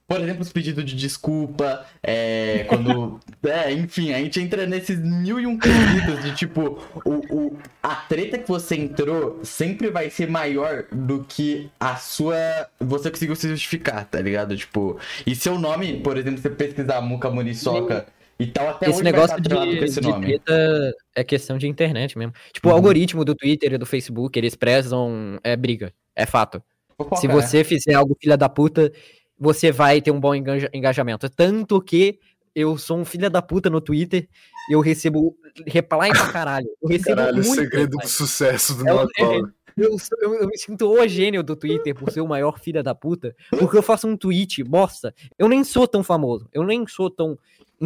[0.06, 3.20] Por exemplo, os pedidos de desculpa, é, quando.
[3.46, 7.96] é, enfim, a gente entra nesses mil e um quesitos de tipo, o, o, a
[7.96, 12.36] treta que você entrou sempre vai ser maior do que a sua.
[12.80, 14.56] Você conseguiu se justificar, tá ligado?
[14.58, 18.06] Tipo, e seu nome, por exemplo, você pesquisar Muca Muriçoca
[18.44, 20.26] e tal, até esse hoje negócio de, esse de nome.
[20.26, 22.34] treta é questão de internet mesmo.
[22.54, 22.78] Tipo, o Uhum.
[22.78, 25.40] algoritmo do Twitter e do Facebook, eles prezam.
[25.44, 25.94] É briga.
[26.16, 26.62] É fato.
[26.98, 27.34] Fofoca, Se né?
[27.34, 28.92] você fizer algo filha da puta,
[29.38, 31.28] você vai ter um bom engaja- engajamento.
[31.30, 32.20] Tanto que
[32.56, 34.28] eu sou um filha da puta no Twitter
[34.70, 35.36] e eu recebo
[35.66, 36.68] reply pra caralho.
[36.82, 38.02] Eu recebo Caralho, o muito segredo reply.
[38.04, 39.54] do sucesso do É o- Nocola.
[39.76, 42.84] Eu, sou- eu- eu me sinto o gênio do Twitter por ser o maior filha
[42.84, 45.16] da puta, porque eu faço um tweet, bosta.
[45.36, 47.36] Eu nem sou tão famoso, eu nem sou tão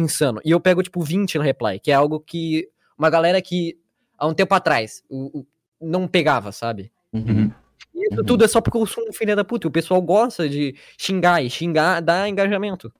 [0.00, 0.40] insano.
[0.44, 3.78] E eu pego, tipo, 20 no reply, que é algo que uma galera que
[4.16, 5.46] há um tempo atrás o- o-
[5.80, 6.90] não pegava, sabe?
[7.12, 7.50] Uhum.
[7.94, 8.24] E isso Uhum.
[8.26, 9.66] tudo é só porque eu sou um filho da puta.
[9.66, 12.92] e O pessoal gosta de xingar, e xingar dá engajamento.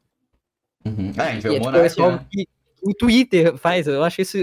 [0.85, 1.13] Uhum.
[1.17, 2.17] É, vê E o é, tipo, é Monark, só né?
[2.17, 2.47] o que
[2.83, 3.87] o Twitter faz.
[3.87, 4.39] Eu acho isso,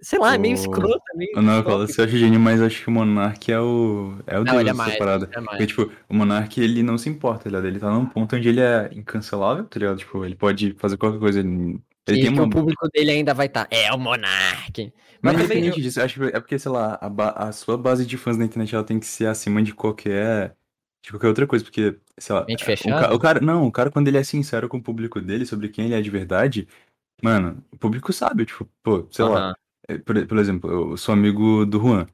[0.00, 1.00] sei lá, é meio escroto.
[1.14, 4.16] é Meio Não, Nocola, você acha gênio, mas acho que o Monark é o.
[4.26, 4.98] É o Não, deus ele é mais.
[4.98, 5.30] parada.
[5.32, 5.40] É.
[5.40, 7.66] Porque, tipo, o Monark, ele não se importa, tá ligado?
[7.66, 9.98] Ele tá num ponto onde ele é incancelável, tá ligado?
[9.98, 11.38] Tipo, ele pode fazer qualquer coisa.
[11.40, 11.78] Ele,
[12.08, 12.44] ele e tem uma.
[12.44, 13.66] o público dele ainda vai estar.
[13.70, 14.92] é o Monark.
[15.22, 17.76] Mas Mas independente disso, eu acho que é porque, sei lá, a, ba- a sua
[17.76, 20.54] base de fãs na internet ela tem que ser acima de qualquer.
[21.02, 22.44] De qualquer outra coisa, porque, sei lá.
[22.46, 23.08] Mente o, fechada?
[23.08, 23.40] ca- o cara.
[23.40, 26.00] Não, o cara, quando ele é sincero com o público dele sobre quem ele é
[26.02, 26.68] de verdade,
[27.22, 29.38] mano, o público sabe, tipo, pô, sei lá.
[29.48, 29.54] Aham.
[29.88, 32.06] É, Por, por exemplo, eu sou amigo do Juan.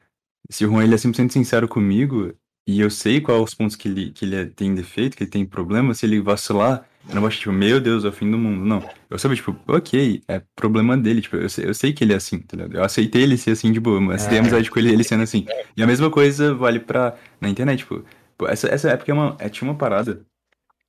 [0.50, 2.34] Se o Juan ele é 100% sincero comigo
[2.66, 5.30] e eu sei quais os pontos que ele, que ele é- tem defeito, que ele
[5.30, 8.38] tem problema, se ele vacilar, eu não achar, tipo, meu Deus, é o fim do
[8.38, 8.64] mundo.
[8.64, 8.88] Não.
[9.10, 11.20] Eu sabe, tipo, ok, é problema dele.
[11.20, 12.76] Tipo, eu sei, eu sei que ele é assim, tá ligado?
[12.76, 14.28] Eu aceitei ele ser assim de boa, mas É.
[14.28, 15.46] tenho amizade com ele, ele sendo assim.
[15.76, 17.14] E a mesma coisa vale pra.
[17.40, 18.04] na internet, tipo.
[18.48, 20.22] essa, essa época é uma, é, tinha uma parada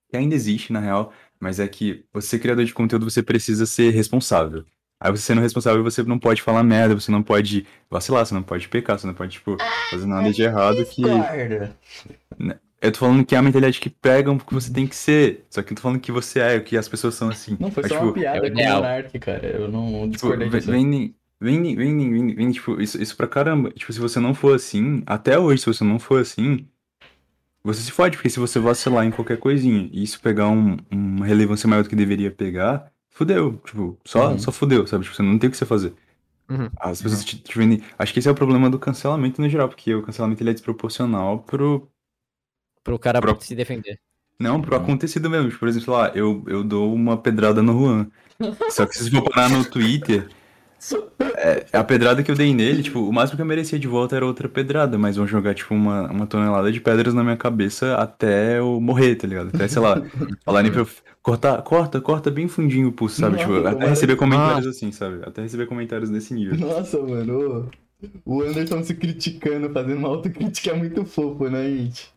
[0.09, 3.89] que ainda existe, na real, mas é que você, criador de conteúdo, você precisa ser
[3.91, 4.63] responsável.
[4.99, 8.41] Aí você sendo responsável, você não pode falar merda, você não pode vacilar, você não
[8.43, 9.57] pode pecar, você não pode, tipo,
[9.89, 11.01] fazer nada de errado que.
[12.83, 15.45] Eu tô falando que é a mentalidade que pregam que você tem que ser.
[15.49, 17.57] Só que eu tô falando que você é, que as pessoas são assim.
[17.59, 18.63] Não, foi Mas, só tipo, uma piada é com o.
[18.75, 19.47] Monark, cara.
[19.47, 20.71] Eu não Tipo, discordei ve- disso.
[20.71, 23.71] vendem, vendem, vendem, vendem, vendem, tipo, isso, isso pra caramba.
[23.71, 26.67] Tipo, se você não for assim, até hoje, se você não for assim,
[27.63, 31.25] você se fode, porque se você vacilar em qualquer coisinha e isso pegar um, uma
[31.25, 33.61] relevância maior do que deveria pegar, fudeu.
[33.65, 34.39] Tipo, só, Uhum.
[34.39, 35.03] só fudeu, sabe?
[35.05, 35.93] Tipo, você não tem o que você fazer.
[36.49, 36.69] Uhum.
[36.77, 37.81] As pessoas te, te vendem.
[37.97, 40.53] Acho que esse é o problema do cancelamento no geral, porque o cancelamento ele é
[40.53, 41.89] desproporcional pro.
[42.83, 43.99] Pro cara Pro- se defender.
[44.39, 45.47] Não, pro acontecido mesmo.
[45.47, 48.07] Tipo, Por exemplo, lá, eu, eu dou uma pedrada no Juan.
[48.69, 50.27] Só que se for parar no Twitter,
[51.37, 54.15] é, a pedrada que eu dei nele, tipo, o máximo que eu merecia de volta
[54.15, 57.95] era outra pedrada, mas vão jogar, tipo, uma, uma tonelada de pedras na minha cabeça
[57.95, 59.49] até eu morrer, tá ligado?
[59.53, 60.01] Até, sei lá,
[60.43, 60.87] falarem pra eu
[61.21, 63.37] cortar, corta, corta bem fundinho o pulso, sabe?
[63.37, 63.87] Nossa, tipo, até mano.
[63.87, 65.21] receber comentários assim, sabe?
[65.25, 66.57] Até receber comentários desse nível.
[66.57, 67.69] Nossa, mano.
[68.25, 72.11] O Anderson se criticando, fazendo uma autocrítica é muito fofo, né, gente?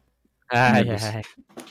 [0.52, 1.02] Ai, Deus.
[1.04, 1.22] ai.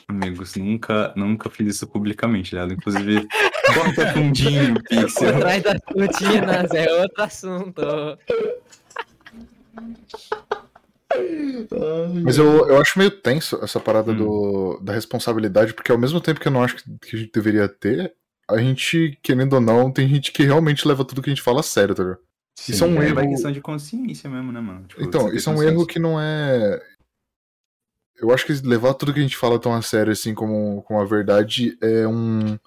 [0.08, 2.74] Amigos, nunca, nunca fiz isso publicamente, ligado?
[2.74, 3.26] Inclusive,
[3.74, 5.32] corta fundinho, pixel.
[5.34, 7.82] Por trás das cortinas é outro assunto.
[12.24, 14.18] Mas eu, eu acho meio tenso essa parada Hum.
[14.18, 17.32] do, da responsabilidade, porque ao mesmo tempo que eu não acho que, que a gente
[17.34, 18.14] deveria ter,
[18.50, 21.62] a gente, querendo ou não, tem gente que realmente leva tudo que a gente fala
[21.62, 22.20] a sério, tá ligado?
[22.70, 23.16] Isso é um É, erro.
[23.16, 24.86] vai questão de consciência mesmo, né, mano?
[24.88, 26.82] Tipo, Então, isso é um erro que não é.
[28.22, 31.00] Eu acho que levar tudo que a gente fala tão a sério assim como, como
[31.02, 32.58] a verdade é um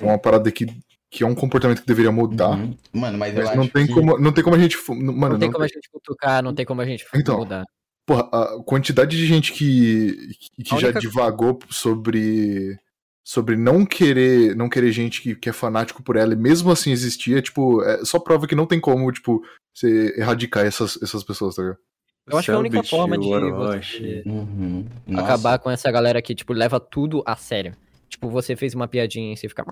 [0.00, 0.66] uma parada que,
[1.10, 2.50] que é um comportamento que deveria mudar.
[2.58, 2.76] Uhum.
[2.92, 3.92] Mano, mas eu Mas acho não tem que...
[3.94, 6.54] como não tem como a gente mano, Não tem não como a gente cutucar, não
[6.54, 7.64] tem como a gente Então, mudar.
[8.06, 12.78] Porra, a quantidade de gente que, que, que A já única- divagou sobre
[13.24, 16.92] sobre não querer não querer gente que, que é fanático por ela e mesmo assim
[16.92, 19.42] existia, tipo, é só prova que não tem como, tipo,
[19.74, 21.78] você erradicar essas, essas pessoas, tá ligado?
[22.26, 24.84] Eu acho que a única forma de você Uhum.
[25.16, 27.74] Acabar com essa galera que, tipo, leva tudo a sério.
[28.08, 29.64] Tipo, você fez uma piadinha e você fica.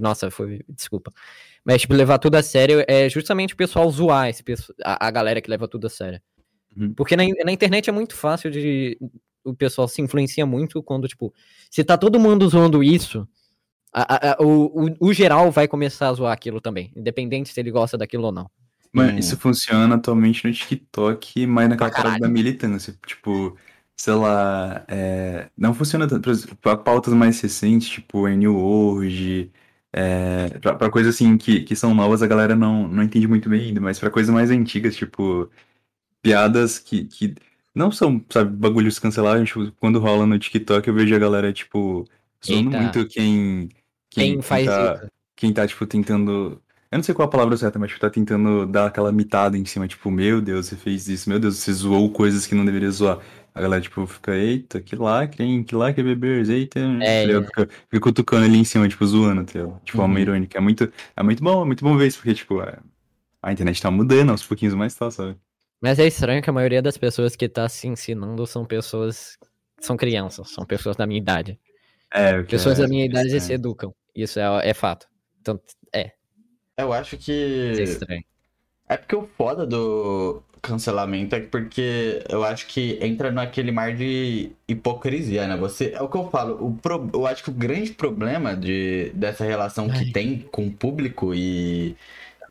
[0.00, 0.60] Nossa, foi.
[0.68, 1.12] Desculpa.
[1.64, 5.10] Mas, tipo, levar tudo a sério é justamente o pessoal zoar esse, pesso- a, a
[5.10, 6.20] galera que leva tudo a sério.
[6.76, 6.92] Uhum.
[6.94, 8.98] Porque na, na internet é muito fácil de.
[9.44, 11.34] O pessoal se influencia muito quando, tipo,
[11.70, 13.26] se tá todo mundo zoando isso,
[13.92, 16.92] a- a- a- o, o, o geral vai começar a zoar aquilo também.
[16.94, 18.48] Independente se ele gosta daquilo ou não.
[18.92, 19.18] Mano, Hum.
[19.18, 22.94] isso funciona atualmente no TikTok, mas naquela parada da militância.
[23.06, 23.56] Tipo,
[23.96, 26.30] sei lá, é, não funciona tanto.
[26.58, 29.50] Pra pautas mais recentes, tipo New World,
[29.92, 33.48] é, pra, pra coisas assim que, que são novas, a galera não, não entende muito
[33.48, 35.50] bem ainda, mas pra coisas mais antigas, tipo,
[36.22, 37.34] piadas que, que
[37.74, 42.04] não são, sabe, bagulhos canceláveis, tipo, quando rola no TikTok, eu vejo a galera, tipo,
[42.44, 42.82] zoando Eita.
[42.82, 43.68] muito quem,
[44.10, 45.06] Quem, faz tá, isso?
[45.36, 46.62] quem tá, tipo, tentando.
[46.92, 49.64] Eu não sei qual a palavra certa, mas tipo, tá tentando dar aquela mitada em
[49.64, 52.90] cima, tipo, meu Deus, você fez isso, meu Deus, você zoou coisas que não deveria
[52.90, 53.18] zoar.
[53.54, 56.78] A galera, tipo, fica, eita, que lacre, hein, que lacre, bebês, eita.
[57.02, 57.42] É, é.
[57.42, 59.44] Fica, fica cutucando ali em cima, tipo, zoando?
[59.44, 60.18] Tipo, uma Uhum.
[60.18, 60.58] irônica.
[60.58, 62.78] É muito, é muito bom, é muito bom ver isso, porque, tipo, é-
[63.42, 65.36] a internet tá mudando aos pouquinhos, mas tá, sabe?
[65.80, 69.36] Mas é estranho que a maioria das pessoas que tá se ensinando são pessoas.
[69.80, 71.58] São crianças, são pessoas da minha idade.
[72.12, 73.92] É, o que Pessoas é da minha idade se educam.
[74.14, 75.08] Isso é, é fato.
[75.40, 75.81] Então, é,
[76.82, 77.32] Eu acho que...
[77.72, 78.24] isso é estranho.
[78.88, 84.52] É porque o foda do cancelamento é porque eu acho que entra naquele mar de
[84.68, 85.56] hipocrisia, né?
[85.56, 89.10] Você, é o que eu falo, o pro, eu acho que o grande problema de,
[89.14, 89.98] dessa relação Ai.
[89.98, 91.96] que tem com o público e,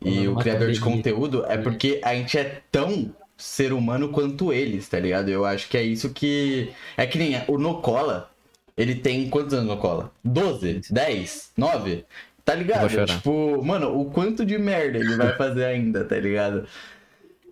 [0.02, 4.88] e o criador de conteúdo é porque a gente é tão ser humano quanto eles,
[4.88, 5.30] tá ligado?
[5.30, 6.70] Eu acho que é isso que.
[6.96, 8.30] É que nem o Nocola,
[8.76, 10.12] ele tem quantos anos Nocola?
[10.22, 10.82] 12?
[10.90, 11.52] 10?
[11.56, 12.04] 9?
[12.44, 13.06] Tá ligado?
[13.06, 16.66] Tipo, mano, o quanto de merda ele vai fazer ainda, tá ligado?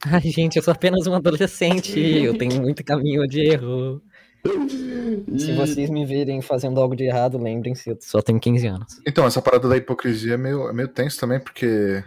[0.04, 1.98] Ai, gente, eu sou apenas um adolescente.
[1.98, 4.02] eu tenho muito caminho de erro.
[5.36, 9.00] Se vocês me verem fazendo algo de errado, lembrem-se, eu só tenho 15 anos.
[9.06, 12.02] Então, essa parada da hipocrisia é meio, é meio tenso também, porque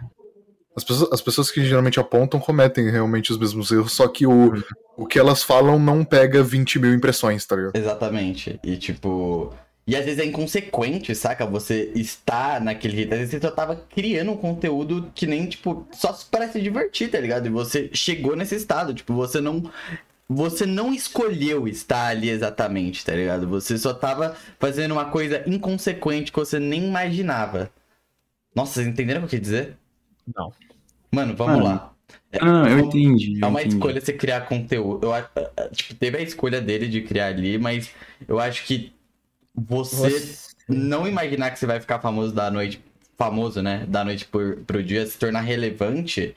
[0.76, 4.52] as pessoas, as pessoas que geralmente apontam cometem realmente os mesmos erros, só que o,
[4.96, 7.76] o que elas falam não pega 20 mil impressões, tá ligado?
[7.76, 8.58] Exatamente.
[8.64, 9.54] E tipo.
[9.86, 11.44] E às vezes é inconsequente, saca?
[11.44, 13.12] Você está naquele jeito.
[13.12, 17.10] Às vezes você só tava criando um conteúdo que nem, tipo, só para se divertir,
[17.10, 17.46] tá ligado?
[17.46, 18.94] E você chegou nesse estado.
[18.94, 19.70] Tipo, você não.
[20.28, 23.46] Você não escolheu estar ali exatamente, tá ligado?
[23.48, 27.70] Você só tava fazendo uma coisa inconsequente que você nem imaginava.
[28.54, 29.76] Nossa, vocês entenderam o que eu quis dizer?
[30.34, 30.52] Não.
[31.12, 31.94] Mano, vamos Mano, lá.
[32.40, 33.38] Ah, eu entendi.
[33.42, 33.76] É uma entendi.
[33.76, 35.06] escolha você criar conteúdo.
[35.06, 35.28] Eu, acho-
[35.72, 37.90] tipo, teve a escolha dele de criar ali, mas
[38.26, 38.93] eu acho que
[39.54, 42.82] você, Você- não imaginar que você vai ficar famoso da noite.
[43.16, 43.86] Famoso, né?
[43.86, 46.34] Da noite por, pro dia, se tornar relevante.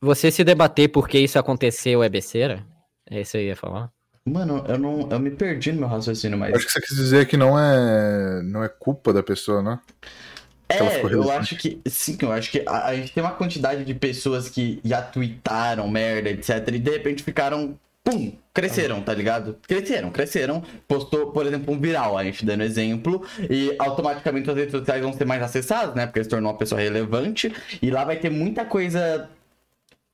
[0.00, 2.66] Você se debater por que isso aconteceu é besteira?
[3.08, 3.90] É isso que eu ia falar?
[4.26, 5.08] Mano, eu não.
[5.10, 6.54] Eu me perdi no meu raciocínio, mas.
[6.54, 9.78] Acho que você quis dizer que não é, não é culpa da pessoa, né?
[10.68, 11.80] É, eu acho que.
[11.86, 15.86] Sim, eu acho que a, a gente tem uma quantidade de pessoas que já tweetaram
[15.88, 16.68] merda, etc.
[16.68, 19.56] E de repente ficaram pum, cresceram, tá ligado?
[19.66, 20.62] Cresceram, cresceram.
[20.86, 25.12] Postou, por exemplo, um viral, a gente dando exemplo, e automaticamente as redes sociais vão
[25.12, 26.06] ser mais acessadas, né?
[26.06, 29.28] Porque se tornou uma pessoa relevante, e lá vai ter muita coisa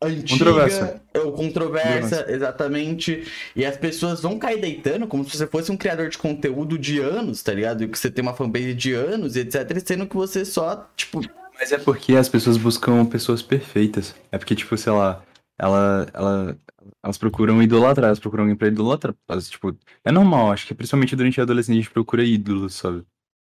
[0.02, 1.02] antiga, Controversa.
[1.16, 3.24] ou controversa, exatamente.
[3.54, 7.00] E as pessoas vão cair deitando como se você fosse um criador de conteúdo de
[7.00, 7.82] anos, tá ligado?
[7.84, 9.78] E que você tem uma fanbase de anos, e etc.
[9.84, 11.20] Sendo que você só, tipo,
[11.58, 14.14] Mas é porque as pessoas buscam pessoas perfeitas.
[14.32, 15.22] É porque, tipo, sei lá,
[15.60, 16.56] ela, ela,
[17.02, 19.14] elas procuram idolatrar, elas procuram alguém pra idolatrar.
[19.28, 23.02] Elas, tipo, é normal, acho que principalmente durante a adolescência a gente procura ídolos, sabe?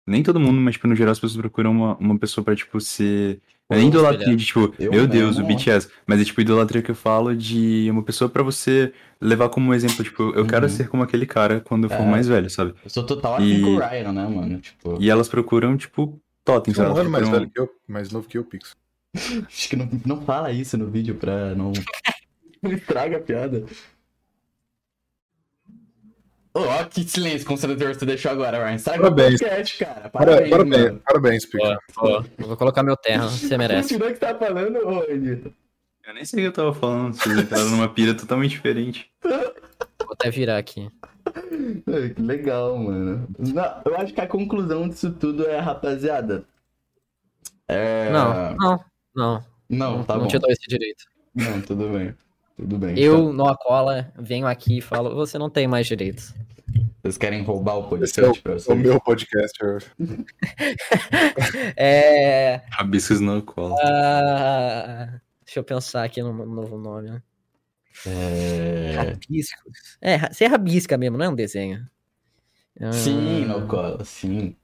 [0.06, 2.80] Nem todo mundo, mas, tipo, no geral as pessoas procuram uma, uma pessoa pra, tipo,
[2.80, 3.40] ser.
[3.70, 5.54] Não é idolatria de, tipo, Eu meu Deus, o mesmo.
[5.58, 5.90] BTS.
[6.06, 10.02] Mas é, tipo, idolatria que eu falo de uma pessoa pra você levar como exemplo,
[10.02, 10.70] tipo, eu quero Uhum.
[10.72, 12.06] ser como aquele cara quando eu for É.
[12.06, 12.72] mais velho, sabe?
[12.82, 14.58] eu sou total assim E- com o Ryan, né, mano?
[14.60, 16.94] Tipo, E elas procuram, tipo, totem, Tem sabe?
[16.94, 18.74] um ano mais velho que eu, mais novo que eu, Pix.
[19.46, 21.72] acho que não, não fala isso no vídeo pra não.
[22.62, 23.64] não estraga a piada.
[26.54, 28.74] Ó, que silêncio constrangedor você deixou agora, Ryan.
[28.74, 29.40] Estraga Parabéns.
[29.40, 30.08] o podcast, cara.
[30.08, 31.02] Parabéns, Parabéns, mano.
[31.04, 31.48] parabéns.
[31.54, 33.90] Ó, ó, eu vou colocar meu terno, você merece.
[33.90, 35.52] Continua o que você tá falando, ô, Anitta.
[36.06, 39.10] Eu nem sei o que eu tava falando, vocês entraram numa pira totalmente diferente.
[39.22, 40.90] Vou até virar aqui.
[41.84, 43.28] Que legal, mano.
[43.38, 46.44] Não, eu acho que a conclusão disso tudo é, rapaziada.
[47.68, 48.10] É...
[48.10, 48.84] Não, não,
[49.18, 49.44] não.
[49.68, 50.28] Não, tá não bom.
[50.28, 51.04] te dou esse direito.
[51.34, 52.14] Não, tudo bem.
[52.56, 52.98] Tudo bem.
[52.98, 56.34] Eu, no cola, venho aqui e falo, você não tem mais direitos.
[57.02, 58.78] Vocês querem roubar o é podcast pra o vocês?
[58.78, 59.58] meu podcast.
[61.76, 62.62] É.
[62.70, 63.76] Rabiscos na cola.
[63.82, 67.22] ah, deixa eu pensar aqui no novo nome.
[68.06, 68.92] É...
[68.96, 69.98] Rabiscos.
[70.00, 71.86] É, você rabisca mesmo, não é um desenho.
[72.80, 74.54] Ah, Sim, no colo, sim.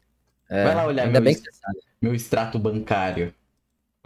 [0.49, 1.79] é, Vai lá olhar Ainda meu, bem es- que você sabe.
[2.01, 3.35] meu extrato bancário.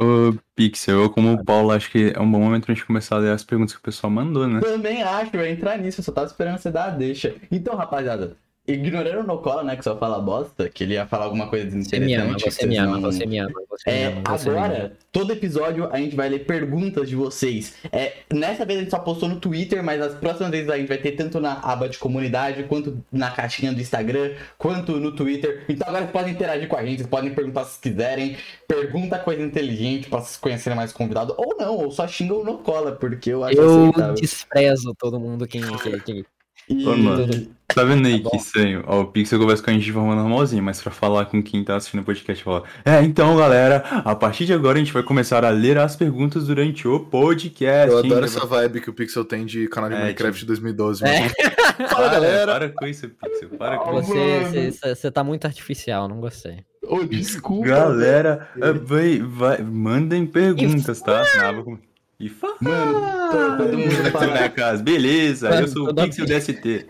[0.01, 3.17] Ô, Pixel, eu como o Paulo, acho que é um bom momento pra gente começar
[3.17, 4.61] a ler as perguntas que o pessoal mandou, né?
[4.61, 7.35] Também acho, eu ia entrar nisso, eu só tava esperando você dar a deixa.
[7.51, 8.37] Então, rapaziada,
[8.69, 11.99] ignorando o Nocola, né, que só fala bosta, que ele ia falar alguma coisa Você
[11.99, 12.45] me ama, desinteressante.
[12.45, 14.23] que você me vocês ama, você me ama, você me É, ama.
[14.39, 14.67] você me ama.
[14.67, 17.75] agora, todo episódio a gente vai ler perguntas de vocês.
[17.91, 20.89] É, nessa vez a gente só postou no Twitter, mas as próximas vezes a gente
[20.89, 25.65] vai ter tanto na aba de comunidade, quanto na caixinha do Instagram, quanto no Twitter.
[25.69, 28.37] Então agora vocês podem interagir com a gente, vocês podem perguntar se quiserem.
[28.67, 31.35] Pergunta coisa inteligente pra vocês conhecerem mais convidado.
[31.39, 34.15] Ou não, ou só xingam no cola, porque eu acho Eu aceitável.
[34.15, 35.63] desprezo todo mundo quem.
[35.83, 36.25] quem, quem...
[36.69, 37.58] E- mano.
[37.75, 38.83] Tá vendo aí Tá que estranho?
[38.87, 41.63] Ó, o Pixel conversa com a gente de forma normalzinha, mas pra falar com quem
[41.63, 45.03] tá assistindo o podcast, fala: É, então, galera, a partir de agora a gente vai
[45.03, 47.93] começar a ler as perguntas durante o podcast.
[47.93, 48.07] Eu hein?
[48.11, 51.05] adoro essa vibe que o Pixel tem de canal de É, Minecraft de 2012.
[51.05, 51.29] É.
[51.29, 52.53] Para, Fala, galera.
[52.53, 53.51] Para com isso, Pixel.
[53.51, 54.09] Para com Ó, isso.
[54.13, 56.65] Você, você, você tá muito artificial, não gostei.
[56.83, 57.69] Ô, desculpa.
[57.69, 58.49] Galera,
[58.83, 61.23] vai, vai, mandem perguntas, tá?
[61.37, 61.79] Na aba com-
[62.21, 62.57] E fala.
[62.61, 62.93] Mano,
[63.31, 64.83] to- todo mundo Aqui na casa.
[64.83, 66.85] Beleza, Mano, eu sou o Pixel DST.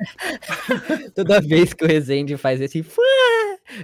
[1.15, 2.83] Toda vez que o Rezende faz esse.
[2.83, 3.05] "Fuá",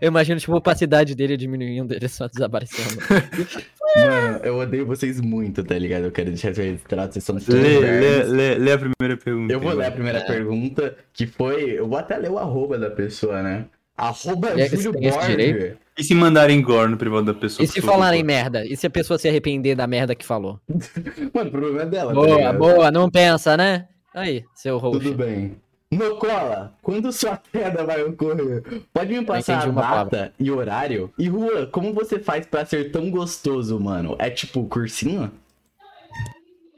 [0.00, 2.98] Eu imagino, tipo, a opacidade dele diminuindo, ele só desaparecendo.
[3.96, 6.04] Mano, eu odeio vocês muito, tá ligado?
[6.04, 9.52] Eu quero deixar registrado, vocês são todos Lê, lê, lê, lê a primeira pergunta.
[9.52, 10.24] Eu vou ler a primeira É.
[10.24, 11.72] pergunta, que foi.
[11.78, 13.66] Eu vou até ler o arroba da pessoa, né?
[13.96, 15.76] Arroba é Júlio Borger.
[15.96, 17.64] E se mandarem gore no privado da pessoa?
[17.64, 18.64] E se falarem merda?
[18.66, 20.60] E se a pessoa se arrepender da merda que falou?
[21.32, 22.08] Mano, o problema é dela.
[22.12, 22.58] tá Boa, ligado?
[22.58, 23.88] boa, não pensa, né?
[24.12, 25.14] Aí, seu Tudo host.
[25.14, 25.56] bem.
[25.92, 28.62] Nocola, quando sua queda vai ocorrer?
[28.92, 31.12] Pode me passar a data e horário?
[31.16, 34.16] E Rua, como você faz pra ser tão gostoso, mano?
[34.18, 35.30] É tipo cursinho?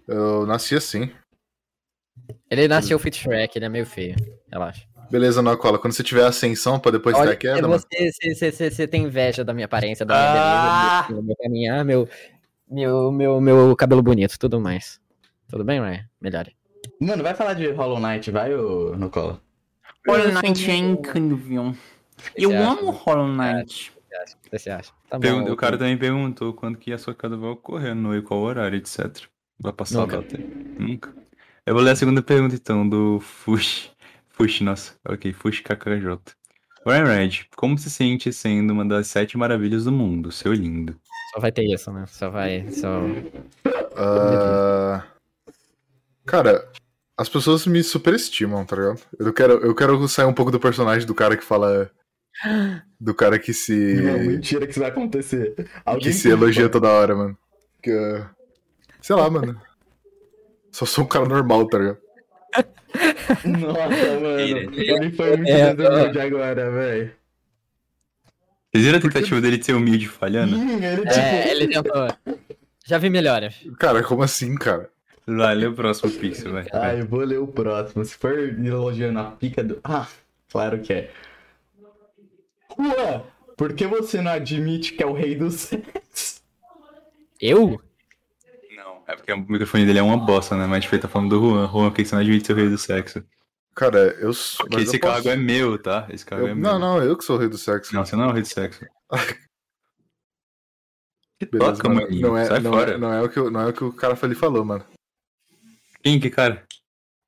[0.06, 1.10] Eu nasci assim.
[2.50, 4.14] Ele nasceu fit Shrek, ele é meio feio.
[4.52, 4.84] Relaxa.
[5.11, 5.78] Beleza, Nocola.
[5.78, 7.78] Quando você tiver ascensão pra depois Olha, dar queda, mano.
[7.78, 11.02] você, você, você, você tem inveja da minha aparência, da minha Ah!
[11.02, 12.09] beleza, do meu caminhar, meu,
[12.68, 15.01] meu, meu, meu cabelo bonito, tudo mais.
[15.48, 16.05] Tudo bem, Ryan?
[16.20, 16.47] Melhor.
[17.01, 19.40] Mano, vai falar de Hollow Knight, vai, ô Nocola?
[20.09, 21.74] Hollow Knight é incrível.
[22.35, 23.93] Eu amo Hollow Knight.
[24.47, 24.93] O que você acha?
[25.10, 25.52] Tá bom.
[25.52, 28.78] O cara também perguntou quando que a sua queda vai ocorrer, no e qual horário,
[28.78, 29.24] etc.
[29.59, 30.18] Vai passar Nunca.
[30.18, 30.39] a data.
[30.78, 31.14] Nunca.
[31.66, 33.90] Eu vou ler a segunda pergunta então, do Fush.
[34.36, 34.94] Fush, nossa.
[35.08, 36.18] Ok, Fush KKJ.
[36.86, 40.96] Ryan Red, como se sente sendo uma das sete maravilhas do mundo, seu lindo?
[41.34, 42.04] Só vai ter isso, né?
[42.06, 42.70] Só vai.
[42.70, 43.00] Só...
[43.96, 45.04] Ah,
[46.26, 46.68] Cara,
[47.16, 49.00] as pessoas me superestimam, tá ligado?
[49.18, 51.90] Eu quero, eu quero sair um pouco do personagem do cara que fala.
[53.00, 53.94] Do cara que se.
[53.94, 55.54] Não, mentira que isso vai acontecer.
[55.84, 57.38] Alguém que se elogia toda hora, mano.
[57.82, 58.28] Que, uh,
[59.00, 59.60] sei lá, mano.
[60.72, 61.98] Só sou um cara normal, tá ligado?
[63.45, 64.41] Nossa, mano.
[64.41, 67.12] Ele foi muito É, desumilde agora, velho.
[68.73, 70.57] Vocês viram a tentativa dele de ser humilde falhando?
[70.57, 71.19] Sim, ele tipo.
[71.19, 72.09] É, ele tentou.
[72.85, 73.55] Já vi melhores.
[73.78, 74.91] Cara, como assim, cara?
[75.27, 76.66] Vai, lê o próximo pixel, vai.
[76.73, 78.05] Ah, eu vou ler o próximo.
[78.05, 79.81] Se for elogiando a pica do.
[79.83, 80.07] Ah,
[80.51, 81.11] claro que é.
[82.78, 83.23] Juan,
[83.57, 86.43] por que você não admite que é o rei do sexo?
[87.41, 87.81] Eu?
[89.07, 90.66] É porque o microfone dele é uma bosta, né?
[90.66, 91.69] Mas tipo, ele tá falando do Juan.
[91.70, 93.24] Juan, por que você não admite ser o rei do sexo?
[93.74, 94.66] Cara, eu sou.
[94.66, 96.07] Porque esse posso- cargo é meu, tá?
[96.11, 96.62] Esse cargo eu- é meu.
[96.65, 97.95] Não, não, eu que sou o rei do sexo.
[97.95, 98.85] Não, você não é o rei do sexo.
[101.39, 102.01] Que Beleza, toca, mano.
[102.01, 102.23] maninho.
[102.28, 102.93] Não é, Sai não, fora.
[102.95, 104.83] é, não, é o que, não é o que o cara ali falou, mano.
[106.03, 106.65] Quem que cara?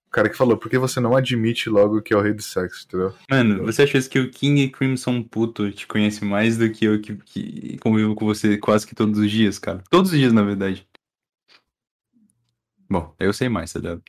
[0.07, 2.41] O cara que falou, por que você não admite logo que é o rei do
[2.41, 3.15] sexo, entendeu?
[3.31, 7.17] Mano, você acha que o King Crimson Puto te conhece mais do que eu que,
[7.17, 9.85] que convivo com você quase que todos os dias, cara?
[9.91, 10.88] Todos os dias, na verdade.
[12.91, 14.03] Bom, eu sei mais, tá ligado?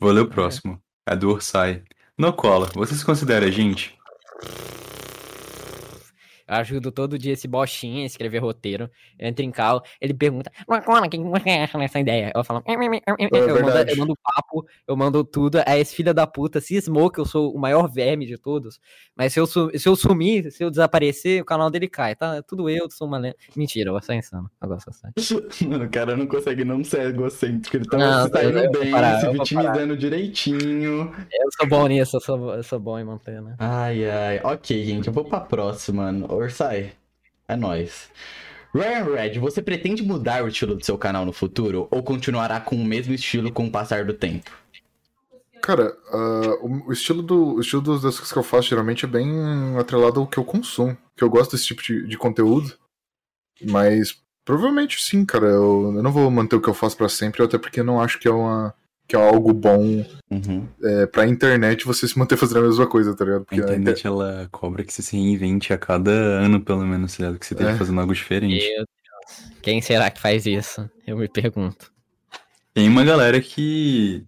[0.00, 0.82] Vou ler o próximo.
[1.06, 1.84] É do Orsai.
[2.18, 3.96] No cola, você se considera gente?
[6.50, 8.90] Eu ajudo todo dia esse bochinha a escrever roteiro.
[9.16, 12.32] Eu entro em cal, ele pergunta, Marcola, o que você acha nessa ideia?
[12.34, 15.62] Eu falo, "Em, em, em, em, em." eu, mando, eu mando papo, eu mando tudo.
[15.64, 18.80] Aí esse filho da puta cismou que eu sou o maior verme de todos.
[19.16, 22.36] Mas se eu, se eu sumir, se eu desaparecer, o canal dele cai, tá?
[22.36, 23.36] É Tudo eu, sou uma lenda.
[23.54, 24.50] Mentira, eu ser insano.
[24.60, 25.12] Agora só sai.
[25.68, 27.76] Mano, o cara não consegue não ser egocêntrico.
[27.76, 31.12] Ele tá Não, se saindo eu bem, parar, se eu vitimizando direitinho.
[31.32, 33.54] Eu sou bom nisso, eu sou, eu sou bom em manter, né?
[33.58, 34.40] Ai, ai.
[34.42, 36.26] Ok, gente, eu vou pra próxima, mano.
[36.40, 36.92] Orsai,
[37.46, 38.10] é nóis.
[38.74, 41.86] Ryan Red, você pretende mudar o estilo do seu canal no futuro?
[41.90, 44.50] Ou continuará com o mesmo estilo com o passar do tempo?
[45.60, 49.28] Cara, ah, o, estilo, do, o estilo das coisas que eu faço geralmente é bem
[49.78, 50.96] atrelado ao que eu consumo.
[51.14, 52.72] Que eu gosto desse tipo de, de conteúdo.
[53.62, 55.46] Mas provavelmente sim, cara.
[55.46, 58.00] Eu, eu não vou manter o que eu faço pra sempre, até porque eu não
[58.00, 58.74] acho que é uma.
[59.10, 60.68] Que é algo bom Uhum.
[60.84, 63.40] é, pra internet você se manter fazendo a mesma coisa, tá ligado?
[63.42, 66.86] A Porque a inter- internet, ela cobra que você se reinvente a cada ano, pelo
[66.86, 67.40] menos, tá ligado?
[67.40, 67.76] Que você esteja É.
[67.76, 68.64] fazendo algo diferente.
[68.68, 69.52] Meu Deus.
[69.62, 70.88] Quem será que faz isso?
[71.04, 71.90] Eu me pergunto.
[72.72, 74.24] Tem uma galera que.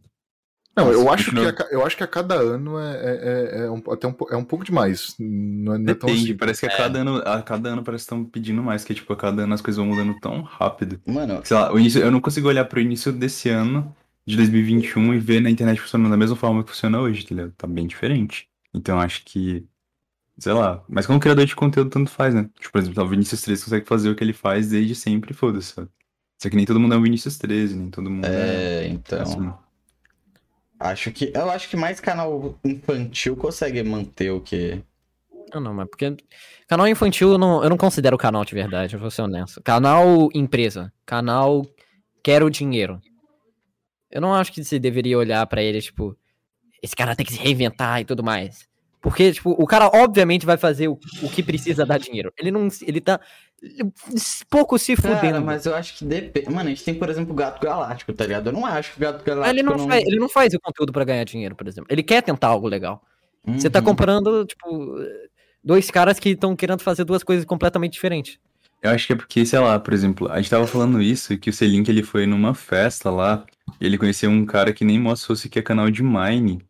[0.76, 3.66] Não, eu Nossa, acho, que a, eu acho que a cada ano é, é, é-
[3.66, 5.14] é um, até um, é um pouco demais.
[5.20, 6.36] Não é, não é tão Depende, assim.
[6.36, 9.12] parece que a cada ano, a cada ano parece que estão pedindo mais, que tipo,
[9.12, 10.98] a cada ano as coisas vão mudando tão rápido.
[11.06, 13.94] Mano, Sei lá, o início, eu não consigo olhar pro início desse ano,
[14.27, 17.53] de 2021, e ver na internet funcionando da mesma forma que funciona hoje, tá ligado?
[17.53, 18.49] Tá bem diferente.
[18.73, 19.66] Então acho que.
[20.39, 22.49] Sei lá, mas como criador de conteúdo tanto faz, né?
[22.59, 25.73] Tipo, por exemplo, o Vinícius 13 consegue fazer o que ele faz desde sempre, foda-se,
[25.74, 25.89] sabe?
[26.39, 28.85] Só que nem todo mundo é o Vinícius 13, nem todo mundo é.
[28.85, 29.23] é, então.
[29.23, 29.53] assim.
[30.81, 31.31] Acho que.
[31.35, 34.82] Eu acho que mais canal infantil consegue manter o que.
[35.55, 36.16] Não, não, mas porque.
[36.66, 39.62] Canal infantil eu não, eu não considero canal de verdade, eu vou ser honesto.
[39.62, 40.93] Canal empresa.
[41.05, 41.65] Canal
[42.24, 43.01] quero dinheiro.
[44.12, 46.16] Eu não acho que você deveria olhar pra ele, tipo,
[46.82, 48.68] esse cara tem que se reinventar e tudo mais.
[49.01, 52.32] Porque, tipo, o cara obviamente vai fazer o, o que precisa dar dinheiro.
[52.39, 52.68] Ele não.
[52.86, 53.18] Ele tá
[54.48, 55.40] pouco se Cara, fudendo.
[55.43, 56.48] mas eu acho que depende.
[56.51, 58.48] Mano, a gente tem, por exemplo, o Gato Galáctico, tá ligado?
[58.48, 59.55] Eu não acho que o Gato Galáctico.
[59.56, 59.89] ele não, não...
[59.89, 61.89] faz, ele não faz o conteúdo pra ganhar dinheiro, por exemplo.
[61.90, 63.02] Ele quer tentar algo legal.
[63.44, 63.84] Você tá Uhum.
[63.86, 64.97] comparando, tipo,
[65.64, 68.39] dois caras que estão querendo fazer duas coisas completamente diferentes.
[68.82, 71.48] Eu acho que é porque, sei lá, por exemplo, a gente tava falando isso, que
[71.48, 73.46] o Selink ele foi numa festa lá,
[73.80, 76.60] e ele conheceu um cara que nem mostra se que é canal de Mine.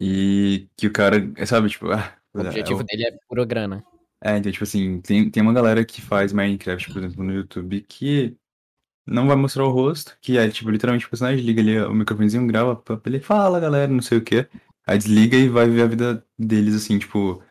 [0.00, 1.16] E que o cara,
[1.46, 3.84] sabe, tipo, ah, O objetivo é, dele é pura grana.
[4.24, 7.80] é, então, tipo assim, tem, tem uma galera que faz Minecraft, por exemplo, no YouTube,
[7.82, 8.36] que
[9.06, 12.46] não vai mostrar o rosto, que é, tipo, literalmente o personagem liga ali o microfonezinho,
[12.46, 14.48] grava, ele fala, galera, não sei o quê.
[14.86, 17.42] Aí desliga e vai ver a vida deles, assim, tipo,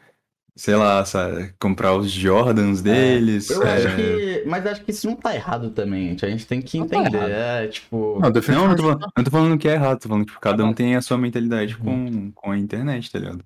[0.62, 3.50] sei lá, sabe, comprar os Jordans deles.
[3.50, 4.44] Eu é, acho que.
[4.46, 6.24] Mas acho que isso não tá errado também, gente.
[6.26, 7.18] A gente tem que Não tá entender.
[7.18, 7.32] errado.
[7.32, 8.20] é, tipo.
[8.22, 10.40] Não, Não, não tô, falando, não tô falando que é errado, tô falando que tipo,
[10.42, 11.82] cada um tem a sua mentalidade Uhum.
[11.84, 13.44] com, com a internet, tá ligado?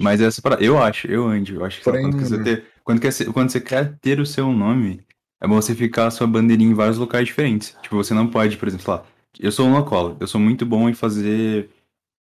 [0.00, 3.00] Mas essa parada, eu acho, eu, Andy, eu acho que Porém- quando, você ter, quando,
[3.00, 5.00] quer ser- quando você quer ter o seu nome,
[5.40, 7.74] é bom você ficar a sua bandeirinha em vários locais diferentes.
[7.82, 9.02] Tipo, você não pode, por exemplo, lá,
[9.40, 11.70] eu sou um Nocola, eu sou muito bom em fazer,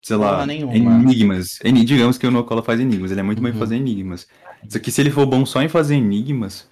[0.02, 0.74] sei lá, nenhuma.
[0.74, 1.58] enigmas.
[1.64, 3.58] Eni- digamos que o Nocola faz enigmas, ele é muito bom em Uhum.
[3.58, 4.26] fazer enigmas.
[4.68, 6.68] Só que se ele for bom só em fazer enigmas,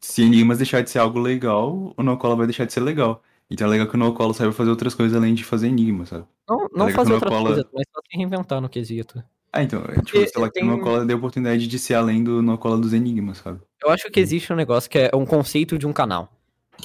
[0.00, 3.22] se enigmas deixar de ser algo legal, o Nocola vai deixar de ser legal.
[3.50, 6.24] Então é legal que o Nocola saiba fazer outras coisas além de fazer enigmas, sabe?
[6.48, 9.22] Não, não legal fazer que outras cola- coisas, mas só se reinventar no quesito.
[9.52, 11.78] Ah, então, é, tipo, Porque sei lá, que tem- o Nocola deu a oportunidade de
[11.78, 13.60] ser além do Nocola dos enigmas, sabe?
[13.82, 16.30] Eu acho que existe um negócio que é um conceito de um canal.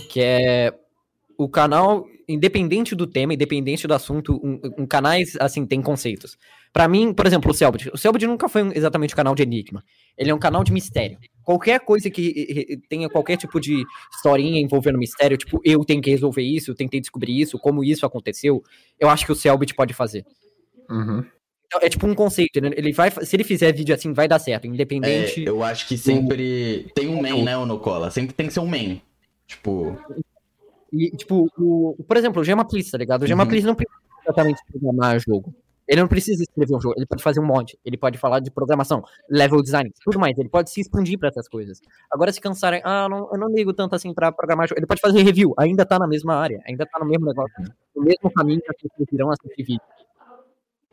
[0.09, 0.73] Que é
[1.38, 6.37] o canal, independente do tema, independente do assunto, um, um canais, assim, tem conceitos.
[6.73, 7.89] Pra mim, por exemplo, o Selbit.
[7.93, 9.83] O Selbit nunca foi um- exatamente um canal de enigma.
[10.17, 11.17] Ele é um canal de mistério.
[11.43, 13.83] Qualquer coisa que tenha qualquer tipo de
[14.15, 18.05] historinha envolvendo mistério, tipo, eu tenho que resolver isso, eu tentei descobrir isso, como isso
[18.05, 18.63] aconteceu,
[18.99, 20.23] eu acho que o Selbit pode fazer.
[20.89, 21.25] Uhum.
[21.65, 22.69] Então, é tipo um conceito, né?
[22.75, 25.43] Ele vai, se ele fizer vídeo assim, vai dar certo, É, independente.
[25.45, 28.11] eu acho que sempre tem um main, né, o Nocola?
[28.11, 29.01] Sempre tem que ser um main.
[29.47, 29.97] Tipo.
[30.91, 33.23] E, tipo, o, por exemplo, o Gemaplice, tá ligado?
[33.23, 33.69] O Gemaplice uhum.
[33.69, 35.53] não precisa exatamente programar jogo.
[35.88, 38.49] Ele não precisa escrever um jogo, ele pode fazer um mod, ele pode falar de
[38.49, 41.81] programação, level design, tudo mais, ele pode se expandir para essas coisas.
[42.09, 45.01] Agora, se cansarem, ah, não, eu não ligo tanto assim para programar jogo, ele pode
[45.01, 47.53] fazer review, ainda tá na mesma área, ainda tá no mesmo negócio,
[47.93, 49.81] no mesmo caminho que as pessoas irão assistir vídeo.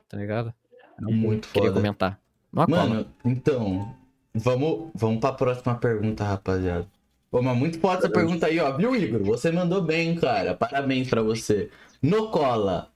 [0.08, 0.52] Tá ligado?
[0.98, 1.80] Não muito queria foda.
[1.80, 2.20] comentar.
[2.50, 3.94] Mano, então,
[4.34, 6.88] vamos, vamos pra próxima pergunta, rapaziada.
[7.30, 8.76] Pô, mas muito foda essa pergunta aí, ó.
[8.76, 9.22] Viu, Igor?
[9.22, 10.54] Você mandou bem, cara.
[10.54, 11.70] Parabéns pra você.
[12.02, 12.90] No cola,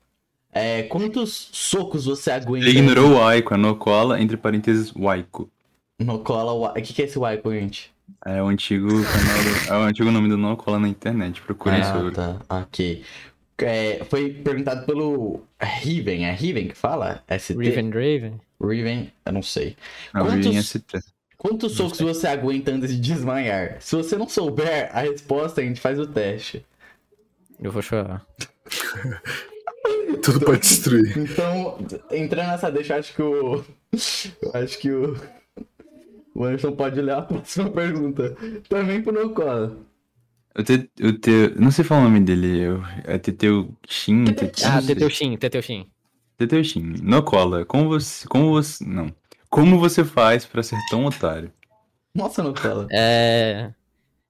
[0.53, 2.67] é, quantos socos você aguenta?
[2.67, 5.51] Ele ignorou o Waiko, é no cola, entre parênteses, Waiko.
[5.99, 7.93] No cola, o que, que é esse Waiko, gente?
[8.25, 11.93] É o antigo canal, é o antigo nome do No cola na internet, procurem ah,
[11.93, 12.15] sobre.
[12.15, 13.03] tá, ok.
[13.59, 17.23] É, foi perguntado pelo Riven, é Riven que fala?
[17.39, 17.55] ST?
[17.55, 18.41] Riven Draven?
[18.61, 19.77] Riven, eu não sei.
[20.13, 20.85] Não, quantos, Riven ST.
[21.43, 23.82] Quantos socos você aguenta antes de desmanhar?
[23.82, 26.64] Se você não souber a resposta, a gente faz o teste.
[27.60, 28.24] Eu vou chorar.
[30.23, 31.19] Tudo pode destruir.
[31.19, 33.64] Então, entrando nessa deixa, acho que o.
[34.55, 35.16] Acho que o.
[36.32, 38.36] O Anderson pode ler a próxima pergunta.
[38.69, 39.77] Também pro Nocola.
[40.56, 42.60] O, te, o te, não sei falar o nome dele.
[42.60, 44.27] Eu, é Teteu Shin.
[44.64, 45.90] Ah, Teteu Shin, Teteu Shin.
[46.36, 46.94] Teteu Shin.
[47.02, 48.28] Nocola, como você.
[48.28, 48.85] Como você.
[48.85, 49.12] Não.
[49.53, 51.53] Como você faz pra ser tão otário?
[52.15, 52.89] Nossa, Nocola.
[52.91, 53.70] É.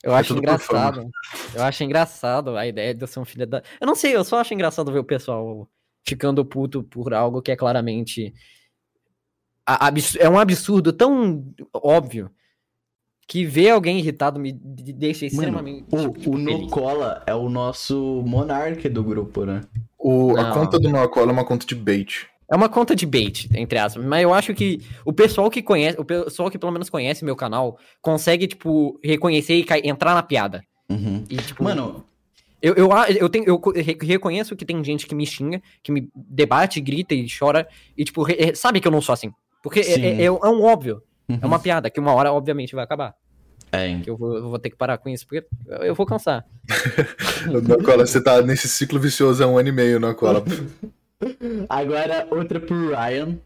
[0.02, 1.08] Eu é acho engraçado.
[1.54, 3.62] Eu acho engraçado a ideia de eu ser um filho da.
[3.80, 5.68] Eu não sei, eu só acho engraçado ver o pessoal
[6.04, 8.34] ficando puto por algo que é claramente.
[10.18, 12.28] É um absurdo tão óbvio
[13.28, 15.86] que ver alguém irritado me deixa extremamente.
[15.94, 19.60] Mano, o, o Nocola é o nosso monarca do grupo, né?
[19.96, 22.31] O, a conta do Nocola é uma conta de bait.
[22.52, 24.04] É uma conta de bait, entre aspas.
[24.04, 27.34] Mas eu acho que o pessoal que conhece, o pessoal que pelo menos conhece meu
[27.34, 30.62] canal, consegue, tipo, reconhecer e entrar na piada.
[30.86, 31.24] Uhum.
[31.30, 32.04] E, tipo, Mano.
[32.60, 33.58] Eu, eu, eu, tenho, eu
[34.02, 37.66] reconheço que tem gente que me xinga, que me debate, grita e chora,
[37.96, 39.32] e, tipo, re, sabe que eu não sou assim.
[39.62, 41.02] Porque é, é, é, é, um óbvio.
[41.30, 41.38] Uhum.
[41.40, 41.62] É uma uhum.
[41.62, 43.14] piada que uma hora, obviamente, vai acabar.
[43.72, 43.98] É.
[44.00, 45.46] Que eu vou, eu vou ter que parar com isso, porque
[45.80, 46.44] eu vou cansar.
[47.82, 50.44] Cola, você tá nesse ciclo vicioso há um ano e meio, Cola.
[51.68, 53.38] Agora, outra pro Ryan,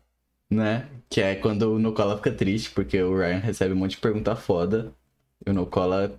[0.51, 0.89] né?
[1.09, 4.35] Que é quando o Nocola fica triste, porque o Ryan recebe um monte de pergunta
[4.37, 4.93] foda.
[5.45, 6.19] E o Nocola.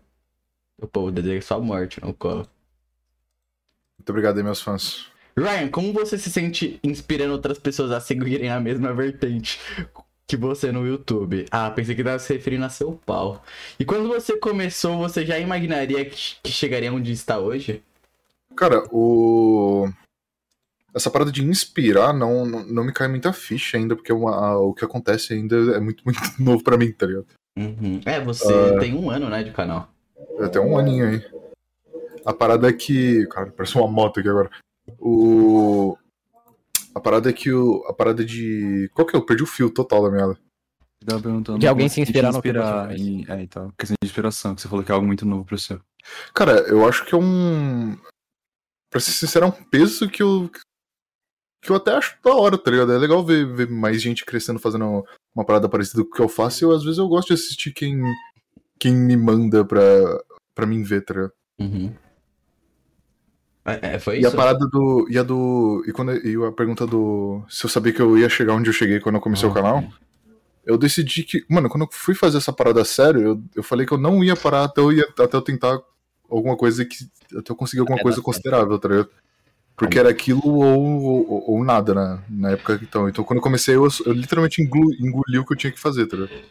[0.80, 2.48] O povo deseja sua morte, Nocola.
[3.98, 5.08] Muito obrigado aí, meus fãs.
[5.36, 9.60] Ryan, como você se sente inspirando outras pessoas a seguirem a mesma vertente
[10.28, 11.46] que você no YouTube?
[11.52, 13.44] Ah, pensei que estava se referindo a seu pau.
[13.80, 17.84] E quando você começou, você já imaginaria que, que chegaria onde está hoje?
[18.56, 19.90] Cara, o
[20.94, 24.86] essa parada de inspirar não, não, me cai muita ficha ainda, porque uma, o que
[24.86, 27.28] acontece ainda é muito, muito novo para mim, tá ligado?
[27.58, 28.02] Uhum.
[28.06, 29.90] É, você uh, tem um ano, né, de canal.
[30.40, 31.26] É, tem um aninho aí.
[32.26, 33.26] A parada é que.
[33.28, 34.50] Cara, parece uma moto aqui agora.
[35.00, 35.98] O.
[36.94, 37.84] A parada é que o.
[37.88, 38.90] A parada de.
[38.94, 39.20] Qual que é?
[39.20, 40.38] Eu perdi o fio total da merda.
[41.58, 43.72] De alguém se inspirar no inspirar em, É, então.
[43.78, 45.80] Questão de inspiração, que você falou que é algo muito novo pro seu.
[46.34, 47.98] Cara, eu acho que é um.
[48.90, 50.50] Pra ser sincero, é um peso que eu,
[51.62, 52.92] que eu até acho da hora, tá ligado?
[52.92, 55.04] É legal ver, ver mais gente crescendo fazendo
[55.36, 56.64] uma parada parecida com o que eu faço.
[56.64, 58.02] E eu, às vezes eu gosto de assistir quem,
[58.80, 59.82] quem me manda pra,
[60.54, 61.34] pra mim ver, tá ligado?
[61.60, 61.94] Uhum.
[63.68, 64.30] É, é, foi e isso?
[64.30, 65.08] a parada do.
[65.10, 65.84] E a do.
[65.86, 67.44] E, quando, e a pergunta do.
[67.50, 69.84] Se eu sabia que eu ia chegar onde eu cheguei quando eu comecei o canal.
[70.66, 71.46] Eu decidi que.
[71.50, 74.38] Mano, quando eu fui fazer essa parada sério, eu, eu falei que eu não ia
[74.38, 75.80] parar até eu, ia, até eu tentar
[76.30, 77.10] alguma coisa que.
[77.38, 79.10] Até eu conseguir alguma coisa considerável, tá ligado?
[79.78, 82.24] Porque era aquilo ou, ou, ou, nada, né?
[82.28, 83.08] Na época então.
[83.08, 86.08] Então quando eu comecei, eu, eu literalmente engoli, engoli o que eu tinha que fazer,
[86.08, 86.42] tá ligado?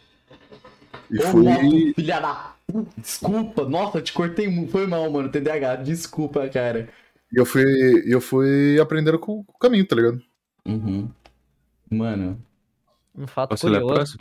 [1.11, 1.93] E Ô, fui.
[1.93, 2.55] Filha da.
[2.97, 4.71] Desculpa, nossa, te cortei muito.
[4.71, 5.29] Foi mal, mano.
[5.29, 6.87] TDAH, desculpa, cara.
[7.31, 7.63] E eu fui,
[8.05, 10.21] eu fui aprendendo com, o caminho, tá ligado?
[10.65, 11.09] Uhum.
[11.89, 12.41] Mano.
[13.13, 14.17] Um fato Posso curioso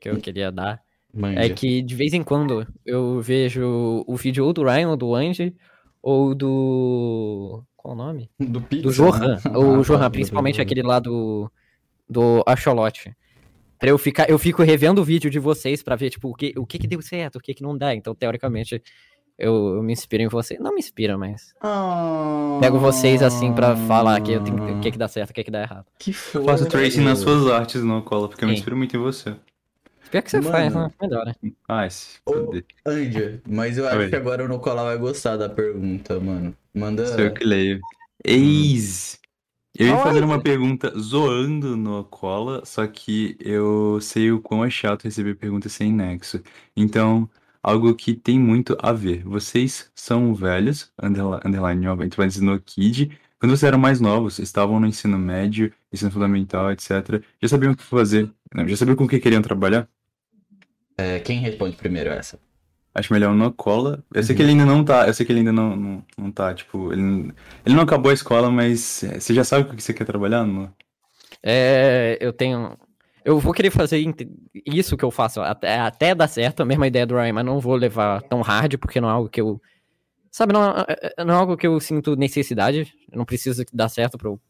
[0.00, 0.80] que eu queria dar
[1.12, 1.40] Manja.
[1.40, 5.14] é que de vez em quando eu vejo o vídeo ou do Ryan ou do
[5.14, 5.56] Angie
[6.02, 8.28] ou do qual o nome?
[8.38, 8.90] Do Pixel.
[8.90, 9.28] Do Johan.
[9.28, 9.40] Né?
[9.56, 11.50] O ah, Johan, tá, principalmente aquele lá do.
[12.08, 13.16] Do Axolote.
[13.78, 14.28] Pra eu ficar.
[14.28, 16.86] Eu fico revendo o vídeo de vocês pra ver, tipo, o que, o que, que
[16.86, 17.94] deu certo, o que, que não dá.
[17.94, 18.82] Então, teoricamente,
[19.38, 20.58] eu, eu me inspiro em vocês.
[20.58, 21.54] Não me inspira, mas.
[21.62, 25.34] Oh, pego vocês assim pra falar que eu tenho, o que, que dá certo, o
[25.34, 25.86] que, que dá errado.
[25.98, 26.46] Que foda.
[26.46, 29.34] Faço tracing nas suas artes, não cola, porque eu me inspiro muito em você.
[30.10, 30.90] Pior que você Mano, faz, né?
[31.02, 31.34] Melhor, né?
[31.68, 32.20] Ah, se
[32.86, 34.08] Andy, mas eu acho Oi.
[34.08, 36.56] que agora o Nicolau vai gostar da pergunta, mano.
[36.76, 37.06] Manda.
[37.06, 37.80] Sou eu que leio.
[38.22, 39.18] Eis!
[39.78, 44.70] Eu ia fazer uma pergunta zoando no Cola, só que eu sei o quão é
[44.70, 46.42] chato receber perguntas sem nexo.
[46.76, 47.28] Então,
[47.62, 49.22] algo que tem muito a ver.
[49.24, 53.18] Vocês são velhos, underline, underline dizer no Kid.
[53.38, 57.22] Quando vocês eram mais novos, estavam no ensino médio, ensino fundamental, etc.
[57.42, 58.30] Já sabiam o que fazer?
[58.54, 59.88] Não, já sabiam com o que queriam trabalhar?
[60.96, 62.38] É, quem responde primeiro essa?
[62.98, 64.02] Acho melhor uma cola.
[64.14, 65.06] Eu sei que ele ainda não tá.
[65.06, 66.90] Eu sei que ele ainda não, não, não tá, tipo.
[66.94, 67.30] Ele,
[67.66, 70.46] ele não acabou a escola, mas você já sabe o que você quer trabalhar?
[70.46, 70.72] Não?
[71.42, 72.74] É, eu tenho.
[73.22, 73.98] Eu vou querer fazer
[74.64, 77.60] isso que eu faço até, até dar certo, a mesma ideia do Ryan, mas não
[77.60, 79.60] vou levar tão hard, porque não é algo que eu.
[80.30, 82.90] Sabe, não, é- não é algo que eu sinto necessidade.
[83.12, 84.40] Eu não preciso que dar certo pra eu.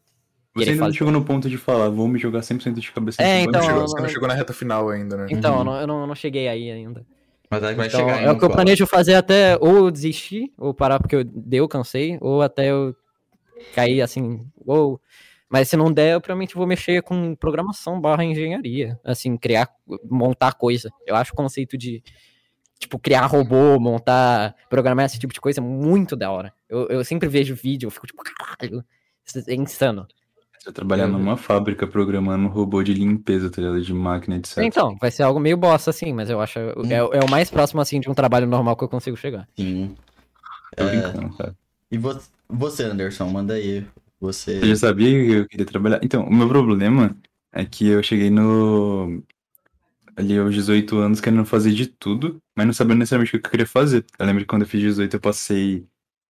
[0.55, 3.41] Você ainda não chegou no ponto de falar, vou me jogar 100% de cabeça É,
[3.41, 5.27] então, você não chegou na reta final ainda, né?
[5.29, 5.59] Então, Uhum.
[5.59, 7.05] eu, não, eu não- eu não cheguei aí ainda.
[7.49, 10.73] Mas que vai Então, chegar é o que eu planejo fazer até ou desistir, ou
[10.73, 12.95] parar porque eu deu, cansei, ou até eu
[13.73, 14.99] cair assim, ou.
[15.49, 18.99] Mas se não der, eu provavelmente vou mexer com programação barra engenharia.
[19.01, 19.69] Assim, criar,
[20.03, 20.91] montar coisa.
[21.05, 22.03] Eu acho o conceito de,
[22.77, 26.53] tipo, criar robô, montar, programar esse tipo de coisa muito da hora.
[26.67, 28.83] Eu, eu sempre vejo vídeo, eu fico tipo, caralho,
[29.47, 30.05] é insano.
[30.59, 33.81] Você trabalhar numa fábrica programando um robô de limpeza, tá ligado?
[33.81, 34.57] De máquina, etc.
[34.59, 36.59] Então, vai ser algo meio bosta, assim, mas eu acho.
[36.59, 39.47] É, é o mais próximo, assim, de um trabalho normal que eu consigo chegar.
[39.57, 39.95] Sim.
[40.75, 41.55] Tô É, brincando, cara.
[41.91, 42.19] E vo-
[42.49, 43.85] você, Anderson, manda aí.
[44.19, 44.59] Você.
[44.59, 45.99] Você já sabia que eu queria trabalhar?
[46.03, 47.15] Então, o meu problema
[47.53, 49.23] é que eu cheguei no.
[50.15, 53.51] Ali aos 18 anos querendo fazer de tudo, mas não sabendo necessariamente o que eu
[53.51, 54.03] queria fazer.
[54.17, 55.85] Eu lembro que quando eu fiz 18 eu passei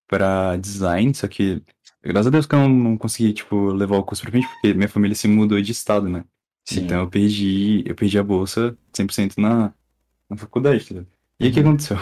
[0.06, 1.62] pra design, só que
[2.08, 4.88] graças a Deus que eu não, consegui, tipo, levar o curso pra frente, porque minha
[4.88, 6.24] família se mudou de estado, né?
[6.66, 6.80] Sim.
[6.84, 9.72] Então eu perdi, eu perdi a bolsa 100% na,
[10.30, 11.04] na faculdade, tá?
[11.40, 11.68] E aí o que Uhum.
[11.68, 11.96] aconteceu?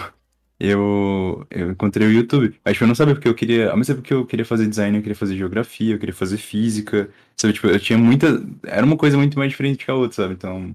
[0.59, 2.59] Eu, eu encontrei o YouTube.
[2.65, 3.71] Acho que eu não sabia porque eu queria.
[3.71, 6.39] Ao mesmo tempo que eu queria fazer design, eu queria fazer geografia, eu queria fazer
[6.39, 7.11] física.
[7.37, 8.27] Sabe, tipo, eu tinha muita.
[8.65, 10.35] Era uma coisa muito mais diferente que a outra, sabe?
[10.35, 10.75] Então,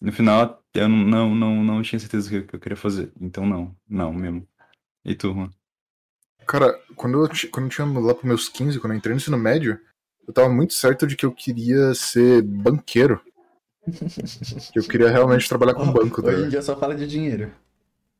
[0.00, 3.12] no final, eu não, não, não, não tinha certeza do que, eu queria fazer.
[3.20, 4.46] Então, não, não mesmo.
[5.04, 5.50] E tu, Juan?
[6.50, 9.38] Cara, quando eu, quando eu tinha lá pros meus 15, quando eu entrei no ensino
[9.38, 9.78] médio,
[10.26, 13.20] eu tava muito certo de que eu queria ser banqueiro.
[14.72, 17.52] Que eu queria realmente trabalhar com banco, tá Hoje em dia só fala de dinheiro.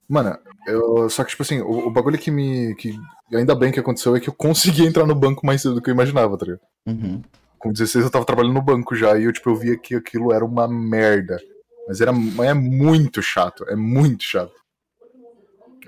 [0.09, 2.73] Mano, eu, só que, tipo assim, o, o bagulho que me.
[2.77, 2.97] Que,
[3.33, 5.91] ainda bem que aconteceu é que eu consegui entrar no banco mais cedo do que
[5.91, 6.61] eu imaginava, tá ligado?
[6.87, 7.21] Uhum.
[7.59, 10.33] Com 16 eu tava trabalhando no banco já e eu, tipo, eu via que aquilo
[10.33, 11.41] era uma merda.
[11.89, 14.60] Mas era mas é muito chato, é muito chato.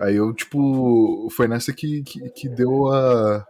[0.01, 3.47] Aí eu, tipo, foi nessa que, que, que deu a.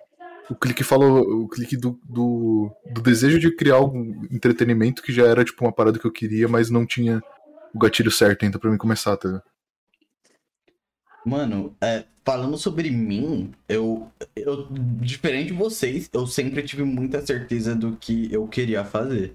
[0.50, 1.20] O clique falou.
[1.20, 5.72] O clique do, do, do desejo de criar um entretenimento que já era, tipo, uma
[5.72, 7.22] parada que eu queria, mas não tinha
[7.74, 9.44] o gatilho certo ainda pra mim começar, tá ligado?
[11.24, 14.66] Mano, é, falando sobre mim, eu, eu,
[15.00, 19.34] diferente de vocês, eu sempre tive muita certeza do que eu queria fazer.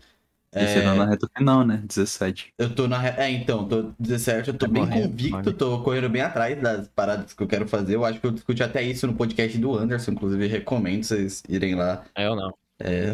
[0.63, 1.81] E você tá na reta final, né?
[1.85, 2.53] 17.
[2.57, 2.97] Eu tô na.
[2.97, 6.87] re- É, então, tô 17, eu tô Tá bem convicto, tô correndo bem atrás das
[6.87, 7.95] paradas que eu quero fazer.
[7.95, 11.75] Eu acho que eu discuti até isso no podcast do Anderson, inclusive recomendo vocês irem
[11.75, 12.03] lá.
[12.17, 12.53] Eu não.
[12.79, 13.13] É.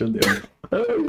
[0.00, 0.42] Meu Deus.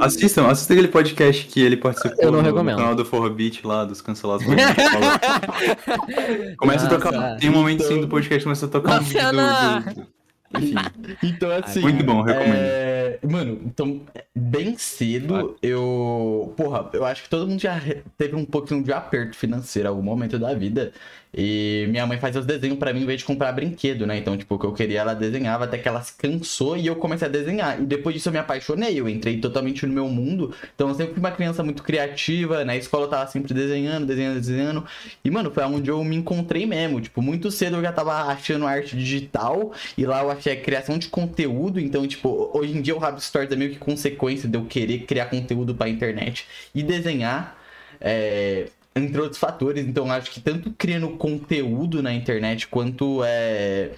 [0.00, 3.84] Assistam, assistam aquele podcast que ele participou Eu não no, no canal do Forrobit lá,
[3.86, 4.46] dos cancelados.
[6.58, 7.12] Começa a tocar.
[7.12, 7.36] Nossa.
[7.40, 9.80] Tem um momento sim do podcast começa a tocar um vídeo Luciana!
[9.80, 9.94] do.
[9.94, 10.15] do-
[10.58, 10.74] Enfim.
[11.22, 11.80] Então, assim.
[11.80, 12.54] Muito bom, recomendo.
[12.54, 14.00] é, Mano, então,
[14.34, 16.52] bem cedo, eu.
[16.56, 17.80] Porra, eu acho que todo mundo já
[18.16, 20.92] teve um pouquinho de aperto financeiro em algum momento da vida.
[21.36, 24.16] E minha mãe fazia os desenhos pra mim em vez de comprar brinquedo, né?
[24.16, 26.96] Então, tipo, o que eu queria, ela desenhava até que ela se cansou e eu
[26.96, 27.78] comecei a desenhar.
[27.80, 30.54] E depois disso eu me apaixonei, eu entrei totalmente no meu mundo.
[30.74, 32.64] Então, eu sempre fui uma criança muito criativa.
[32.64, 34.86] Na escola eu tava sempre desenhando, desenhando, desenhando.
[35.22, 37.00] E, mano, foi onde eu me encontrei mesmo.
[37.02, 39.72] Tipo, muito cedo eu já tava achando arte digital.
[39.98, 41.78] E lá eu achei a criação de conteúdo.
[41.78, 45.00] Então, tipo, hoje em dia o Rabbit Stories é meio que consequência de eu querer
[45.00, 47.58] criar conteúdo pra internet e desenhar.
[48.00, 49.86] é, entre outros fatores.
[49.86, 53.92] Então, acho que tanto criando conteúdo na internet quanto é,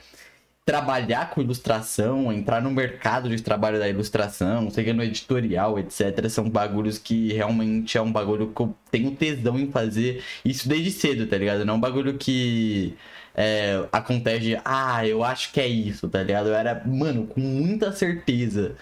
[0.69, 6.29] trabalhar com ilustração, entrar no mercado de trabalho da ilustração, seja no editorial, etc.
[6.29, 10.91] São bagulhos que realmente é um bagulho que eu tenho tesão em fazer isso desde
[10.91, 11.65] cedo, tá ligado?
[11.65, 12.95] Não é um bagulho que
[13.35, 16.49] é, acontece ah, eu acho que é isso, tá ligado?
[16.49, 18.77] Eu era, mano, com muita certeza.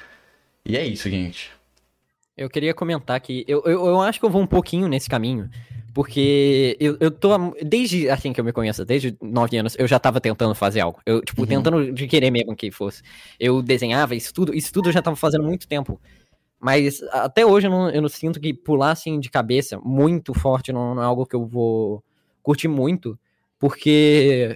[0.65, 1.51] E é isso, gente.
[2.37, 5.49] Eu queria comentar que eu, eu, eu acho que eu vou um pouquinho nesse caminho,
[5.97, 7.31] porque eu, eu tô,
[7.63, 11.01] desde assim que eu me conheço, desde nove anos, eu já tava tentando fazer algo.
[11.07, 11.47] Eu, tipo, Uhum.
[11.49, 13.01] tentando de querer mesmo que fosse.
[13.41, 15.99] Eu desenhava isso tudo, isso tudo eu já tava fazendo há muito tempo.
[16.61, 20.71] Mas até hoje eu não, eu não sinto que pular assim de cabeça muito forte
[20.71, 22.05] não, não é algo que eu vou
[22.43, 23.19] curtir muito,
[23.59, 24.55] porque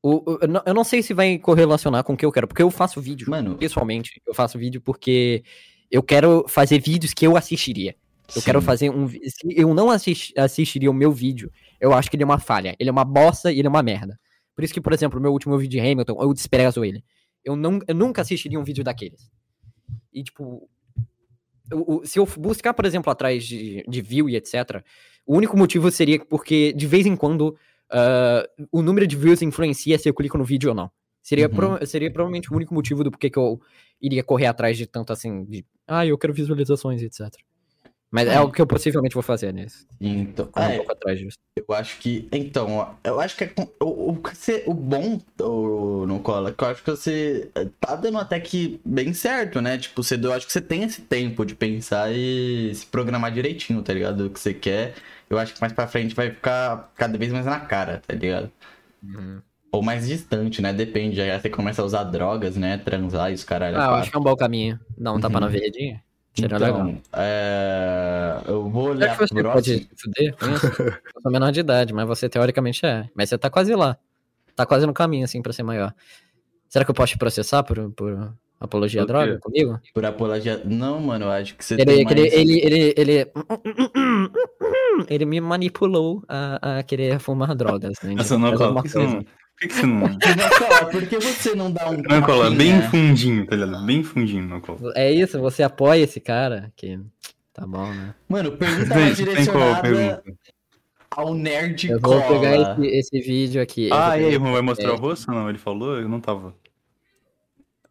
[0.00, 2.46] o, o- eu não- eu não sei se vai correlacionar com o que eu quero,
[2.46, 5.42] porque eu faço vídeo Mano, pessoalmente, eu faço vídeo porque
[5.90, 7.96] eu quero fazer vídeos que eu assistiria.
[8.28, 8.44] Eu sim.
[8.44, 9.08] quero fazer um.
[9.08, 9.20] Se
[9.56, 12.74] eu não assist, assistiria o meu vídeo, eu acho que ele é uma falha.
[12.78, 14.18] Ele é uma bosta e ele é uma merda.
[14.54, 17.04] Por isso que, por exemplo, o meu último vídeo de Hamilton, eu desprezo ele.
[17.44, 19.30] Eu, não, eu nunca assistiria um vídeo daqueles.
[20.12, 20.68] E, tipo,
[21.72, 24.82] o- o- se eu buscar, por exemplo, atrás de, de view e etc.,
[25.26, 27.56] o único motivo seria porque, de vez em quando,
[27.90, 30.90] ah, o número de views influencia se eu clico no vídeo ou não.
[31.22, 31.54] Seria, Uhum.
[31.54, 33.60] pro- seria provavelmente o único motivo do porquê que eu
[34.00, 37.34] iria correr atrás de tanto assim, de, ah, eu quero visualizações e etc.
[38.10, 38.40] Mas é Hum.
[38.40, 39.86] algo que eu possivelmente vou fazer nisso.
[40.00, 41.36] Então, Correr um é, pouco atrás disso.
[41.56, 42.28] eu acho que.
[42.32, 44.22] Então, eu acho que é o, o,
[44.66, 47.50] o bom o, no cola, que eu acho que você
[47.80, 49.78] tá dando até que bem certo, né?
[49.78, 53.82] Tipo, você, eu acho que você tem esse tempo de pensar e se programar direitinho,
[53.82, 54.26] tá ligado?
[54.26, 54.94] O que você quer.
[55.30, 58.50] Eu acho que mais pra frente vai ficar cada vez mais na cara, tá ligado?
[59.72, 60.72] Ou mais distante, né?
[60.72, 61.20] Depende.
[61.20, 62.78] Aí você começa a usar drogas, né?
[62.78, 63.78] Transar e os caralho.
[63.78, 64.78] Ah, eu acho que é um bom caminho.
[64.98, 65.40] Dar um tapa Uhum.
[65.40, 66.03] na verdinha.
[66.34, 66.88] Seria legal.
[66.88, 68.40] Então, é...
[68.46, 69.52] eu vou Será olhar que você próximo.
[69.52, 70.66] pode fuder com isso?
[71.14, 73.08] Eu sou menor de idade, mas você teoricamente é.
[73.14, 73.96] Mas você tá quase lá.
[74.56, 75.94] Tá quase no caminho, assim, pra ser maior.
[76.68, 79.80] Será que eu posso te processar por, por apologia à droga comigo?
[79.94, 80.60] Por apologia.
[80.64, 82.32] Não, mano, eu acho que você Ele, tem que ele, mais...
[82.32, 83.32] ele, ele, ele,
[85.08, 87.94] ele me manipulou a, a querer fumar drogas.
[88.02, 88.14] Né?
[88.38, 89.24] Não, Por que você não.
[89.56, 90.00] Por que que você não.
[90.08, 90.08] Não,
[90.58, 93.86] cola, por que você não dá um Não, cola, bem fundinho, tá ligado?
[93.86, 94.92] Bem fundinho, não cola.
[94.96, 96.72] É isso, você apoia esse cara?
[96.76, 96.98] Que
[97.52, 98.14] tá bom, né?
[98.28, 100.22] Mano, pergunta mais direcionada pergunta?
[101.10, 102.40] ao nerd Eu vou cola.
[102.40, 103.88] pegar esse, esse vídeo aqui.
[103.92, 104.92] Ah, e aí, pegar- o Juan vai mostrar é.
[104.92, 105.30] o rosto?
[105.30, 106.54] Não, ele falou, eu não tava.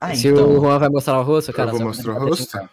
[0.02, 0.50] Ah, Se então.
[0.50, 1.72] o Juan vai mostrar o rosto, cara.
[1.72, 2.44] eu vou mostrar o rosto.
[2.52, 2.70] deixar.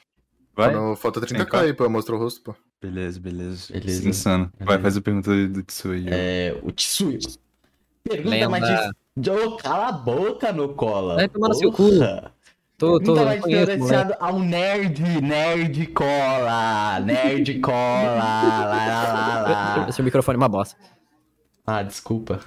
[0.57, 0.73] Vai?
[0.75, 2.55] Quando falta 30k Tem aí pra eu mostrar o rosto, pô.
[2.83, 3.73] Beleza, beleza.
[3.73, 4.09] Beleza.
[4.09, 4.51] Insano.
[4.59, 6.07] Vai, faz a pergunta do, do Tsui.
[6.09, 7.19] É, o Tsui.
[8.05, 8.49] Pergunta Lenda.
[8.49, 8.93] mais difícil.
[9.47, 11.17] Ô, cala a boca, no cola.
[11.17, 12.33] Vai tomar no seu Porra.
[12.79, 19.93] Tô, tô, Pergunta mais direcionada ao nerd, nerd cola, nerd cola, lá, lá, lá, lá.
[19.93, 20.79] Seu microfone é uma bosta.
[21.67, 22.41] Ah, desculpa.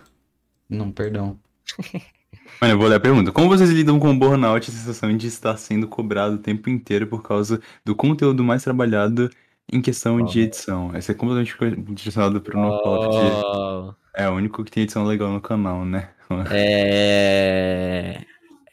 [0.68, 1.40] Não, perdão.
[2.60, 3.32] Mano, eu vou ler a pergunta.
[3.32, 6.68] Como vocês lidam com o burnout e a sensação de estar sendo cobrado o tempo
[6.70, 9.30] inteiro por causa do conteúdo mais trabalhado
[9.72, 10.92] em questão de edição?
[10.94, 11.56] Essa é completamente
[11.96, 16.12] direcionada pro Oh, é o único que tem edição legal no canal, né?
[16.52, 18.22] é...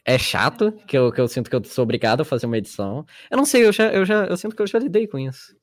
[0.05, 3.05] é chato que eu, que eu sinto que eu sou obrigado a fazer uma edição.
[3.29, 5.55] Eu não sei, eu já, eu já eu sinto que eu já lidei com isso.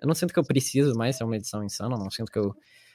[0.00, 2.38] Eu não sinto que eu preciso mais ser uma edição insana, eu não sinto que
[2.38, 2.54] eu.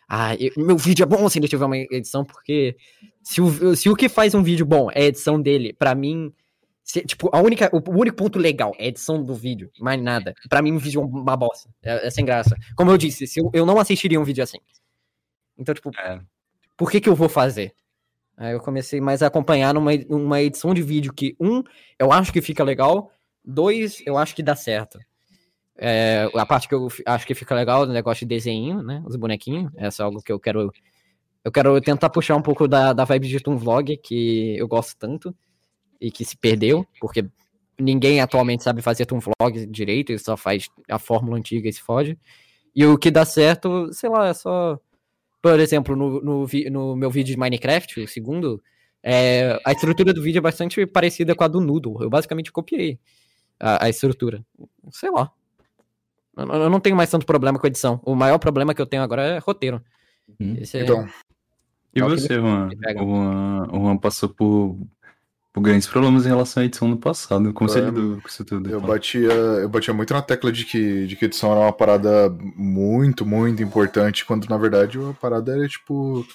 [0.09, 2.75] Ah, eu- meu vídeo é bom se ele tiver uma edição, porque
[3.23, 6.33] se o, se o que faz um vídeo bom é a edição dele, pra mim.
[6.85, 10.33] Se- tipo, a única, o único ponto legal é a edição do vídeo, mais nada.
[10.47, 11.69] Pra mim, um vídeo é uma bosta.
[11.83, 12.55] É, é sem graça.
[12.77, 14.59] Como eu disse, se eu, eu não assistiria um vídeo assim.
[15.57, 16.21] Então, tipo, É.
[16.77, 17.73] por que que eu vou fazer?
[18.37, 21.63] Aí eu comecei mais a acompanhar numa uma edição de vídeo que, um,
[21.97, 23.11] eu acho que fica legal,
[23.43, 24.99] dois, eu acho que dá certo.
[25.77, 29.01] É, a parte que eu acho que fica legal é o negócio de desenho, né?
[29.05, 29.71] Os bonequinhos.
[29.75, 30.71] Essa é algo que eu quero.
[31.43, 34.97] Eu quero tentar puxar um pouco da, da vibe de um vlog, que eu gosto
[34.97, 35.35] tanto,
[35.99, 37.25] e que se perdeu, porque
[37.79, 41.81] ninguém atualmente sabe fazer um vlog direito, ele só faz a fórmula antiga e se
[41.81, 42.17] fode.
[42.75, 44.79] E o que dá certo, sei lá, é só.
[45.41, 48.61] Por exemplo, no, no, no meu vídeo de Minecraft, o segundo,
[49.03, 52.01] é, a estrutura do vídeo é bastante parecida com a do Noodle.
[52.01, 52.99] Eu basicamente copiei
[53.59, 54.43] a, a estrutura.
[54.91, 55.31] Sei lá.
[56.35, 58.01] Eu, eu não tenho mais tanto problema com edição.
[58.03, 59.81] O maior problema que eu tenho agora é roteiro.
[60.39, 60.55] Hum.
[60.59, 61.07] Esse é- Então,
[61.93, 62.69] E você, Juan?
[63.71, 64.77] O Juan, passou por
[65.61, 67.53] grandes problemas em relação à edição no passado.
[67.53, 68.69] Como você É, lidou com isso tudo?
[68.69, 72.29] eu batia, eu batia muito na tecla de que, de que edição era uma parada
[72.55, 76.25] muito, muito importante, quando na verdade a parada era tipo.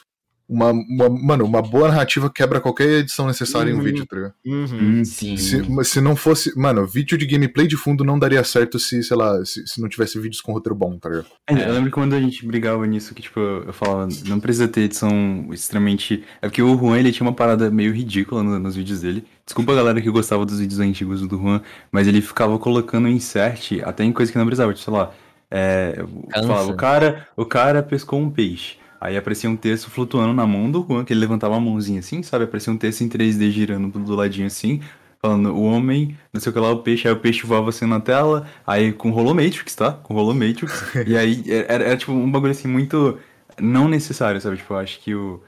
[0.52, 3.84] Uma, uma- mano, uma boa narrativa quebra qualquer edição necessária em um Uhum.
[3.84, 4.34] vídeo, tá ligado?
[4.44, 5.00] Uhum.
[5.00, 5.36] Hum, Sim.
[5.36, 6.58] Se, se não fosse.
[6.58, 9.88] Mano, vídeo de gameplay de fundo não daria certo se, sei lá, se, se não
[9.88, 11.26] tivesse vídeos com roteiro bom, tá ligado?
[11.46, 14.80] É, Eu lembro quando a gente brigava nisso, que tipo, eu falava, não precisa ter
[14.80, 16.24] edição extremamente.
[16.42, 19.24] É porque o Juan ele tinha uma parada meio ridícula no- nos vídeos dele.
[19.46, 21.60] Desculpa a galera que gostava dos vídeos antigos do Juan,
[21.92, 25.12] mas ele ficava colocando insert até em coisa que não precisava, tipo, sei lá.
[25.48, 28.79] É, falava, o cara, o cara pescou um peixe.
[29.00, 32.22] Aí aparecia um texto flutuando na mão do Juan, que ele levantava a mãozinha assim,
[32.22, 32.44] sabe?
[32.44, 34.82] Aparecia um texto em 3D girando do ladinho assim,
[35.22, 37.86] falando o homem, não sei o que lá, o peixe, aí o peixe voava assim
[37.86, 39.92] na tela, aí com Holomatrix, tá?
[39.92, 40.94] Com Holomatrix.
[41.06, 43.18] e aí era, era, tipo um bagulho assim muito
[43.58, 44.58] não necessário, sabe?
[44.58, 45.42] Tipo, eu acho que o,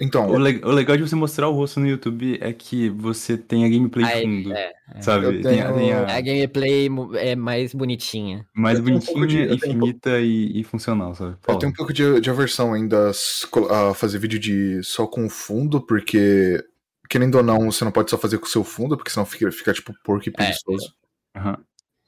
[0.00, 3.36] Então, o, le- o legal de você mostrar o rosto no YouTube é que você
[3.36, 5.26] tem a gameplay Aí, fundo, é, sabe?
[5.26, 8.46] Eu Tem, a- tem a, A gameplay é mais bonitinha.
[8.54, 11.32] mais eu tenho um de- bonitinha, eu tenho um infinita e, e funcional, sabe?
[11.32, 11.58] Eu Fala.
[11.58, 16.62] tenho um pouco de, de aversão ainda a fazer vídeo de só com fundo, porque,
[17.08, 19.50] querendo ou não, você não pode só fazer com o seu fundo, porque senão fica,
[19.52, 20.94] fica tipo porco e preguiçoso.
[21.36, 21.58] Aham.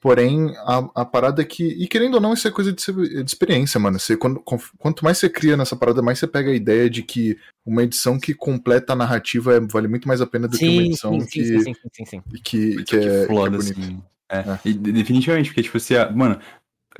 [0.02, 1.62] Porém, a, a parada é que.
[1.62, 4.00] E querendo ou não, isso é coisa de, de experiência, mano.
[4.00, 4.42] Você, quando,
[4.76, 8.18] quanto mais você cria nessa parada, mais você pega a ideia de que uma edição
[8.18, 11.20] que completa a narrativa é, vale muito mais a pena do sim, que uma edição
[11.20, 14.02] sim, que, sim, sim, sim, sim, Que, que, é, foda, que é assim.
[14.28, 14.38] É.
[14.38, 14.58] é.
[14.64, 16.04] E, definitivamente, porque, tipo, você.
[16.06, 16.40] Mano,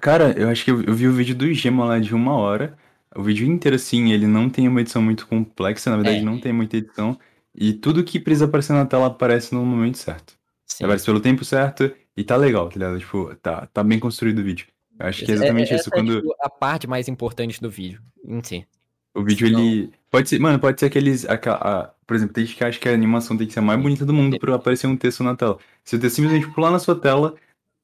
[0.01, 2.79] cara, eu acho que eu, eu vi o vídeo do Gema lá de uma hora.
[3.17, 6.23] O vídeo inteiro, assim, ele não tem uma edição muito complexa, na verdade, é.
[6.23, 7.19] não tem muita edição.
[7.53, 10.35] E tudo que precisa aparecer na tela aparece no momento certo.
[10.69, 10.85] Sim.
[10.85, 12.99] Aparece pelo tempo certo e tá legal, tá ligado?
[12.99, 14.67] Tipo, tá, tá bem construído o vídeo.
[14.99, 15.91] Eu acho que é exatamente é, isso.
[15.91, 16.13] Quando...
[16.13, 18.67] É, tipo, a parte mais importante do vídeo em si.
[19.15, 19.93] O vídeo, ele.
[20.11, 21.29] Pode ser, mano, pode ser aqueles.
[21.29, 23.63] Aquela, a, por exemplo, tem gente que acha que a animação tem que ser a
[23.63, 25.59] mais bonita do mundo pra aparecer um texto na tela.
[25.85, 27.35] Se o texto simplesmente pular na sua tela,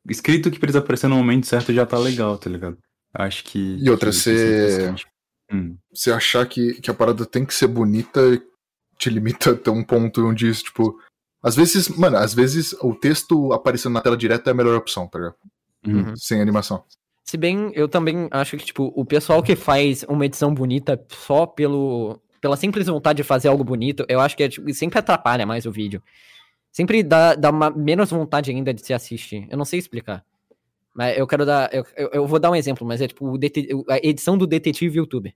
[0.09, 2.79] escrito que precisa aparecer no momento certo já tá legal, tá ligado?
[3.13, 3.77] Acho que.
[3.79, 4.95] E outra, você.
[5.53, 5.77] Hum.
[5.93, 8.21] Você achar que, que a parada tem que ser bonita
[8.99, 10.99] te limita até um ponto onde isso, tipo.
[11.43, 15.07] Às vezes, mano, às vezes o texto aparecendo na tela direta é a melhor opção,
[15.07, 15.37] tá ligado?
[15.87, 16.17] Uhum.
[16.17, 16.83] Sem animação.
[17.25, 21.47] Se bem, eu também acho que, tipo, o pessoal que faz uma edição bonita só
[21.47, 25.45] pelo, pela simples vontade de fazer algo bonito, eu acho que é, tipo, sempre atrapalha
[25.45, 26.03] mais o vídeo.
[26.73, 29.47] Sempre dá, dá uma, menos vontade ainda de se assistir.
[29.51, 30.25] Eu não sei explicar.
[30.95, 31.73] Mas eu quero dar.
[31.73, 33.39] Eu, eu, eu vou dar um exemplo, mas é tipo
[33.89, 35.35] a edição do detetive youtuber.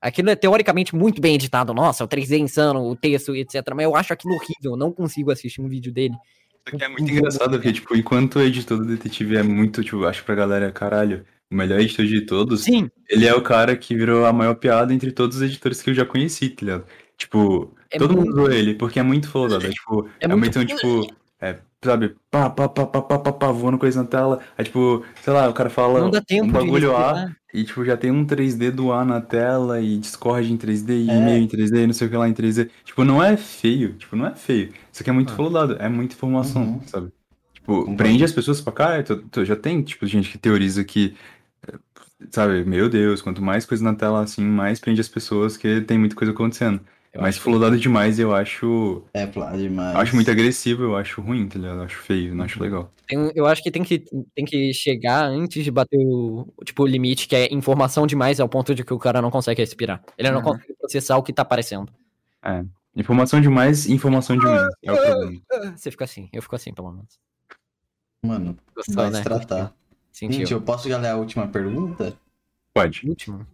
[0.00, 1.74] Aquilo é teoricamente muito bem editado.
[1.74, 3.62] Nossa, o 3D insano, o texto, etc.
[3.74, 4.72] Mas eu acho aquilo horrível.
[4.72, 6.14] Eu não consigo assistir um vídeo dele.
[6.66, 10.04] Isso aqui é muito engraçado, porque, tipo, enquanto o editor do detetive é muito, tipo,
[10.04, 12.90] acho pra galera, caralho, o melhor editor de todos, Sim.
[13.08, 15.94] ele é o cara que virou a maior piada entre todos os editores que eu
[15.94, 16.84] já conheci, tá ligado?
[17.16, 18.28] Tipo, é todo muito...
[18.28, 20.60] mundo usou ele, porque é muito foda, é, tipo, é, é muito...
[20.60, 24.40] edição, tipo, é, sabe, pá, pá, pá, pá, pá, pá, pá, voando coisa na tela.
[24.56, 28.26] Aí, tipo, sei lá, o cara fala um bagulho A e, tipo, já tem um
[28.26, 31.16] 3D do A na tela e Discord em 3D e é.
[31.16, 32.68] e-mail em 3D e não sei o que lá em 3D.
[32.84, 34.70] Tipo, não é feio, tipo, não é feio.
[34.92, 35.76] Isso aqui é muito ah.
[35.78, 36.80] é muita informação, uhum.
[36.86, 37.10] sabe?
[37.54, 37.96] Tipo, uhum.
[37.96, 41.14] prende as pessoas pra cá, tu, tu, já tem, tipo, gente que teoriza que,
[42.30, 45.98] sabe, meu Deus, quanto mais coisa na tela assim, mais prende as pessoas que tem
[45.98, 46.80] muita coisa acontecendo.
[47.18, 47.82] Eu Mas flodado que...
[47.82, 49.02] demais eu acho.
[49.12, 49.92] É, flodado demais.
[49.92, 51.78] Eu acho muito agressivo, eu acho ruim, tá ligado?
[51.78, 52.92] Eu acho feio, não acho legal.
[53.08, 54.04] Tem, eu acho que tem, que
[54.36, 58.48] tem que chegar antes de bater o, tipo, o limite, que é informação demais ao
[58.48, 60.00] ponto de que o cara não consegue respirar.
[60.16, 60.44] Ele não uhum.
[60.44, 61.92] consegue processar o que tá aparecendo.
[62.40, 62.64] É.
[62.94, 64.68] Informação demais, informação demais.
[64.84, 65.42] É o problema.
[65.74, 67.18] Você fica assim, eu fico assim, pelo menos.
[68.24, 69.18] Mano, Gostou, vai né?
[69.18, 69.74] se tratar.
[70.12, 70.38] Sentiu.
[70.38, 72.16] Gente, eu posso já ler a última pergunta?
[72.72, 73.08] Pode.
[73.08, 73.44] Última.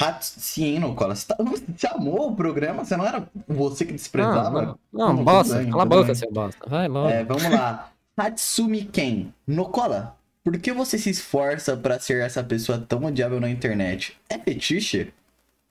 [0.00, 1.14] Hatsino, Cola.
[1.14, 2.84] Você, tá, você amou o programa?
[2.84, 4.62] Você não era você que desprezava?
[4.62, 5.64] Não, não, não bosta.
[5.64, 6.68] Cala a boca, seu bosta.
[6.68, 7.08] Vai logo.
[7.08, 7.90] É, vamos lá.
[8.16, 9.28] Hatsumi Ken.
[9.46, 14.16] Nocola, por que você se esforça para ser essa pessoa tão odiável na internet?
[14.28, 15.12] É fetiche?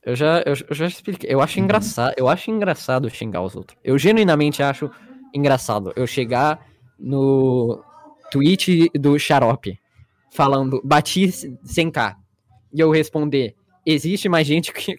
[0.04, 1.32] Eu já, eu, eu já expliquei.
[1.32, 1.66] Eu acho uhum.
[1.66, 2.14] engraçado.
[2.18, 3.78] Eu acho engraçado xingar os outros.
[3.84, 4.90] Eu genuinamente acho
[5.34, 6.66] engraçado eu chegar
[6.98, 7.84] no
[8.32, 9.80] tweet do Xarope
[10.32, 12.16] falando bati 100k
[12.74, 13.56] e eu responder
[13.92, 14.96] existe mais gente que.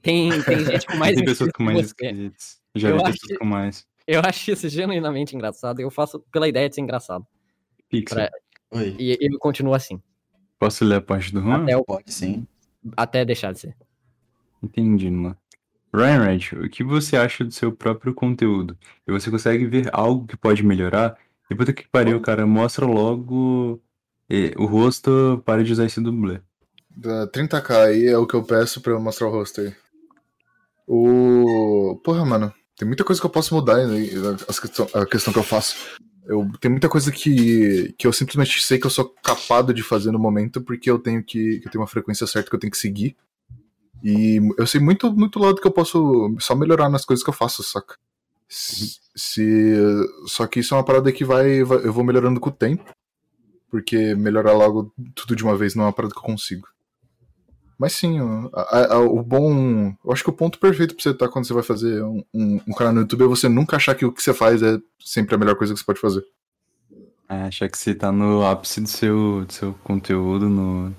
[0.00, 2.60] Tem, tem gente com mais Tem pessoas com mais inscritos.
[2.74, 3.86] Já vi pessoas com mais.
[4.06, 5.80] Eu acho isso genuinamente engraçado.
[5.80, 7.26] Eu faço pela ideia de ser engraçado.
[7.88, 8.16] Pixel.
[8.16, 8.30] Pra...
[8.80, 8.96] Oi.
[8.98, 10.00] E ele continua assim.
[10.58, 11.62] Posso ler a parte do Juan?
[11.62, 11.84] Até o...
[11.84, 12.46] Pode, sim.
[12.96, 13.76] Até deixar de ser.
[14.62, 15.36] Entendi, Luan.
[15.94, 18.76] Ryan Red, o que você acha do seu próprio conteúdo?
[19.06, 21.16] E você consegue ver algo que pode melhorar?
[21.50, 23.80] E puta que pariu, cara, mostra logo
[24.28, 26.40] e, o rosto, para de usar esse dublê.
[26.98, 29.72] Da 30k aí é o que eu peço pra eu mostrar o rosto aí.
[30.84, 32.00] O.
[32.02, 32.52] Porra, mano.
[32.76, 34.10] Tem muita coisa que eu posso mudar aí,
[34.48, 35.76] a questão, a questão que eu faço.
[36.26, 40.10] Eu, tem muita coisa que, que eu simplesmente sei que eu sou capado de fazer
[40.10, 42.70] no momento porque eu tenho que, que eu tenho uma frequência certa que eu tenho
[42.70, 43.16] que seguir.
[44.02, 47.34] E eu sei muito, muito lado que eu posso só melhorar nas coisas que eu
[47.34, 47.96] faço, saca?
[48.48, 49.74] Se, se,
[50.26, 52.84] só que isso é uma parada que vai, vai, eu vou melhorando com o tempo.
[53.70, 56.66] Porque melhorar logo tudo de uma vez não é uma parada que eu consigo.
[57.78, 59.94] Mas sim, o, a, a, o bom.
[60.04, 62.24] Eu acho que o ponto perfeito pra você estar tá quando você vai fazer um,
[62.34, 64.78] um, um, canal no YouTube é você nunca achar que o que você faz é
[64.98, 66.24] sempre a melhor coisa que você pode fazer.
[67.28, 70.92] É, achar que você tá no ápice do seu, do seu conteúdo, no,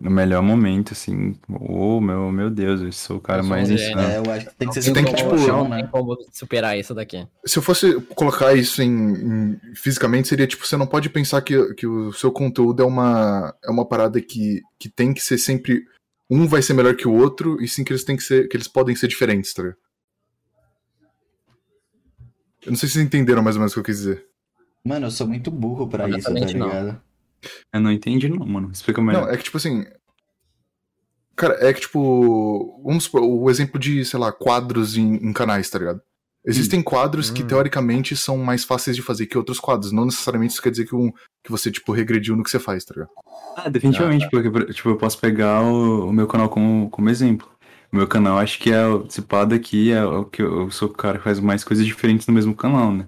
[0.00, 1.36] no melhor momento, assim.
[1.48, 4.00] Oh, meu, meu Deus, eu sou o cara mais insano.
[4.00, 5.88] É, eu acho que tem que ser tem que, tipo, chão, né?
[5.92, 7.24] como superar isso daqui.
[7.46, 11.74] Se eu fosse colocar isso em, em, fisicamente, seria tipo, você não pode pensar que,
[11.74, 15.84] que o seu conteúdo é uma, é uma parada que, que tem que ser sempre
[16.30, 18.48] um vai ser melhor que o outro, e sim que eles têm que ser.
[18.48, 19.78] que eles podem ser diferentes, tá ligado?
[22.64, 24.26] Eu não sei se vocês entenderam mais ou menos o que eu quis dizer.
[24.82, 26.56] Mano, eu sou muito burro pra isso, tá ligado?
[26.56, 27.00] Não.
[27.72, 28.70] Eu não entendi, não, mano.
[28.72, 29.26] Explica melhor.
[29.26, 29.84] Não, é que tipo assim.
[31.36, 32.82] Cara, é que tipo.
[32.82, 36.00] Vamos supor, o exemplo de, sei lá, quadros em, em canais, tá ligado?
[36.46, 37.46] Existem quadros que, Hum.
[37.46, 39.92] teoricamente, são mais fáceis de fazer que outros quadros.
[39.92, 41.10] Não necessariamente isso quer dizer que, um,
[41.42, 43.10] que você, tipo, regrediu no que você faz, tá ligado?
[43.56, 47.48] Ah, definitivamente, porque, tipo, eu posso pegar o, o meu canal como, como exemplo.
[47.90, 50.88] O meu canal, acho que é o Cipado aqui, é o que eu, eu sou
[50.88, 53.06] o cara que faz mais coisas diferentes no mesmo canal, né?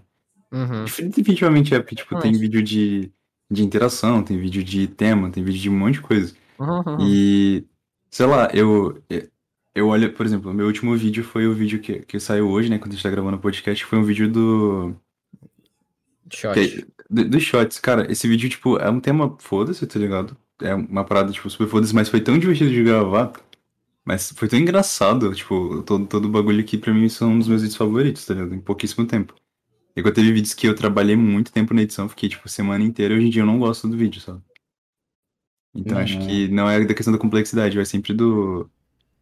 [0.53, 0.85] Uhum.
[0.85, 3.11] Definitivamente é, porque, tipo, tem Mas- vídeo de,
[3.51, 6.33] de interação, tem vídeo de tema, tem vídeo de um monte de coisa.
[6.59, 6.97] Uhum.
[7.01, 7.65] E,
[8.11, 8.97] sei lá, eu,
[9.77, 12.79] eu olho, por exemplo, meu último vídeo foi o vídeo que, que saiu hoje, né,
[12.79, 14.97] quando a gente tá gravando o podcast, foi um vídeo do,
[16.33, 16.55] Shot.
[16.55, 17.79] que- do, do Shots.
[17.79, 20.37] Cara, esse vídeo, tipo, é um tema foda-se, tá ligado?
[20.61, 23.33] É uma parada, tipo, super foda-se, mas foi tão divertido de gravar,
[24.05, 27.49] mas foi tão engraçado, tipo, todo, todo o bagulho aqui pra mim são um dos
[27.49, 28.55] meus vídeos favoritos, tá ligado?
[28.55, 29.35] Em pouquíssimo tempo.
[29.95, 33.15] E quando teve vídeos que eu trabalhei muito tempo na edição, fiquei, tipo, semana inteira,
[33.15, 34.41] hoje em dia eu não gosto do vídeo, sabe?
[35.75, 36.27] Então acho Uhum.
[36.27, 38.69] que não é da questão da complexidade, vai sempre do.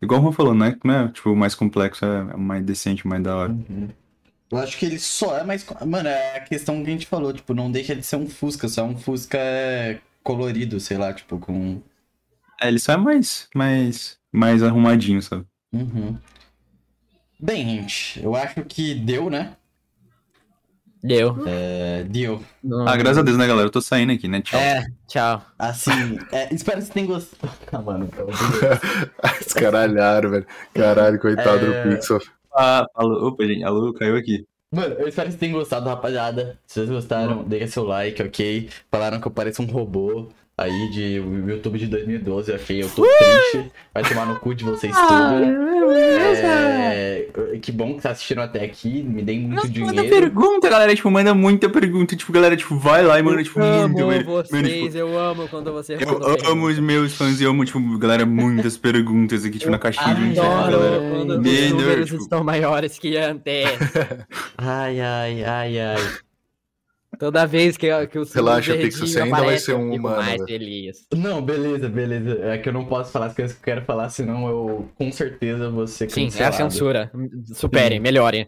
[0.02, 3.22] Igual o Juan falou, não é, é tipo, o mais complexo é mais decente, mais
[3.22, 3.52] da hora.
[3.52, 3.88] Uhum.
[4.50, 5.66] Eu acho que ele só é mais.
[5.86, 8.68] Mano, é a questão que a gente falou, tipo, não deixa de ser um Fusca,
[8.68, 9.38] só é um Fusca
[10.22, 11.82] colorido, sei lá, tipo, com.
[12.60, 15.44] É, ele só é mais, mais, mais arrumadinho, sabe?
[15.72, 16.16] Uhum.
[17.40, 19.56] Bem, gente, eu acho que deu, né?
[21.06, 21.36] Deu.
[21.46, 22.42] É, deu.
[22.86, 23.66] Ah, graças a Deus, né, galera?
[23.66, 24.40] Eu tô saindo aqui, né?
[24.40, 24.58] Tchau.
[24.58, 25.42] É, tchau.
[25.58, 27.52] Assim, é, espero que vocês tenham gostado.
[27.70, 29.40] Ah, mano, pelo amor de Deus.
[29.46, 30.46] Escaralharam, velho.
[30.72, 31.84] Caralho, coitado É.
[31.84, 32.20] do Pixel.
[32.56, 34.46] Ah, alô, opa, gente, alô, caiu aqui.
[34.72, 36.58] Mano, eu espero que vocês tenham gostado, rapaziada.
[36.66, 38.70] Se vocês gostaram, deixa seu like, ok?
[38.90, 41.14] Falaram que eu pareço um robô aí de
[41.48, 42.82] YouTube de 2012, ok?
[42.82, 43.70] Eu tô triste.
[43.92, 45.52] Vai tomar no cu de vocês tudo.
[45.92, 47.26] É,
[47.60, 49.02] que bom que tá assistindo até aqui.
[49.02, 50.08] Me deem muito Nossa, manda dinheiro.
[50.10, 50.94] pergunta, galera.
[50.94, 52.16] Tipo, manda muita pergunta.
[52.16, 54.24] Tipo, galera, tipo, vai lá e manda, tipo, eu amo muito.
[54.24, 57.78] vocês, tipo, eu amo quando vocês eu mandam amo os meus fãs e amo, tipo,
[57.98, 61.10] galera, muitas perguntas aqui, tipo, na caixinha de mensagem, galera.
[61.10, 63.44] Quando os números tipo- estão maiores que antes.
[64.56, 66.23] Ai, ai, ai, ai.
[67.18, 70.16] Toda vez que, que o Relaxa, Pixel, você ainda vai aparece, ser eu um humano,
[70.16, 71.06] mais feliz.
[71.14, 72.38] Não, beleza, beleza.
[72.42, 75.10] É que eu não posso falar as coisas que eu quero falar, senão eu com
[75.12, 76.56] certeza vou ser Sim, é a cancelado.
[76.56, 77.12] censura.
[77.54, 78.46] Superem, melhorem.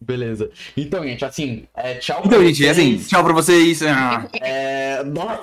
[0.00, 0.50] Beleza.
[0.76, 2.70] Então, gente, assim, é, tchau pra Então, gente, vocês.
[2.70, 3.82] assim, tchau pra vocês.
[3.82, 4.26] Ah.
[4.40, 5.42] É, nossa.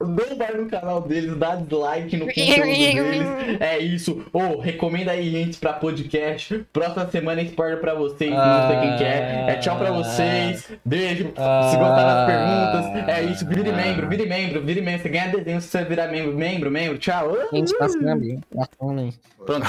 [0.00, 3.60] Não vai no canal deles, dá dislike no conteúdo deles.
[3.60, 4.24] É isso.
[4.32, 6.64] Ô, recomenda aí, gente, pra podcast.
[6.72, 9.46] Próxima semana spoiler pra vocês, não sei quem que é.
[9.50, 10.68] É tchau pra vocês.
[10.84, 11.24] Beijo.
[11.24, 13.46] Se gostaram das perguntas, é isso.
[13.46, 15.02] Vire membro, vire membro, vire membro.
[15.02, 16.36] Você ganha desenho se você virar membro.
[16.36, 16.98] Membro, membro.
[16.98, 17.36] Tchau.
[17.52, 18.38] Gente, tá assim, ali.
[18.54, 19.12] Tá assim.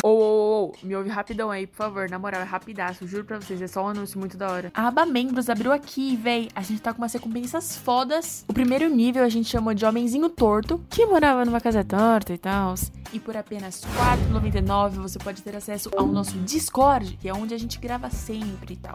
[0.03, 2.09] Ô, ô, ô, ô, me ouve rapidão aí, por favor.
[2.09, 3.07] Na moral, é rapidaço.
[3.07, 4.71] Juro pra vocês, é só um anúncio muito da hora.
[4.73, 6.49] A aba membros abriu aqui, véi.
[6.55, 8.45] A gente tá com umas recompensas fodas.
[8.47, 12.37] O primeiro nível a gente chamou de Homenzinho Torto, que morava numa casa torta e
[12.37, 12.75] tal.
[13.13, 13.89] E por apenas R$
[14.31, 18.73] 4,99 você pode ter acesso ao nosso Discord, que é onde a gente grava sempre
[18.73, 18.93] e tal.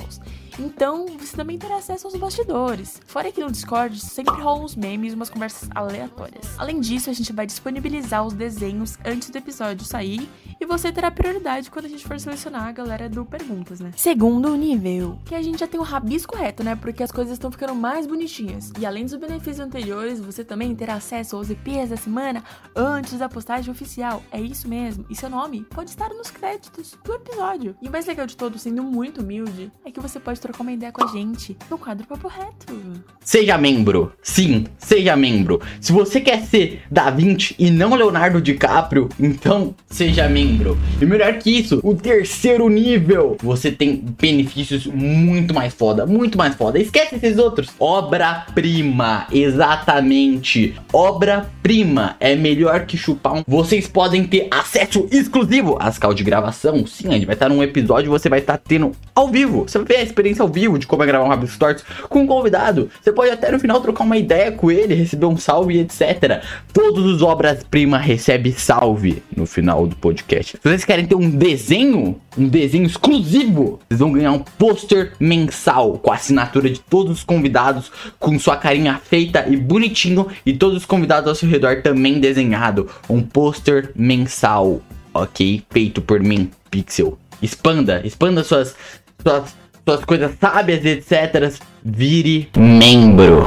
[0.58, 3.00] Então, você também terá acesso aos bastidores.
[3.06, 6.58] Fora que no Discord sempre rolam uns memes e umas conversas aleatórias.
[6.58, 10.28] Além disso, a gente vai disponibilizar os desenhos antes do episódio sair
[10.58, 13.90] e você terá prioridade quando a gente for selecionar a galera do Perguntas, né?
[13.96, 16.74] Segundo nível, que a gente já tem o rabisco reto, né?
[16.74, 18.72] Porque as coisas estão ficando mais bonitinhas.
[18.78, 22.42] E além dos benefícios anteriores, você também terá acesso aos EPs da semana
[22.74, 24.22] antes da postagem oficial.
[24.32, 25.04] É isso mesmo.
[25.10, 27.76] E seu nome pode estar nos créditos do episódio.
[27.82, 30.72] E o mais legal de todo, sendo muito humilde, é que você pode trocar uma
[30.72, 32.74] ideia com a gente no quadro Papo Reto.
[33.20, 34.12] Seja membro.
[34.22, 35.60] Sim, seja membro.
[35.80, 40.78] Se você quer ser Da Vinci e não Leonardo DiCaprio, então seja membro.
[41.00, 44.45] E melhor que isso, o terceiro nível, você tem benefícios
[44.92, 46.78] muito mais foda, muito mais foda.
[46.78, 47.70] Esquece esses outros.
[47.78, 50.74] Obra-prima, exatamente.
[50.92, 53.44] Obra-prima é melhor que chupar um.
[53.46, 56.86] Vocês podem ter acesso exclusivo às cal de gravação.
[56.86, 59.62] Sim, a gente vai estar num episódio, você vai estar tendo ao vivo.
[59.68, 62.20] Você vai ver a experiência ao vivo de como é gravar um Rabisco Tortos com
[62.20, 62.90] um convidado.
[63.02, 66.42] Você pode até no final trocar uma ideia com ele, receber um salve, etc.
[66.72, 70.56] Todos os obras-prima recebem salve no final do podcast.
[70.56, 75.98] Se vocês querem ter um desenho, um desenho exclusivo, vocês vão ganhar um pôster mensal
[75.98, 80.78] com a assinatura de todos os convidados, com sua carinha feita e bonitinho, e todos
[80.78, 82.88] os convidados ao seu redor também desenhado.
[83.08, 84.82] Um pôster mensal,
[85.14, 85.62] ok?
[85.70, 87.18] Feito por mim, Pixel.
[87.40, 88.74] Expanda, expanda suas,
[89.22, 89.54] suas,
[89.86, 91.52] suas coisas sábias, etc.
[91.84, 93.44] Vire membro.